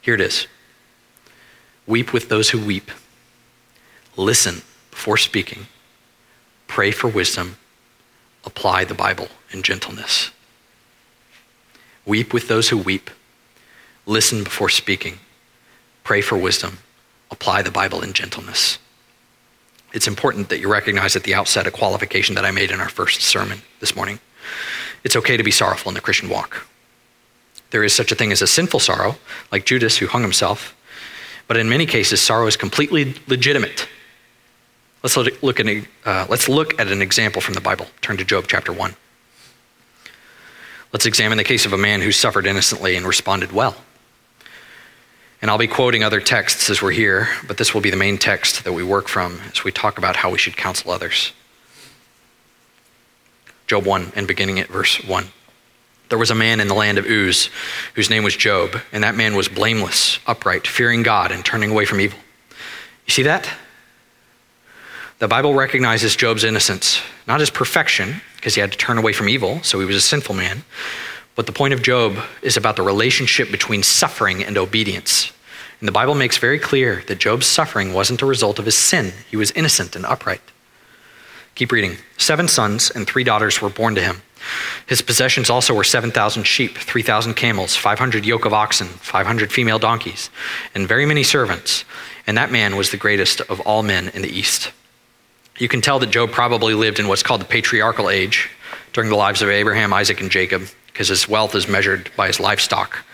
Here 0.00 0.14
it 0.14 0.20
is 0.20 0.46
Weep 1.86 2.12
with 2.12 2.28
those 2.28 2.50
who 2.50 2.64
weep, 2.64 2.90
listen 4.16 4.62
before 4.90 5.16
speaking, 5.16 5.66
pray 6.68 6.90
for 6.90 7.08
wisdom, 7.08 7.56
apply 8.44 8.84
the 8.84 8.94
Bible 8.94 9.28
in 9.50 9.62
gentleness. 9.62 10.30
Weep 12.04 12.32
with 12.34 12.48
those 12.48 12.68
who 12.68 12.78
weep. 12.78 13.10
Listen 14.06 14.42
before 14.42 14.68
speaking. 14.68 15.20
Pray 16.02 16.20
for 16.20 16.36
wisdom. 16.36 16.78
Apply 17.30 17.62
the 17.62 17.70
Bible 17.70 18.02
in 18.02 18.12
gentleness. 18.12 18.78
It's 19.92 20.08
important 20.08 20.48
that 20.48 20.58
you 20.58 20.70
recognize 20.70 21.16
at 21.16 21.24
the 21.24 21.34
outset 21.34 21.66
a 21.66 21.70
qualification 21.70 22.34
that 22.34 22.44
I 22.44 22.50
made 22.50 22.70
in 22.70 22.80
our 22.80 22.88
first 22.88 23.22
sermon 23.22 23.62
this 23.80 23.94
morning. 23.94 24.20
It's 25.04 25.16
okay 25.16 25.36
to 25.36 25.42
be 25.42 25.50
sorrowful 25.50 25.90
in 25.90 25.94
the 25.94 26.00
Christian 26.00 26.28
walk. 26.28 26.66
There 27.70 27.84
is 27.84 27.92
such 27.92 28.12
a 28.12 28.14
thing 28.14 28.32
as 28.32 28.42
a 28.42 28.46
sinful 28.46 28.80
sorrow, 28.80 29.16
like 29.50 29.66
Judas 29.66 29.96
who 29.98 30.06
hung 30.06 30.22
himself, 30.22 30.74
but 31.48 31.56
in 31.56 31.68
many 31.68 31.86
cases, 31.86 32.20
sorrow 32.20 32.46
is 32.46 32.56
completely 32.56 33.14
legitimate. 33.26 33.88
Let's 35.02 35.16
look, 35.16 35.58
at, 35.60 35.86
uh, 36.04 36.26
let's 36.28 36.48
look 36.48 36.78
at 36.78 36.88
an 36.88 37.02
example 37.02 37.42
from 37.42 37.54
the 37.54 37.60
Bible. 37.60 37.88
Turn 38.02 38.16
to 38.18 38.24
Job 38.24 38.44
chapter 38.46 38.72
1. 38.72 38.94
Let's 40.92 41.06
examine 41.06 41.38
the 41.38 41.44
case 41.44 41.66
of 41.66 41.72
a 41.72 41.78
man 41.78 42.02
who 42.02 42.12
suffered 42.12 42.46
innocently 42.46 42.96
and 42.96 43.06
responded 43.06 43.50
well. 43.50 43.76
And 45.42 45.50
I'll 45.50 45.58
be 45.58 45.66
quoting 45.66 46.04
other 46.04 46.20
texts 46.20 46.70
as 46.70 46.80
we're 46.80 46.92
here, 46.92 47.28
but 47.48 47.58
this 47.58 47.74
will 47.74 47.80
be 47.80 47.90
the 47.90 47.96
main 47.96 48.16
text 48.16 48.62
that 48.62 48.72
we 48.72 48.84
work 48.84 49.08
from 49.08 49.40
as 49.50 49.64
we 49.64 49.72
talk 49.72 49.98
about 49.98 50.14
how 50.14 50.30
we 50.30 50.38
should 50.38 50.56
counsel 50.56 50.92
others. 50.92 51.32
Job 53.66 53.84
1, 53.84 54.12
and 54.14 54.28
beginning 54.28 54.60
at 54.60 54.68
verse 54.68 55.02
1. 55.02 55.26
There 56.10 56.18
was 56.18 56.30
a 56.30 56.34
man 56.36 56.60
in 56.60 56.68
the 56.68 56.74
land 56.74 56.98
of 56.98 57.06
Uz 57.06 57.50
whose 57.94 58.08
name 58.08 58.22
was 58.22 58.36
Job, 58.36 58.76
and 58.92 59.02
that 59.02 59.16
man 59.16 59.34
was 59.34 59.48
blameless, 59.48 60.20
upright, 60.26 60.66
fearing 60.66 61.02
God, 61.02 61.32
and 61.32 61.44
turning 61.44 61.70
away 61.70 61.86
from 61.86 62.00
evil. 62.00 62.18
You 63.06 63.12
see 63.12 63.22
that? 63.24 63.48
The 65.18 65.28
Bible 65.28 65.54
recognizes 65.54 66.14
Job's 66.14 66.44
innocence, 66.44 67.00
not 67.26 67.40
his 67.40 67.50
perfection, 67.50 68.20
because 68.36 68.54
he 68.54 68.60
had 68.60 68.72
to 68.72 68.78
turn 68.78 68.98
away 68.98 69.12
from 69.12 69.28
evil, 69.28 69.62
so 69.62 69.80
he 69.80 69.86
was 69.86 69.96
a 69.96 70.00
sinful 70.00 70.34
man. 70.34 70.64
But 71.34 71.46
the 71.46 71.52
point 71.52 71.74
of 71.74 71.82
Job 71.82 72.18
is 72.42 72.56
about 72.56 72.76
the 72.76 72.82
relationship 72.82 73.50
between 73.50 73.82
suffering 73.82 74.44
and 74.44 74.58
obedience. 74.58 75.32
And 75.80 75.88
the 75.88 75.92
Bible 75.92 76.14
makes 76.14 76.38
very 76.38 76.58
clear 76.58 77.02
that 77.08 77.18
Job's 77.18 77.46
suffering 77.46 77.92
wasn't 77.92 78.22
a 78.22 78.26
result 78.26 78.58
of 78.58 78.66
his 78.66 78.76
sin, 78.76 79.12
he 79.30 79.36
was 79.36 79.50
innocent 79.52 79.96
and 79.96 80.06
upright. 80.06 80.42
Keep 81.54 81.72
reading. 81.72 81.96
Seven 82.16 82.48
sons 82.48 82.90
and 82.90 83.06
three 83.06 83.24
daughters 83.24 83.60
were 83.60 83.68
born 83.68 83.94
to 83.96 84.00
him. 84.00 84.22
His 84.86 85.02
possessions 85.02 85.50
also 85.50 85.74
were 85.74 85.84
7,000 85.84 86.44
sheep, 86.44 86.76
3,000 86.76 87.34
camels, 87.34 87.76
500 87.76 88.24
yoke 88.24 88.44
of 88.44 88.52
oxen, 88.52 88.88
500 88.88 89.52
female 89.52 89.78
donkeys, 89.78 90.30
and 90.74 90.88
very 90.88 91.06
many 91.06 91.22
servants. 91.22 91.84
And 92.26 92.36
that 92.38 92.50
man 92.50 92.76
was 92.76 92.90
the 92.90 92.96
greatest 92.96 93.40
of 93.42 93.60
all 93.60 93.82
men 93.82 94.08
in 94.08 94.22
the 94.22 94.28
East. 94.28 94.72
You 95.58 95.68
can 95.68 95.80
tell 95.80 95.98
that 95.98 96.10
Job 96.10 96.30
probably 96.30 96.74
lived 96.74 96.98
in 96.98 97.08
what's 97.08 97.22
called 97.22 97.40
the 97.40 97.46
patriarchal 97.46 98.10
age 98.10 98.50
during 98.92 99.10
the 99.10 99.16
lives 99.16 99.42
of 99.42 99.48
Abraham, 99.48 99.92
Isaac, 99.92 100.20
and 100.20 100.30
Jacob, 100.30 100.62
because 100.92 101.08
his 101.08 101.28
wealth 101.28 101.54
is 101.54 101.68
measured 101.68 102.10
by 102.16 102.26
his 102.26 102.40
livestock. 102.40 103.04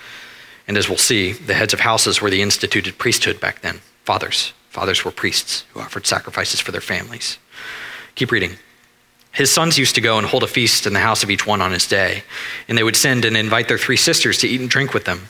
And 0.67 0.77
as 0.77 0.89
we'll 0.89 0.99
see, 0.99 1.33
the 1.33 1.55
heads 1.55 1.73
of 1.73 1.81
houses 1.81 2.21
were 2.21 2.31
the 2.31 2.43
instituted 2.43 2.99
priesthood 2.99 3.41
back 3.41 3.63
then. 3.63 3.81
Fathers. 4.05 4.53
Fathers 4.71 5.05
were 5.05 5.11
priests 5.11 5.65
who 5.73 5.81
offered 5.81 6.07
sacrifices 6.07 6.61
for 6.61 6.73
their 6.73 6.81
families. 6.81 7.39
Keep 8.15 8.31
reading. 8.31 8.57
His 9.33 9.51
sons 9.51 9.79
used 9.79 9.95
to 9.95 10.01
go 10.01 10.19
and 10.19 10.27
hold 10.27 10.43
a 10.43 10.49
feast 10.49 10.87
in 10.87 10.93
the 10.93 11.01
house 11.01 11.23
of 11.23 11.31
each 11.31 11.47
one 11.47 11.61
on 11.61 11.73
his 11.73 11.87
day, 11.87 12.25
and 12.67 12.77
they 12.77 12.83
would 12.83 12.97
send 12.97 13.25
and 13.25 13.37
invite 13.37 13.69
their 13.69 13.79
three 13.79 13.97
sisters 13.97 14.39
to 14.39 14.49
eat 14.49 14.61
and 14.61 14.69
drink 14.69 14.93
with 14.93 15.05
them. 15.05 15.29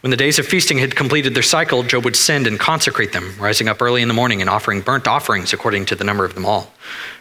When 0.00 0.10
the 0.10 0.16
days 0.16 0.38
of 0.38 0.46
feasting 0.46 0.78
had 0.78 0.96
completed 0.96 1.34
their 1.34 1.42
cycle, 1.42 1.82
Job 1.82 2.04
would 2.04 2.16
send 2.16 2.46
and 2.46 2.58
consecrate 2.58 3.12
them, 3.12 3.34
rising 3.38 3.68
up 3.68 3.82
early 3.82 4.02
in 4.02 4.08
the 4.08 4.14
morning 4.14 4.40
and 4.40 4.48
offering 4.48 4.80
burnt 4.80 5.06
offerings 5.06 5.52
according 5.52 5.86
to 5.86 5.94
the 5.94 6.04
number 6.04 6.24
of 6.24 6.34
them 6.34 6.46
all. 6.46 6.72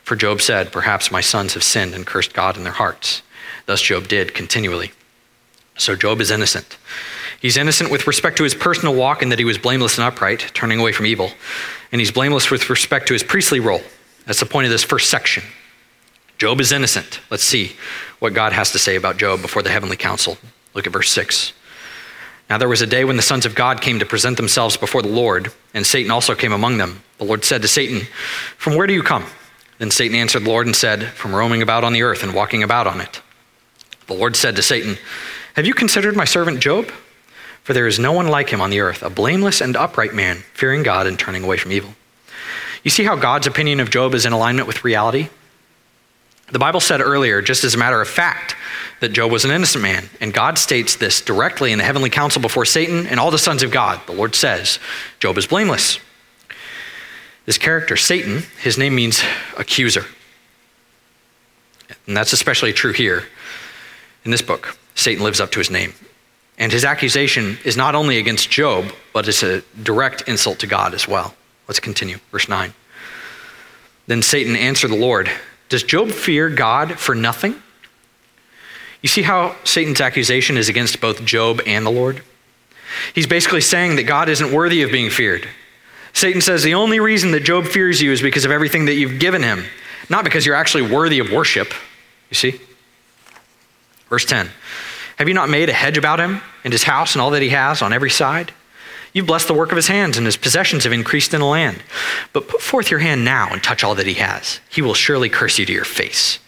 For 0.04 0.16
Job 0.16 0.42
said, 0.42 0.72
Perhaps 0.72 1.12
my 1.12 1.22
sons 1.22 1.54
have 1.54 1.64
sinned 1.64 1.94
and 1.94 2.08
cursed 2.08 2.34
God 2.34 2.56
in 2.58 2.64
their 2.64 2.72
hearts. 2.72 3.22
Thus 3.72 3.82
Job 3.82 4.10
did 4.10 4.34
continually. 4.34 4.92
So 5.78 5.96
Job 5.96 6.20
is 6.20 6.30
innocent. 6.30 6.78
He's 7.42 7.56
innocent 7.56 7.90
with 7.90 8.06
respect 8.06 8.36
to 8.36 8.44
his 8.44 8.54
personal 8.54 8.94
walk 8.94 9.22
in 9.22 9.30
that 9.30 9.40
he 9.40 9.46
was 9.46 9.58
blameless 9.58 9.98
and 9.98 10.06
upright, 10.06 10.52
turning 10.54 10.82
away 10.82 10.92
from 10.92 11.06
evil. 11.06 11.32
And 11.90 12.02
he's 12.02 12.12
blameless 12.12 12.52
with 12.52 12.70
respect 12.70 13.08
to 13.08 13.14
his 13.14 13.24
priestly 13.24 13.62
role. 13.62 13.80
That's 14.26 14.42
the 14.42 14.46
point 14.46 14.66
of 14.66 14.72
this 14.72 14.84
first 14.84 15.10
section. 15.10 15.44
Job 16.38 16.60
is 16.60 16.74
innocent. 16.74 17.22
Let's 17.30 17.46
see 17.46 17.78
what 18.20 18.34
God 18.34 18.52
has 18.52 18.74
to 18.74 18.78
say 18.78 18.98
about 18.98 19.16
Job 19.16 19.42
before 19.42 19.64
the 19.64 19.70
heavenly 19.70 19.96
council. 19.96 20.38
Look 20.74 20.86
at 20.86 20.92
verse 20.92 21.10
6. 21.10 21.54
Now 22.50 22.58
there 22.58 22.68
was 22.68 22.82
a 22.82 22.86
day 22.86 23.06
when 23.06 23.16
the 23.16 23.22
sons 23.22 23.46
of 23.46 23.56
God 23.56 23.80
came 23.80 24.00
to 24.00 24.06
present 24.06 24.36
themselves 24.36 24.76
before 24.76 25.02
the 25.02 25.08
Lord, 25.08 25.54
and 25.74 25.88
Satan 25.88 26.12
also 26.12 26.36
came 26.36 26.52
among 26.52 26.78
them. 26.78 27.04
The 27.20 27.24
Lord 27.24 27.46
said 27.46 27.62
to 27.62 27.70
Satan, 27.70 28.02
From 28.58 28.76
where 28.76 28.86
do 28.86 28.94
you 28.94 29.02
come? 29.02 29.28
Then 29.78 29.92
Satan 29.92 30.18
answered 30.18 30.44
the 30.44 30.50
Lord 30.50 30.68
and 30.68 30.76
said, 30.76 31.06
From 31.06 31.34
roaming 31.34 31.62
about 31.62 31.86
on 31.86 31.94
the 31.94 32.04
earth 32.04 32.22
and 32.22 32.34
walking 32.34 32.64
about 32.64 32.86
on 32.86 33.00
it. 33.00 33.22
The 34.12 34.18
Lord 34.18 34.36
said 34.36 34.58
to 34.58 34.62
Satan, 34.62 34.98
Have 35.56 35.66
you 35.66 35.74
considered 35.74 36.18
my 36.18 36.26
servant 36.26 36.60
Job? 36.60 36.92
For 37.64 37.72
there 37.74 37.88
is 37.88 37.98
no 37.98 38.12
one 38.12 38.28
like 38.28 38.50
him 38.50 38.60
on 38.60 38.70
the 38.70 38.82
earth, 38.82 39.04
a 39.04 39.10
blameless 39.10 39.62
and 39.62 39.78
upright 39.78 40.14
man, 40.14 40.44
fearing 40.54 40.84
God 40.84 41.08
and 41.08 41.18
turning 41.18 41.46
away 41.46 41.56
from 41.56 41.72
evil. 41.72 41.94
You 42.84 42.92
see 42.92 43.06
how 43.06 43.16
God's 43.16 43.48
opinion 43.48 43.80
of 43.80 43.90
Job 43.90 44.14
is 44.14 44.26
in 44.26 44.34
alignment 44.34 44.68
with 44.68 44.84
reality? 44.84 45.30
The 46.52 46.60
Bible 46.60 46.82
said 46.82 47.00
earlier, 47.00 47.42
just 47.42 47.64
as 47.64 47.74
a 47.74 47.78
matter 47.78 48.02
of 48.02 48.08
fact, 48.10 48.58
that 49.00 49.14
Job 49.14 49.32
was 49.32 49.46
an 49.46 49.52
innocent 49.52 49.82
man. 49.82 50.10
And 50.20 50.34
God 50.34 50.58
states 50.58 50.98
this 50.98 51.22
directly 51.22 51.72
in 51.72 51.78
the 51.78 51.86
heavenly 51.86 52.10
council 52.10 52.42
before 52.42 52.66
Satan 52.66 53.08
and 53.08 53.18
all 53.18 53.32
the 53.32 53.38
sons 53.38 53.64
of 53.64 53.72
God. 53.72 54.02
The 54.08 54.12
Lord 54.12 54.36
says, 54.36 54.78
Job 55.22 55.38
is 55.38 55.48
blameless. 55.48 56.02
This 57.46 57.58
character, 57.58 57.96
Satan, 57.96 58.44
his 58.62 58.78
name 58.78 58.94
means 58.94 59.24
accuser. 59.58 60.04
And 62.08 62.18
that's 62.18 62.34
especially 62.34 62.74
true 62.74 62.92
here 62.92 63.24
in 64.26 64.32
this 64.32 64.42
book. 64.42 64.78
Satan 64.96 65.24
lives 65.24 65.40
up 65.40 65.52
to 65.52 65.60
his 65.60 65.72
name. 65.72 65.94
And 66.58 66.72
his 66.72 66.86
accusation 66.86 67.58
is 67.66 67.76
not 67.76 67.96
only 67.96 68.18
against 68.18 68.50
Job, 68.50 68.94
but 69.14 69.28
it's 69.28 69.42
a 69.42 69.62
direct 69.82 70.28
insult 70.28 70.60
to 70.60 70.68
God 70.68 70.94
as 70.94 71.08
well. 71.08 71.34
Let's 71.68 71.80
continue. 71.80 72.18
Verse 72.32 72.48
9. 72.48 72.74
Then 74.08 74.22
Satan 74.22 74.56
answered 74.56 74.90
the 74.90 74.96
Lord 74.96 75.32
Does 75.70 75.84
Job 75.84 76.12
fear 76.12 76.50
God 76.50 77.00
for 77.00 77.16
nothing? 77.16 77.62
You 79.02 79.10
see 79.10 79.24
how 79.24 79.56
Satan's 79.64 80.02
accusation 80.02 80.58
is 80.58 80.70
against 80.70 81.02
both 81.02 81.26
Job 81.26 81.62
and 81.66 81.86
the 81.86 81.92
Lord? 81.92 82.22
He's 83.16 83.26
basically 83.26 83.62
saying 83.62 83.96
that 83.96 84.04
God 84.04 84.30
isn't 84.30 84.52
worthy 84.52 84.84
of 84.84 84.92
being 84.92 85.10
feared. 85.10 85.48
Satan 86.14 86.42
says 86.42 86.62
the 86.62 86.74
only 86.74 87.00
reason 87.00 87.32
that 87.32 87.44
Job 87.44 87.66
fears 87.66 88.02
you 88.02 88.12
is 88.12 88.22
because 88.22 88.46
of 88.46 88.52
everything 88.52 88.86
that 88.86 88.96
you've 88.96 89.20
given 89.20 89.42
him, 89.42 89.64
not 90.10 90.24
because 90.24 90.46
you're 90.46 90.56
actually 90.56 90.92
worthy 90.94 91.20
of 91.20 91.32
worship. 91.32 91.74
You 92.30 92.36
see? 92.36 92.62
Verse 94.12 94.26
10 94.26 94.52
Have 95.18 95.28
you 95.28 95.34
not 95.34 95.50
made 95.50 95.70
a 95.70 95.74
hedge 95.74 95.98
about 95.98 96.20
him 96.20 96.42
and 96.64 96.72
his 96.72 96.84
house 96.84 97.16
and 97.16 97.22
all 97.22 97.32
that 97.32 97.42
he 97.42 97.50
has 97.50 97.82
on 97.82 97.94
every 97.94 98.12
side? 98.12 98.54
You've 99.14 99.28
blessed 99.28 99.48
the 99.48 99.54
work 99.54 99.72
of 99.72 99.76
his 99.76 99.88
hands, 99.88 100.18
and 100.18 100.26
his 100.26 100.38
possessions 100.38 100.86
have 100.86 100.94
increased 100.94 101.34
in 101.34 101.42
the 101.42 101.46
land. 101.46 101.84
But 102.32 102.48
put 102.48 102.62
forth 102.62 102.92
your 102.92 103.02
hand 103.02 103.26
now 103.26 103.50
and 103.52 103.62
touch 103.62 103.84
all 103.84 103.96
that 103.96 104.08
he 104.08 104.14
has. 104.16 104.62
He 104.70 104.82
will 104.82 104.94
surely 104.94 105.28
curse 105.28 105.60
you 105.60 105.66
to 105.66 105.74
your 105.74 105.84
face. 105.84 106.40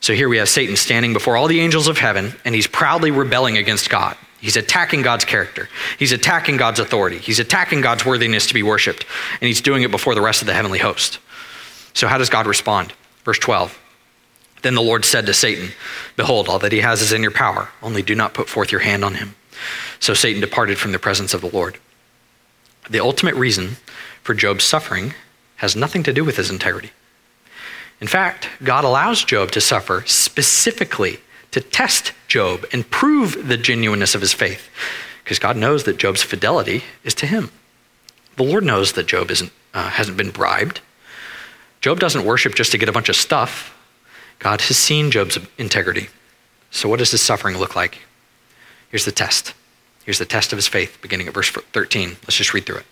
So 0.00 0.14
here 0.14 0.28
we 0.28 0.38
have 0.38 0.48
Satan 0.48 0.76
standing 0.76 1.12
before 1.12 1.36
all 1.36 1.46
the 1.46 1.60
angels 1.60 1.88
of 1.88 1.98
heaven, 1.98 2.34
and 2.44 2.54
he's 2.54 2.66
proudly 2.66 3.10
rebelling 3.10 3.58
against 3.58 3.90
God. 3.90 4.16
He's 4.40 4.56
attacking 4.56 5.02
God's 5.02 5.26
character. 5.26 5.68
He's 5.98 6.12
attacking 6.12 6.56
God's 6.56 6.80
authority. 6.80 7.18
He's 7.18 7.38
attacking 7.38 7.80
God's 7.82 8.04
worthiness 8.04 8.46
to 8.46 8.54
be 8.54 8.62
worshiped. 8.62 9.04
And 9.40 9.48
he's 9.48 9.62
doing 9.62 9.82
it 9.82 9.90
before 9.90 10.14
the 10.14 10.22
rest 10.22 10.42
of 10.42 10.46
the 10.46 10.54
heavenly 10.54 10.78
host. 10.78 11.18
So, 11.94 12.08
how 12.08 12.18
does 12.18 12.30
God 12.30 12.46
respond? 12.46 12.92
Verse 13.24 13.38
12 13.38 13.78
Then 14.64 14.74
the 14.74 14.80
Lord 14.80 15.04
said 15.04 15.26
to 15.26 15.34
Satan, 15.34 15.72
Behold, 16.16 16.48
all 16.48 16.58
that 16.58 16.72
he 16.72 16.80
has 16.80 17.02
is 17.02 17.12
in 17.12 17.20
your 17.20 17.30
power, 17.30 17.68
only 17.82 18.00
do 18.00 18.14
not 18.14 18.32
put 18.32 18.48
forth 18.48 18.72
your 18.72 18.80
hand 18.80 19.04
on 19.04 19.16
him. 19.16 19.34
So 20.00 20.14
Satan 20.14 20.40
departed 20.40 20.78
from 20.78 20.92
the 20.92 20.98
presence 20.98 21.34
of 21.34 21.42
the 21.42 21.50
Lord. 21.50 21.76
The 22.88 22.98
ultimate 22.98 23.34
reason 23.34 23.76
for 24.22 24.32
Job's 24.32 24.64
suffering 24.64 25.12
has 25.56 25.76
nothing 25.76 26.02
to 26.04 26.14
do 26.14 26.24
with 26.24 26.38
his 26.38 26.50
integrity. 26.50 26.92
In 28.00 28.06
fact, 28.06 28.48
God 28.62 28.84
allows 28.84 29.22
Job 29.22 29.50
to 29.50 29.60
suffer 29.60 30.02
specifically 30.06 31.18
to 31.50 31.60
test 31.60 32.12
Job 32.26 32.64
and 32.72 32.90
prove 32.90 33.46
the 33.46 33.58
genuineness 33.58 34.14
of 34.14 34.22
his 34.22 34.32
faith, 34.32 34.70
because 35.22 35.38
God 35.38 35.58
knows 35.58 35.84
that 35.84 35.98
Job's 35.98 36.22
fidelity 36.22 36.84
is 37.04 37.14
to 37.16 37.26
him. 37.26 37.50
The 38.36 38.44
Lord 38.44 38.64
knows 38.64 38.94
that 38.94 39.06
Job 39.06 39.30
isn't, 39.30 39.52
uh, 39.74 39.90
hasn't 39.90 40.16
been 40.16 40.30
bribed. 40.30 40.80
Job 41.82 42.00
doesn't 42.00 42.24
worship 42.24 42.54
just 42.54 42.72
to 42.72 42.78
get 42.78 42.88
a 42.88 42.92
bunch 42.92 43.10
of 43.10 43.16
stuff. 43.16 43.72
God 44.44 44.60
has 44.60 44.76
seen 44.76 45.10
Job's 45.10 45.38
integrity. 45.56 46.08
So, 46.70 46.86
what 46.86 46.98
does 46.98 47.12
his 47.12 47.22
suffering 47.22 47.56
look 47.56 47.74
like? 47.74 48.00
Here's 48.90 49.06
the 49.06 49.10
test. 49.10 49.54
Here's 50.04 50.18
the 50.18 50.26
test 50.26 50.52
of 50.52 50.58
his 50.58 50.68
faith, 50.68 50.98
beginning 51.00 51.28
at 51.28 51.32
verse 51.32 51.48
13. 51.48 52.10
Let's 52.10 52.36
just 52.36 52.52
read 52.52 52.66
through 52.66 52.76
it. 52.76 52.86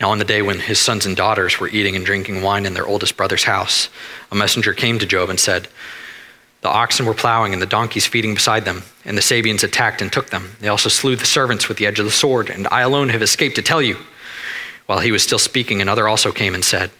Now, 0.00 0.10
on 0.10 0.18
the 0.18 0.24
day 0.24 0.42
when 0.42 0.58
his 0.58 0.80
sons 0.80 1.06
and 1.06 1.16
daughters 1.16 1.60
were 1.60 1.68
eating 1.68 1.94
and 1.94 2.04
drinking 2.04 2.42
wine 2.42 2.66
in 2.66 2.74
their 2.74 2.88
oldest 2.88 3.16
brother's 3.16 3.44
house, 3.44 3.90
a 4.32 4.34
messenger 4.34 4.72
came 4.72 4.98
to 4.98 5.06
Job 5.06 5.30
and 5.30 5.38
said, 5.38 5.68
the 6.60 6.68
oxen 6.68 7.06
were 7.06 7.14
plowing 7.14 7.52
and 7.52 7.62
the 7.62 7.66
donkeys 7.66 8.08
feeding 8.08 8.34
beside 8.34 8.64
them, 8.64 8.82
and 9.04 9.16
the 9.16 9.22
Sabeans 9.22 9.62
attacked 9.62 10.02
and 10.02 10.12
took 10.12 10.30
them. 10.30 10.56
They 10.58 10.66
also 10.66 10.88
slew 10.88 11.14
the 11.14 11.24
servants 11.24 11.68
with 11.68 11.78
the 11.78 11.86
edge 11.86 12.00
of 12.00 12.04
the 12.04 12.10
sword, 12.10 12.50
and 12.50 12.66
I 12.72 12.80
alone 12.80 13.10
have 13.10 13.22
escaped 13.22 13.54
to 13.54 13.62
tell 13.62 13.80
you. 13.80 13.98
While 14.86 14.98
he 14.98 15.12
was 15.12 15.22
still 15.22 15.38
speaking, 15.38 15.80
another 15.80 16.08
also 16.08 16.32
came 16.32 16.56
and 16.56 16.64
said, 16.64 16.90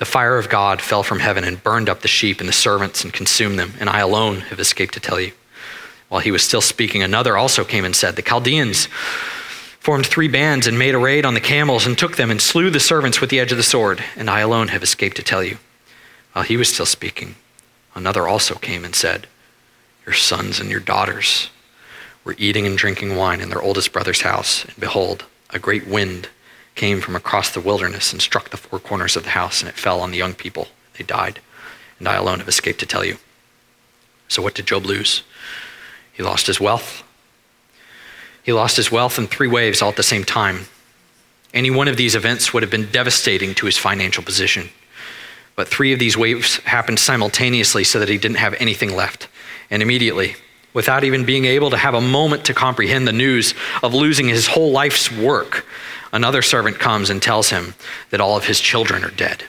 The 0.00 0.04
fire 0.04 0.36
of 0.36 0.48
God 0.48 0.82
fell 0.82 1.04
from 1.04 1.20
heaven 1.20 1.44
and 1.44 1.62
burned 1.62 1.88
up 1.88 2.00
the 2.00 2.08
sheep 2.08 2.40
and 2.40 2.48
the 2.48 2.52
servants 2.52 3.04
and 3.04 3.12
consumed 3.12 3.58
them, 3.58 3.74
and 3.78 3.88
I 3.88 4.00
alone 4.00 4.40
have 4.40 4.58
escaped 4.58 4.94
to 4.94 5.00
tell 5.00 5.20
you. 5.20 5.30
While 6.08 6.20
he 6.20 6.32
was 6.32 6.42
still 6.42 6.60
speaking, 6.60 7.04
another 7.04 7.36
also 7.36 7.62
came 7.62 7.84
and 7.84 7.94
said, 7.94 8.16
The 8.16 8.22
Chaldeans 8.22 8.86
formed 9.78 10.06
three 10.06 10.26
bands 10.26 10.66
and 10.66 10.76
made 10.76 10.96
a 10.96 10.98
raid 10.98 11.24
on 11.24 11.34
the 11.34 11.40
camels 11.40 11.86
and 11.86 11.96
took 11.96 12.16
them 12.16 12.32
and 12.32 12.42
slew 12.42 12.70
the 12.70 12.80
servants 12.80 13.20
with 13.20 13.30
the 13.30 13.38
edge 13.38 13.52
of 13.52 13.58
the 13.58 13.62
sword, 13.62 14.02
and 14.16 14.28
I 14.28 14.40
alone 14.40 14.68
have 14.68 14.82
escaped 14.82 15.16
to 15.18 15.22
tell 15.22 15.44
you. 15.44 15.58
While 16.32 16.44
he 16.44 16.56
was 16.56 16.68
still 16.68 16.86
speaking, 16.86 17.36
Another 17.94 18.28
also 18.28 18.54
came 18.54 18.84
and 18.84 18.94
said, 18.94 19.26
Your 20.06 20.14
sons 20.14 20.60
and 20.60 20.70
your 20.70 20.80
daughters 20.80 21.50
were 22.24 22.36
eating 22.38 22.66
and 22.66 22.78
drinking 22.78 23.16
wine 23.16 23.40
in 23.40 23.50
their 23.50 23.62
oldest 23.62 23.92
brother's 23.92 24.22
house, 24.22 24.64
and 24.64 24.76
behold, 24.78 25.24
a 25.50 25.58
great 25.58 25.86
wind 25.86 26.28
came 26.80 27.02
from 27.02 27.14
across 27.14 27.50
the 27.50 27.60
wilderness 27.60 28.10
and 28.10 28.22
struck 28.22 28.48
the 28.48 28.56
four 28.56 28.78
corners 28.78 29.14
of 29.14 29.24
the 29.24 29.30
house, 29.30 29.60
and 29.60 29.68
it 29.68 29.74
fell 29.74 30.00
on 30.00 30.12
the 30.12 30.16
young 30.16 30.32
people. 30.32 30.68
They 30.96 31.04
died, 31.04 31.38
and 31.98 32.08
I 32.08 32.14
alone 32.14 32.38
have 32.38 32.48
escaped 32.48 32.80
to 32.80 32.86
tell 32.86 33.04
you. 33.04 33.18
So, 34.28 34.40
what 34.40 34.54
did 34.54 34.66
Job 34.66 34.86
lose? 34.86 35.22
He 36.10 36.22
lost 36.22 36.46
his 36.46 36.58
wealth. 36.58 37.02
He 38.42 38.54
lost 38.54 38.78
his 38.78 38.90
wealth 38.90 39.18
in 39.18 39.26
three 39.26 39.46
waves 39.46 39.82
all 39.82 39.90
at 39.90 39.96
the 39.96 40.02
same 40.02 40.24
time. 40.24 40.68
Any 41.52 41.70
one 41.70 41.86
of 41.86 41.98
these 41.98 42.14
events 42.14 42.54
would 42.54 42.62
have 42.62 42.72
been 42.72 42.90
devastating 42.90 43.54
to 43.56 43.66
his 43.66 43.76
financial 43.76 44.24
position. 44.24 44.70
But 45.56 45.68
three 45.68 45.92
of 45.92 45.98
these 45.98 46.16
waves 46.16 46.56
happened 46.60 46.98
simultaneously 46.98 47.84
so 47.84 47.98
that 47.98 48.08
he 48.08 48.16
didn't 48.16 48.38
have 48.38 48.54
anything 48.58 48.96
left. 48.96 49.28
And 49.70 49.82
immediately, 49.82 50.34
without 50.72 51.04
even 51.04 51.26
being 51.26 51.44
able 51.44 51.68
to 51.68 51.76
have 51.76 51.92
a 51.92 52.00
moment 52.00 52.46
to 52.46 52.54
comprehend 52.54 53.06
the 53.06 53.12
news 53.12 53.52
of 53.82 53.92
losing 53.92 54.28
his 54.28 54.46
whole 54.46 54.70
life's 54.70 55.12
work, 55.12 55.66
another 56.12 56.42
servant 56.42 56.78
comes 56.78 57.10
and 57.10 57.20
tells 57.22 57.50
him 57.50 57.74
that 58.10 58.20
all 58.20 58.36
of 58.36 58.46
his 58.46 58.60
children 58.60 59.04
are 59.04 59.10
dead. 59.10 59.44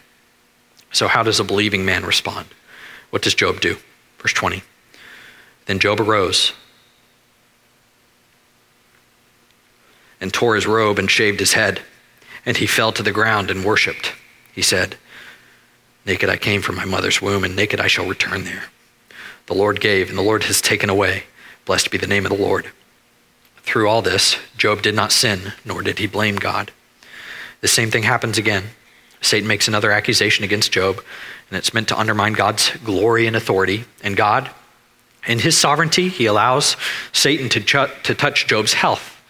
So, 0.91 1.07
how 1.07 1.23
does 1.23 1.39
a 1.39 1.43
believing 1.43 1.85
man 1.85 2.05
respond? 2.05 2.47
What 3.11 3.21
does 3.21 3.35
Job 3.35 3.61
do? 3.61 3.77
Verse 4.19 4.33
20. 4.33 4.63
Then 5.65 5.79
Job 5.79 5.99
arose 5.99 6.53
and 10.21 10.31
tore 10.31 10.55
his 10.55 10.67
robe 10.67 10.99
and 10.99 11.09
shaved 11.09 11.39
his 11.39 11.53
head, 11.53 11.81
and 12.45 12.57
he 12.57 12.67
fell 12.67 12.91
to 12.91 13.03
the 13.03 13.11
ground 13.11 13.49
and 13.49 13.65
worshiped. 13.65 14.13
He 14.53 14.61
said, 14.61 14.95
Naked 16.05 16.29
I 16.29 16.37
came 16.37 16.61
from 16.61 16.75
my 16.75 16.85
mother's 16.85 17.21
womb, 17.21 17.43
and 17.43 17.55
naked 17.55 17.79
I 17.79 17.87
shall 17.87 18.07
return 18.07 18.43
there. 18.43 18.65
The 19.47 19.55
Lord 19.55 19.81
gave, 19.81 20.09
and 20.09 20.17
the 20.17 20.23
Lord 20.23 20.43
has 20.43 20.61
taken 20.61 20.89
away. 20.89 21.23
Blessed 21.65 21.91
be 21.91 21.97
the 21.97 22.07
name 22.07 22.25
of 22.25 22.31
the 22.31 22.41
Lord. 22.41 22.71
Through 23.63 23.87
all 23.87 24.01
this, 24.01 24.37
Job 24.57 24.81
did 24.81 24.95
not 24.95 25.11
sin, 25.11 25.53
nor 25.63 25.81
did 25.81 25.99
he 25.99 26.07
blame 26.07 26.35
God. 26.35 26.71
The 27.61 27.67
same 27.67 27.91
thing 27.91 28.03
happens 28.03 28.37
again. 28.37 28.63
Satan 29.21 29.47
makes 29.47 29.67
another 29.67 29.91
accusation 29.91 30.43
against 30.43 30.71
Job, 30.71 31.03
and 31.49 31.57
it's 31.57 31.73
meant 31.73 31.87
to 31.89 31.99
undermine 31.99 32.33
God's 32.33 32.71
glory 32.83 33.27
and 33.27 33.35
authority. 33.35 33.85
And 34.03 34.17
God, 34.17 34.49
in 35.27 35.39
his 35.39 35.57
sovereignty, 35.57 36.09
he 36.09 36.25
allows 36.25 36.75
Satan 37.13 37.49
to, 37.49 37.61
ch- 37.61 38.03
to 38.03 38.15
touch 38.15 38.47
Job's 38.47 38.73
health. 38.73 39.21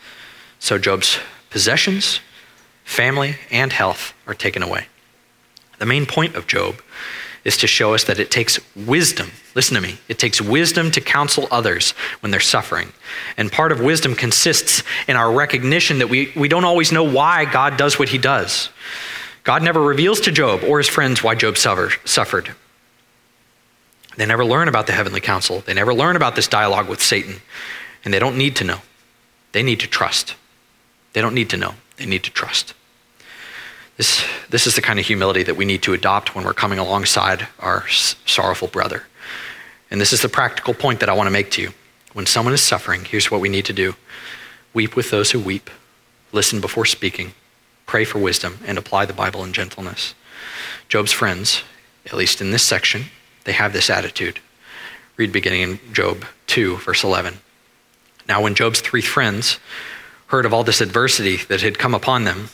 So 0.60 0.78
Job's 0.78 1.20
possessions, 1.50 2.22
family, 2.86 3.36
and 3.52 3.74
health 3.74 4.14
are 4.28 4.34
taken 4.34 4.64
away. 4.64 4.88
The 5.80 5.86
main 5.86 6.06
point 6.06 6.36
of 6.36 6.48
Job 6.48 6.82
is 7.44 7.58
to 7.58 7.68
show 7.68 7.94
us 7.94 8.04
that 8.04 8.20
it 8.20 8.30
takes 8.30 8.60
wisdom. 8.76 9.32
Listen 9.56 9.76
to 9.76 9.82
me. 9.82 9.98
It 10.08 10.20
takes 10.20 10.40
wisdom 10.40 10.92
to 10.92 11.02
counsel 11.02 11.48
others 11.52 11.92
when 12.20 12.32
they're 12.32 12.40
suffering. 12.40 12.94
And 13.38 13.52
part 13.52 13.72
of 13.72 13.80
wisdom 13.80 14.16
consists 14.16 14.84
in 15.08 15.16
our 15.16 15.32
recognition 15.32 16.00
that 16.00 16.10
we, 16.10 16.32
we 16.36 16.48
don't 16.48 16.66
always 16.66 16.92
know 16.92 17.04
why 17.04 17.46
God 17.46 17.78
does 17.78 17.98
what 17.98 18.10
he 18.10 18.18
does. 18.18 18.70
God 19.44 19.64
never 19.64 19.82
reveals 19.82 20.22
to 20.22 20.32
Job 20.32 20.64
or 20.64 20.78
his 20.78 20.88
friends 20.88 21.24
why 21.24 21.36
Job 21.36 21.58
suffered. 21.58 22.56
They 24.18 24.26
never 24.26 24.46
learn 24.46 24.68
about 24.68 24.88
the 24.88 24.94
heavenly 24.94 25.22
council. 25.22 25.62
They 25.62 25.74
never 25.74 25.94
learn 25.94 26.16
about 26.16 26.36
this 26.36 26.48
dialogue 26.48 26.88
with 26.88 27.02
Satan. 27.02 27.42
And 28.06 28.14
they 28.14 28.20
don't 28.20 28.38
need 28.38 28.56
to 28.58 28.64
know. 28.64 28.80
They 29.52 29.64
need 29.64 29.80
to 29.80 29.88
trust. 29.88 30.36
They 31.14 31.22
don't 31.22 31.34
need 31.34 31.50
to 31.50 31.58
know. 31.58 31.76
They 31.98 32.06
need 32.06 32.24
to 32.24 32.32
trust. 32.32 32.74
This, 33.98 34.26
this 34.50 34.68
is 34.68 34.76
the 34.76 34.82
kind 34.82 35.00
of 35.00 35.06
humility 35.06 35.44
that 35.44 35.58
we 35.58 35.66
need 35.66 35.84
to 35.84 35.94
adopt 35.94 36.36
when 36.36 36.46
we're 36.46 36.54
coming 36.54 36.80
alongside 36.80 37.48
our 37.60 37.88
sorrowful 37.90 38.68
brother. 38.68 39.04
And 39.90 40.00
this 40.00 40.14
is 40.14 40.22
the 40.22 40.30
practical 40.30 40.74
point 40.74 41.02
that 41.02 41.10
I 41.10 41.14
want 41.14 41.28
to 41.28 41.32
make 41.32 41.52
to 41.52 41.62
you. 41.62 41.74
When 42.14 42.26
someone 42.26 42.54
is 42.54 42.62
suffering, 42.62 43.06
here's 43.06 43.30
what 43.30 43.42
we 43.42 43.50
need 43.50 43.66
to 43.66 43.74
do 43.74 43.96
weep 44.74 44.96
with 44.96 45.12
those 45.12 45.32
who 45.32 45.40
weep, 45.40 45.70
listen 46.32 46.62
before 46.62 46.86
speaking, 46.86 47.34
pray 47.86 48.06
for 48.06 48.20
wisdom, 48.20 48.60
and 48.66 48.78
apply 48.78 49.06
the 49.06 49.14
Bible 49.14 49.44
in 49.44 49.52
gentleness. 49.52 50.16
Job's 50.88 51.12
friends, 51.12 51.64
at 52.06 52.14
least 52.14 52.40
in 52.40 52.52
this 52.52 52.64
section, 52.64 53.06
they 53.44 53.52
have 53.52 53.74
this 53.74 53.90
attitude. 53.90 54.40
Read 55.18 55.32
beginning 55.32 55.62
in 55.62 55.80
Job 55.94 56.26
2, 56.48 56.78
verse 56.78 57.04
11. 57.04 57.40
Now, 58.28 58.42
when 58.42 58.56
Job's 58.56 58.80
three 58.82 59.02
friends 59.02 59.60
heard 60.28 60.46
of 60.46 60.54
all 60.54 60.64
this 60.64 60.80
adversity 60.80 61.38
that 61.50 61.62
had 61.62 61.78
come 61.78 61.94
upon 61.94 62.24
them, 62.24 62.50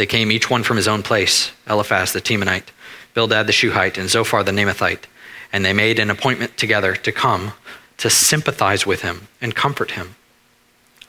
they 0.00 0.06
came 0.06 0.32
each 0.32 0.48
one 0.48 0.62
from 0.62 0.78
his 0.78 0.88
own 0.88 1.02
place 1.02 1.52
Eliphaz 1.68 2.14
the 2.14 2.22
Temanite, 2.22 2.70
Bildad 3.12 3.46
the 3.46 3.52
Shuhite, 3.52 3.98
and 3.98 4.08
Zophar 4.08 4.42
the 4.42 4.50
Naamathite. 4.50 5.04
And 5.52 5.62
they 5.62 5.74
made 5.74 5.98
an 5.98 6.08
appointment 6.08 6.56
together 6.56 6.96
to 6.96 7.12
come 7.12 7.52
to 7.98 8.08
sympathize 8.08 8.86
with 8.86 9.02
him 9.02 9.28
and 9.42 9.54
comfort 9.54 9.90
him. 9.90 10.14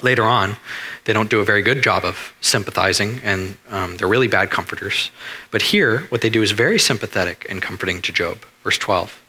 Later 0.01 0.25
on, 0.25 0.57
they 1.05 1.13
don't 1.13 1.29
do 1.29 1.39
a 1.39 1.45
very 1.45 1.61
good 1.61 1.81
job 1.81 2.03
of 2.03 2.33
sympathizing, 2.41 3.21
and 3.23 3.55
um, 3.69 3.95
they're 3.95 4.09
really 4.09 4.27
bad 4.27 4.49
comforters. 4.49 5.09
But 5.51 5.61
here, 5.61 5.99
what 6.09 6.19
they 6.19 6.29
do 6.29 6.43
is 6.43 6.51
very 6.51 6.77
sympathetic 6.77 7.45
and 7.49 7.61
comforting 7.61 8.01
to 8.01 8.11
Job. 8.11 8.39
Verse 8.61 8.77
12. 8.77 9.21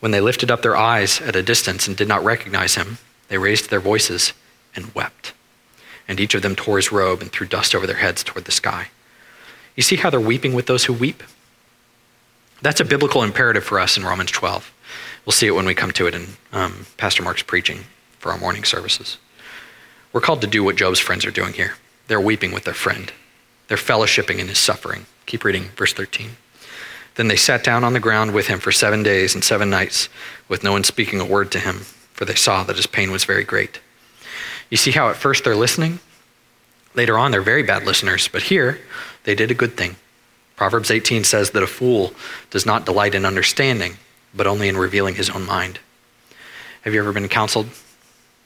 When 0.00 0.10
they 0.10 0.22
lifted 0.22 0.50
up 0.50 0.62
their 0.62 0.78
eyes 0.78 1.20
at 1.20 1.36
a 1.36 1.42
distance 1.42 1.86
and 1.86 1.94
did 1.94 2.08
not 2.08 2.24
recognize 2.24 2.76
him, 2.76 2.96
they 3.28 3.36
raised 3.36 3.68
their 3.68 3.78
voices 3.78 4.32
and 4.74 4.94
wept. 4.94 5.34
And 6.08 6.20
each 6.20 6.34
of 6.34 6.42
them 6.42 6.56
tore 6.56 6.76
his 6.76 6.92
robe 6.92 7.22
and 7.22 7.30
threw 7.30 7.46
dust 7.46 7.74
over 7.74 7.86
their 7.86 7.96
heads 7.96 8.24
toward 8.24 8.44
the 8.44 8.52
sky. 8.52 8.88
You 9.76 9.82
see 9.82 9.96
how 9.96 10.10
they're 10.10 10.20
weeping 10.20 10.52
with 10.52 10.66
those 10.66 10.84
who 10.84 10.92
weep? 10.92 11.22
That's 12.60 12.80
a 12.80 12.84
biblical 12.84 13.22
imperative 13.22 13.64
for 13.64 13.80
us 13.80 13.96
in 13.96 14.04
Romans 14.04 14.30
12. 14.30 14.72
We'll 15.24 15.32
see 15.32 15.46
it 15.46 15.54
when 15.54 15.66
we 15.66 15.74
come 15.74 15.92
to 15.92 16.06
it 16.06 16.14
in 16.14 16.26
um, 16.52 16.86
Pastor 16.96 17.22
Mark's 17.22 17.42
preaching 17.42 17.84
for 18.18 18.32
our 18.32 18.38
morning 18.38 18.64
services. 18.64 19.18
We're 20.12 20.20
called 20.20 20.42
to 20.42 20.46
do 20.46 20.62
what 20.62 20.76
Job's 20.76 21.00
friends 21.00 21.24
are 21.24 21.30
doing 21.30 21.54
here. 21.54 21.74
They're 22.08 22.20
weeping 22.20 22.52
with 22.52 22.64
their 22.64 22.74
friend, 22.74 23.12
they're 23.68 23.76
fellowshipping 23.76 24.38
in 24.38 24.48
his 24.48 24.58
suffering. 24.58 25.06
Keep 25.26 25.44
reading, 25.44 25.70
verse 25.76 25.92
13. 25.92 26.30
Then 27.14 27.28
they 27.28 27.36
sat 27.36 27.62
down 27.62 27.84
on 27.84 27.92
the 27.92 28.00
ground 28.00 28.32
with 28.32 28.48
him 28.48 28.58
for 28.58 28.72
seven 28.72 29.02
days 29.02 29.34
and 29.34 29.44
seven 29.44 29.70
nights, 29.70 30.08
with 30.48 30.64
no 30.64 30.72
one 30.72 30.84
speaking 30.84 31.20
a 31.20 31.24
word 31.24 31.50
to 31.52 31.58
him, 31.58 31.80
for 32.12 32.24
they 32.24 32.34
saw 32.34 32.64
that 32.64 32.76
his 32.76 32.86
pain 32.86 33.10
was 33.10 33.24
very 33.24 33.44
great. 33.44 33.80
You 34.72 34.78
see 34.78 34.90
how 34.90 35.10
at 35.10 35.16
first 35.16 35.44
they're 35.44 35.54
listening? 35.54 35.98
Later 36.94 37.18
on, 37.18 37.30
they're 37.30 37.42
very 37.42 37.62
bad 37.62 37.84
listeners, 37.84 38.28
but 38.28 38.44
here 38.44 38.80
they 39.24 39.34
did 39.34 39.50
a 39.50 39.54
good 39.54 39.76
thing. 39.76 39.96
Proverbs 40.56 40.90
18 40.90 41.24
says 41.24 41.50
that 41.50 41.62
a 41.62 41.66
fool 41.66 42.14
does 42.48 42.64
not 42.64 42.86
delight 42.86 43.14
in 43.14 43.26
understanding, 43.26 43.98
but 44.34 44.46
only 44.46 44.70
in 44.70 44.78
revealing 44.78 45.14
his 45.14 45.28
own 45.28 45.44
mind. 45.44 45.78
Have 46.80 46.94
you 46.94 47.00
ever 47.00 47.12
been 47.12 47.28
counseled 47.28 47.68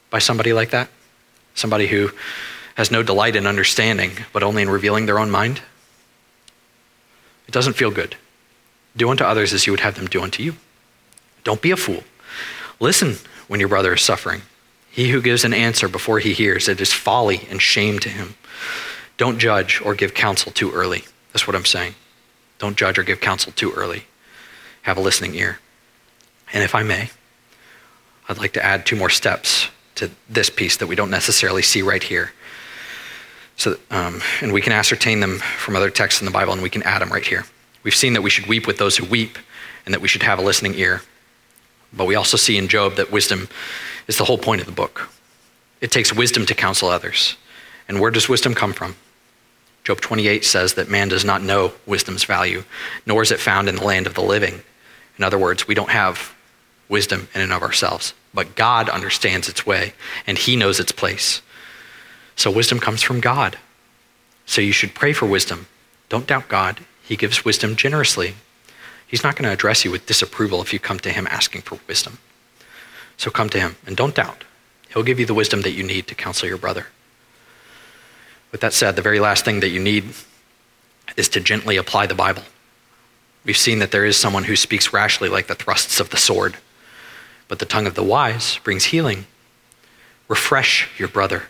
by 0.09 0.19
somebody 0.19 0.51
like 0.51 0.71
that? 0.71 0.89
Somebody 1.55 1.87
who 1.87 2.11
has 2.75 2.91
no 2.91 3.03
delight 3.03 3.37
in 3.37 3.47
understanding, 3.47 4.11
but 4.33 4.43
only 4.43 4.63
in 4.63 4.69
revealing 4.69 5.05
their 5.05 5.19
own 5.19 5.31
mind? 5.31 5.61
It 7.47 7.53
doesn't 7.53 7.77
feel 7.77 7.89
good. 7.89 8.17
Do 8.97 9.09
unto 9.09 9.23
others 9.23 9.53
as 9.53 9.65
you 9.65 9.71
would 9.71 9.79
have 9.79 9.95
them 9.95 10.07
do 10.07 10.21
unto 10.21 10.43
you. 10.43 10.57
Don't 11.45 11.61
be 11.61 11.71
a 11.71 11.77
fool. 11.77 12.03
Listen 12.81 13.15
when 13.47 13.61
your 13.61 13.69
brother 13.69 13.93
is 13.93 14.01
suffering. 14.01 14.41
He 14.97 15.11
who 15.11 15.21
gives 15.21 15.45
an 15.45 15.53
answer 15.53 15.87
before 15.87 16.17
he 16.17 16.33
hears, 16.33 16.67
it 16.67 16.81
is 16.81 16.91
folly 16.91 17.47
and 17.51 17.61
shame 17.61 17.99
to 17.99 18.09
him. 18.09 18.33
Don't 19.17 19.37
judge 19.37 19.79
or 19.85 19.93
give 19.93 20.15
counsel 20.15 20.51
too 20.51 20.71
early. 20.71 21.03
That's 21.31 21.45
what 21.45 21.55
I'm 21.55 21.65
saying. 21.65 21.93
Don't 22.57 22.75
judge 22.75 22.97
or 22.97 23.03
give 23.03 23.21
counsel 23.21 23.51
too 23.51 23.71
early. 23.73 24.05
Have 24.81 24.97
a 24.97 25.01
listening 25.01 25.35
ear. 25.35 25.59
And 26.51 26.63
if 26.63 26.73
I 26.73 26.81
may, 26.81 27.11
I'd 28.27 28.39
like 28.39 28.53
to 28.53 28.65
add 28.65 28.87
two 28.87 28.95
more 28.95 29.11
steps 29.11 29.67
to 29.93 30.09
this 30.27 30.49
piece 30.49 30.77
that 30.77 30.87
we 30.87 30.95
don't 30.95 31.11
necessarily 31.11 31.61
see 31.61 31.83
right 31.83 32.01
here. 32.01 32.31
So, 33.55 33.77
um, 33.91 34.21
and 34.41 34.51
we 34.51 34.61
can 34.61 34.73
ascertain 34.73 35.19
them 35.19 35.37
from 35.37 35.75
other 35.75 35.91
texts 35.91 36.21
in 36.21 36.25
the 36.25 36.31
Bible, 36.31 36.53
and 36.53 36.63
we 36.63 36.71
can 36.71 36.81
add 36.81 37.03
them 37.03 37.13
right 37.13 37.25
here. 37.25 37.45
We've 37.83 37.93
seen 37.93 38.13
that 38.13 38.23
we 38.23 38.31
should 38.31 38.47
weep 38.47 38.65
with 38.65 38.79
those 38.79 38.97
who 38.97 39.05
weep, 39.05 39.37
and 39.85 39.93
that 39.93 40.01
we 40.01 40.07
should 40.07 40.23
have 40.23 40.39
a 40.39 40.41
listening 40.41 40.73
ear. 40.73 41.03
But 41.93 42.05
we 42.05 42.15
also 42.15 42.37
see 42.37 42.57
in 42.57 42.67
Job 42.67 42.95
that 42.95 43.11
wisdom 43.11 43.49
is 44.07 44.17
the 44.17 44.25
whole 44.25 44.37
point 44.37 44.61
of 44.61 44.67
the 44.67 44.73
book. 44.73 45.09
It 45.81 45.91
takes 45.91 46.13
wisdom 46.13 46.45
to 46.45 46.55
counsel 46.55 46.89
others. 46.89 47.37
And 47.87 47.99
where 47.99 48.11
does 48.11 48.29
wisdom 48.29 48.53
come 48.53 48.73
from? 48.73 48.95
Job 49.83 50.01
28 50.01 50.43
says 50.43 50.73
that 50.73 50.89
man 50.89 51.07
does 51.07 51.23
not 51.23 51.41
know 51.41 51.73
wisdom's 51.85 52.25
value, 52.25 52.63
nor 53.05 53.21
is 53.21 53.31
it 53.31 53.39
found 53.39 53.69
in 53.69 53.77
the 53.77 53.85
land 53.85 54.05
of 54.05 54.15
the 54.15 54.21
living. 54.21 54.61
In 55.17 55.23
other 55.23 55.37
words, 55.37 55.67
we 55.67 55.75
don't 55.75 55.91
have 55.91 56.35
wisdom 56.89 57.29
in 57.33 57.41
and 57.41 57.53
of 57.53 57.61
ourselves, 57.61 58.13
but 58.33 58.55
God 58.55 58.89
understands 58.89 59.47
its 59.47 59.65
way 59.65 59.93
and 60.25 60.37
he 60.37 60.55
knows 60.55 60.79
its 60.79 60.91
place. 60.91 61.41
So 62.35 62.51
wisdom 62.51 62.79
comes 62.79 63.01
from 63.01 63.19
God. 63.19 63.57
So 64.45 64.61
you 64.61 64.71
should 64.71 64.93
pray 64.93 65.13
for 65.13 65.25
wisdom. 65.25 65.67
Don't 66.09 66.27
doubt 66.27 66.47
God. 66.47 66.81
He 67.03 67.15
gives 67.15 67.45
wisdom 67.45 67.75
generously. 67.75 68.35
He's 69.07 69.23
not 69.23 69.35
going 69.35 69.45
to 69.45 69.53
address 69.53 69.85
you 69.85 69.91
with 69.91 70.05
disapproval 70.05 70.61
if 70.61 70.73
you 70.73 70.79
come 70.79 70.99
to 70.99 71.09
him 71.09 71.27
asking 71.31 71.61
for 71.61 71.79
wisdom. 71.87 72.19
So 73.15 73.31
come 73.31 73.49
to 73.49 73.59
him 73.59 73.77
and 73.85 73.95
don't 73.95 74.13
doubt. 74.13 74.43
He'll 74.89 75.03
give 75.03 75.19
you 75.19 75.25
the 75.25 75.33
wisdom 75.33 75.61
that 75.61 75.71
you 75.71 75.83
need 75.83 76.07
to 76.07 76.15
counsel 76.15 76.47
your 76.47 76.57
brother. 76.57 76.87
With 78.51 78.61
that 78.61 78.73
said, 78.73 78.95
the 78.95 79.01
very 79.01 79.19
last 79.19 79.45
thing 79.45 79.61
that 79.61 79.69
you 79.69 79.79
need 79.79 80.13
is 81.15 81.29
to 81.29 81.39
gently 81.39 81.77
apply 81.77 82.05
the 82.05 82.15
Bible. 82.15 82.43
We've 83.45 83.57
seen 83.57 83.79
that 83.79 83.91
there 83.91 84.05
is 84.05 84.17
someone 84.17 84.43
who 84.43 84.55
speaks 84.55 84.93
rashly 84.93 85.29
like 85.29 85.47
the 85.47 85.55
thrusts 85.55 85.99
of 85.99 86.09
the 86.09 86.17
sword, 86.17 86.57
but 87.47 87.59
the 87.59 87.65
tongue 87.65 87.87
of 87.87 87.95
the 87.95 88.03
wise 88.03 88.59
brings 88.63 88.85
healing. 88.85 89.25
Refresh 90.27 90.89
your 90.99 91.07
brother. 91.07 91.43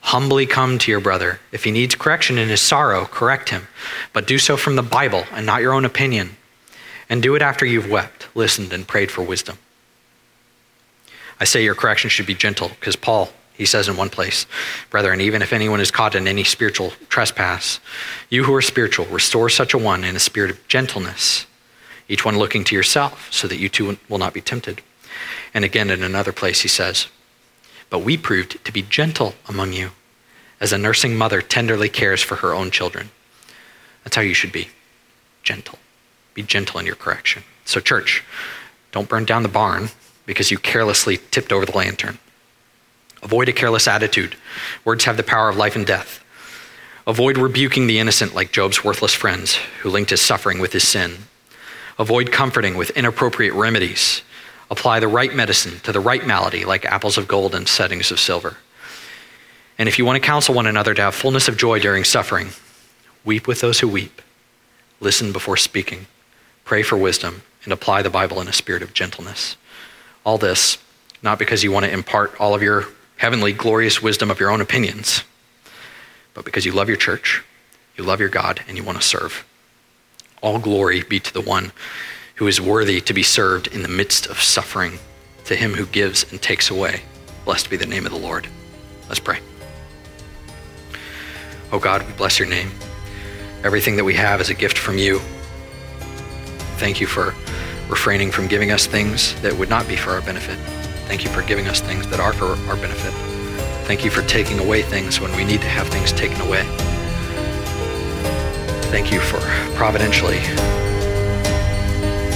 Humbly 0.00 0.46
come 0.46 0.78
to 0.78 0.90
your 0.90 1.00
brother. 1.00 1.40
If 1.52 1.64
he 1.64 1.70
needs 1.70 1.94
correction 1.94 2.38
in 2.38 2.48
his 2.48 2.60
sorrow, 2.60 3.06
correct 3.06 3.50
him, 3.50 3.68
but 4.12 4.26
do 4.26 4.38
so 4.38 4.56
from 4.56 4.76
the 4.76 4.82
Bible 4.82 5.24
and 5.32 5.46
not 5.46 5.62
your 5.62 5.72
own 5.72 5.84
opinion. 5.84 6.36
And 7.08 7.22
do 7.22 7.34
it 7.34 7.42
after 7.42 7.66
you've 7.66 7.90
wept, 7.90 8.28
listened, 8.34 8.72
and 8.72 8.86
prayed 8.86 9.10
for 9.10 9.22
wisdom. 9.22 9.58
I 11.40 11.44
say 11.44 11.64
your 11.64 11.74
correction 11.74 12.10
should 12.10 12.26
be 12.26 12.34
gentle 12.34 12.68
because 12.68 12.96
Paul, 12.96 13.30
he 13.54 13.66
says 13.66 13.88
in 13.88 13.96
one 13.96 14.10
place, 14.10 14.46
Brethren, 14.90 15.20
even 15.20 15.42
if 15.42 15.52
anyone 15.52 15.80
is 15.80 15.90
caught 15.90 16.14
in 16.14 16.26
any 16.26 16.44
spiritual 16.44 16.92
trespass, 17.08 17.80
you 18.30 18.44
who 18.44 18.54
are 18.54 18.62
spiritual, 18.62 19.06
restore 19.06 19.48
such 19.48 19.74
a 19.74 19.78
one 19.78 20.04
in 20.04 20.16
a 20.16 20.20
spirit 20.20 20.50
of 20.50 20.66
gentleness, 20.68 21.46
each 22.08 22.24
one 22.24 22.38
looking 22.38 22.64
to 22.64 22.74
yourself, 22.74 23.32
so 23.32 23.48
that 23.48 23.58
you 23.58 23.68
too 23.68 23.98
will 24.08 24.18
not 24.18 24.34
be 24.34 24.40
tempted. 24.40 24.82
And 25.52 25.64
again, 25.64 25.90
in 25.90 26.02
another 26.02 26.32
place, 26.32 26.62
he 26.62 26.68
says, 26.68 27.08
But 27.90 28.00
we 28.00 28.16
proved 28.16 28.64
to 28.64 28.72
be 28.72 28.82
gentle 28.82 29.34
among 29.48 29.72
you, 29.72 29.90
as 30.60 30.72
a 30.72 30.78
nursing 30.78 31.16
mother 31.16 31.42
tenderly 31.42 31.88
cares 31.88 32.22
for 32.22 32.36
her 32.36 32.54
own 32.54 32.70
children. 32.70 33.10
That's 34.02 34.16
how 34.16 34.22
you 34.22 34.34
should 34.34 34.52
be 34.52 34.68
gentle. 35.42 35.78
Be 36.34 36.42
gentle 36.42 36.80
in 36.80 36.86
your 36.86 36.96
correction. 36.96 37.44
So, 37.64 37.80
church, 37.80 38.22
don't 38.92 39.08
burn 39.08 39.24
down 39.24 39.42
the 39.42 39.48
barn 39.48 39.88
because 40.26 40.50
you 40.50 40.58
carelessly 40.58 41.18
tipped 41.30 41.52
over 41.52 41.64
the 41.64 41.76
lantern. 41.76 42.18
Avoid 43.22 43.48
a 43.48 43.52
careless 43.52 43.88
attitude. 43.88 44.36
Words 44.84 45.04
have 45.04 45.16
the 45.16 45.22
power 45.22 45.48
of 45.48 45.56
life 45.56 45.76
and 45.76 45.86
death. 45.86 46.22
Avoid 47.06 47.38
rebuking 47.38 47.86
the 47.86 47.98
innocent 47.98 48.34
like 48.34 48.52
Job's 48.52 48.84
worthless 48.84 49.14
friends 49.14 49.56
who 49.80 49.90
linked 49.90 50.10
his 50.10 50.20
suffering 50.20 50.58
with 50.58 50.72
his 50.72 50.86
sin. 50.86 51.16
Avoid 51.98 52.32
comforting 52.32 52.76
with 52.76 52.90
inappropriate 52.90 53.54
remedies. 53.54 54.22
Apply 54.70 55.00
the 55.00 55.08
right 55.08 55.34
medicine 55.34 55.80
to 55.80 55.92
the 55.92 56.00
right 56.00 56.26
malady 56.26 56.64
like 56.64 56.84
apples 56.84 57.18
of 57.18 57.28
gold 57.28 57.54
and 57.54 57.68
settings 57.68 58.10
of 58.10 58.18
silver. 58.18 58.56
And 59.78 59.88
if 59.88 59.98
you 59.98 60.04
want 60.04 60.16
to 60.16 60.26
counsel 60.26 60.54
one 60.54 60.66
another 60.66 60.94
to 60.94 61.02
have 61.02 61.14
fullness 61.14 61.48
of 61.48 61.56
joy 61.56 61.78
during 61.78 62.04
suffering, 62.04 62.50
weep 63.24 63.46
with 63.46 63.60
those 63.60 63.80
who 63.80 63.88
weep. 63.88 64.22
Listen 65.00 65.32
before 65.32 65.56
speaking. 65.56 66.06
Pray 66.64 66.82
for 66.82 66.96
wisdom 66.96 67.42
and 67.64 67.72
apply 67.72 68.02
the 68.02 68.10
Bible 68.10 68.40
in 68.40 68.48
a 68.48 68.52
spirit 68.52 68.82
of 68.82 68.94
gentleness. 68.94 69.56
All 70.24 70.38
this, 70.38 70.78
not 71.22 71.38
because 71.38 71.62
you 71.62 71.70
want 71.70 71.84
to 71.84 71.92
impart 71.92 72.38
all 72.40 72.54
of 72.54 72.62
your 72.62 72.86
heavenly, 73.16 73.52
glorious 73.52 74.02
wisdom 74.02 74.30
of 74.30 74.40
your 74.40 74.50
own 74.50 74.60
opinions, 74.60 75.24
but 76.32 76.44
because 76.44 76.64
you 76.64 76.72
love 76.72 76.88
your 76.88 76.96
church, 76.96 77.42
you 77.96 78.04
love 78.04 78.20
your 78.20 78.28
God, 78.28 78.60
and 78.66 78.76
you 78.76 78.82
want 78.82 78.98
to 78.98 79.06
serve. 79.06 79.46
All 80.42 80.58
glory 80.58 81.02
be 81.02 81.20
to 81.20 81.32
the 81.32 81.40
one 81.40 81.72
who 82.36 82.46
is 82.46 82.60
worthy 82.60 83.00
to 83.00 83.14
be 83.14 83.22
served 83.22 83.68
in 83.68 83.82
the 83.82 83.88
midst 83.88 84.26
of 84.26 84.40
suffering, 84.40 84.98
to 85.44 85.54
him 85.54 85.74
who 85.74 85.86
gives 85.86 86.30
and 86.30 86.42
takes 86.42 86.70
away. 86.70 87.02
Blessed 87.44 87.70
be 87.70 87.76
the 87.76 87.86
name 87.86 88.06
of 88.06 88.12
the 88.12 88.18
Lord. 88.18 88.48
Let's 89.08 89.20
pray. 89.20 89.38
Oh 91.70 91.78
God, 91.78 92.06
we 92.06 92.12
bless 92.14 92.38
your 92.38 92.48
name. 92.48 92.70
Everything 93.62 93.96
that 93.96 94.04
we 94.04 94.14
have 94.14 94.40
is 94.40 94.50
a 94.50 94.54
gift 94.54 94.76
from 94.76 94.98
you. 94.98 95.20
Thank 96.76 97.00
you 97.00 97.06
for 97.06 97.34
refraining 97.88 98.30
from 98.30 98.48
giving 98.48 98.70
us 98.70 98.86
things 98.86 99.40
that 99.42 99.56
would 99.56 99.68
not 99.68 99.86
be 99.86 99.96
for 99.96 100.10
our 100.10 100.22
benefit. 100.22 100.58
Thank 101.06 101.22
you 101.22 101.30
for 101.30 101.42
giving 101.42 101.68
us 101.68 101.80
things 101.80 102.06
that 102.08 102.18
are 102.20 102.32
for 102.32 102.56
our 102.68 102.76
benefit. 102.76 103.12
Thank 103.86 104.04
you 104.04 104.10
for 104.10 104.22
taking 104.22 104.58
away 104.58 104.82
things 104.82 105.20
when 105.20 105.34
we 105.36 105.44
need 105.44 105.60
to 105.60 105.68
have 105.68 105.86
things 105.88 106.12
taken 106.12 106.40
away. 106.40 106.64
Thank 108.90 109.12
you 109.12 109.20
for 109.20 109.40
providentially 109.76 110.40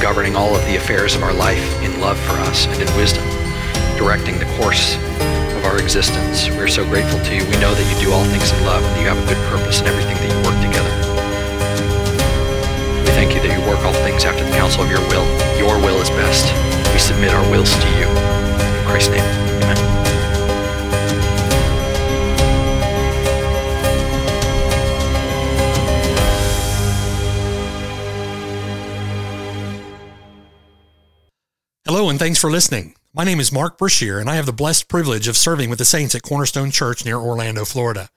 governing 0.00 0.36
all 0.36 0.54
of 0.54 0.64
the 0.66 0.76
affairs 0.76 1.16
of 1.16 1.22
our 1.22 1.32
life 1.32 1.82
in 1.82 2.00
love 2.00 2.18
for 2.20 2.34
us 2.46 2.66
and 2.66 2.80
in 2.80 2.96
wisdom, 2.96 3.24
directing 3.96 4.38
the 4.38 4.46
course 4.60 4.96
of 5.56 5.64
our 5.64 5.78
existence. 5.78 6.48
We're 6.50 6.68
so 6.68 6.84
grateful 6.84 7.18
to 7.24 7.34
you. 7.34 7.44
We 7.44 7.58
know 7.58 7.74
that 7.74 7.86
you 7.90 8.06
do 8.06 8.12
all 8.12 8.24
things 8.24 8.52
in 8.52 8.64
love 8.64 8.82
and 8.82 9.00
you 9.00 9.08
have 9.08 9.18
a 9.18 9.26
good 9.26 9.42
purpose 9.50 9.80
in 9.80 9.86
everything 9.86 10.16
that 10.16 10.30
you 10.30 10.42
work 10.46 10.60
together 10.64 10.97
work 13.68 13.84
all 13.84 13.92
things 13.92 14.24
after 14.24 14.42
the 14.42 14.50
counsel 14.52 14.82
of 14.82 14.90
your 14.90 15.00
will. 15.08 15.26
Your 15.58 15.78
will 15.78 16.00
is 16.00 16.08
best. 16.10 16.46
We 16.90 16.98
submit 16.98 17.34
our 17.34 17.50
wills 17.50 17.70
to 17.70 17.88
you. 17.98 18.06
In 18.08 18.86
Christ's 18.86 19.10
name, 19.10 19.20
amen. 19.20 19.76
Hello, 31.84 32.08
and 32.08 32.18
thanks 32.18 32.38
for 32.38 32.50
listening. 32.50 32.94
My 33.12 33.24
name 33.24 33.38
is 33.38 33.52
Mark 33.52 33.76
Brashear, 33.76 34.18
and 34.18 34.30
I 34.30 34.36
have 34.36 34.46
the 34.46 34.52
blessed 34.52 34.88
privilege 34.88 35.28
of 35.28 35.36
serving 35.36 35.68
with 35.68 35.78
the 35.78 35.84
saints 35.84 36.14
at 36.14 36.22
Cornerstone 36.22 36.70
Church 36.70 37.04
near 37.04 37.18
Orlando, 37.18 37.66
Florida. 37.66 38.08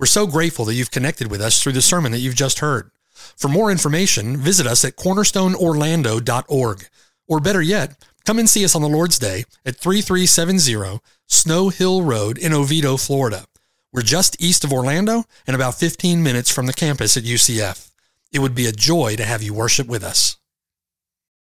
We're 0.00 0.06
so 0.06 0.26
grateful 0.26 0.64
that 0.64 0.74
you've 0.74 0.90
connected 0.90 1.30
with 1.30 1.42
us 1.42 1.62
through 1.62 1.72
the 1.72 1.82
sermon 1.82 2.12
that 2.12 2.20
you've 2.20 2.34
just 2.34 2.60
heard. 2.60 2.90
For 3.36 3.48
more 3.48 3.70
information, 3.70 4.36
visit 4.36 4.66
us 4.66 4.84
at 4.84 4.96
cornerstoneorlando.org. 4.96 6.88
Or 7.26 7.40
better 7.40 7.62
yet, 7.62 8.06
come 8.24 8.38
and 8.38 8.48
see 8.48 8.64
us 8.64 8.74
on 8.74 8.82
the 8.82 8.88
Lord's 8.88 9.18
Day 9.18 9.44
at 9.64 9.76
3370 9.76 11.00
Snow 11.26 11.68
Hill 11.70 12.02
Road 12.02 12.38
in 12.38 12.52
Oviedo, 12.52 12.96
Florida. 12.96 13.46
We're 13.92 14.02
just 14.02 14.42
east 14.42 14.64
of 14.64 14.72
Orlando 14.72 15.24
and 15.46 15.54
about 15.54 15.76
15 15.76 16.22
minutes 16.22 16.50
from 16.50 16.66
the 16.66 16.72
campus 16.72 17.16
at 17.16 17.22
UCF. 17.22 17.90
It 18.32 18.40
would 18.40 18.54
be 18.54 18.66
a 18.66 18.72
joy 18.72 19.14
to 19.16 19.24
have 19.24 19.42
you 19.42 19.54
worship 19.54 19.86
with 19.86 20.02
us. 20.02 20.36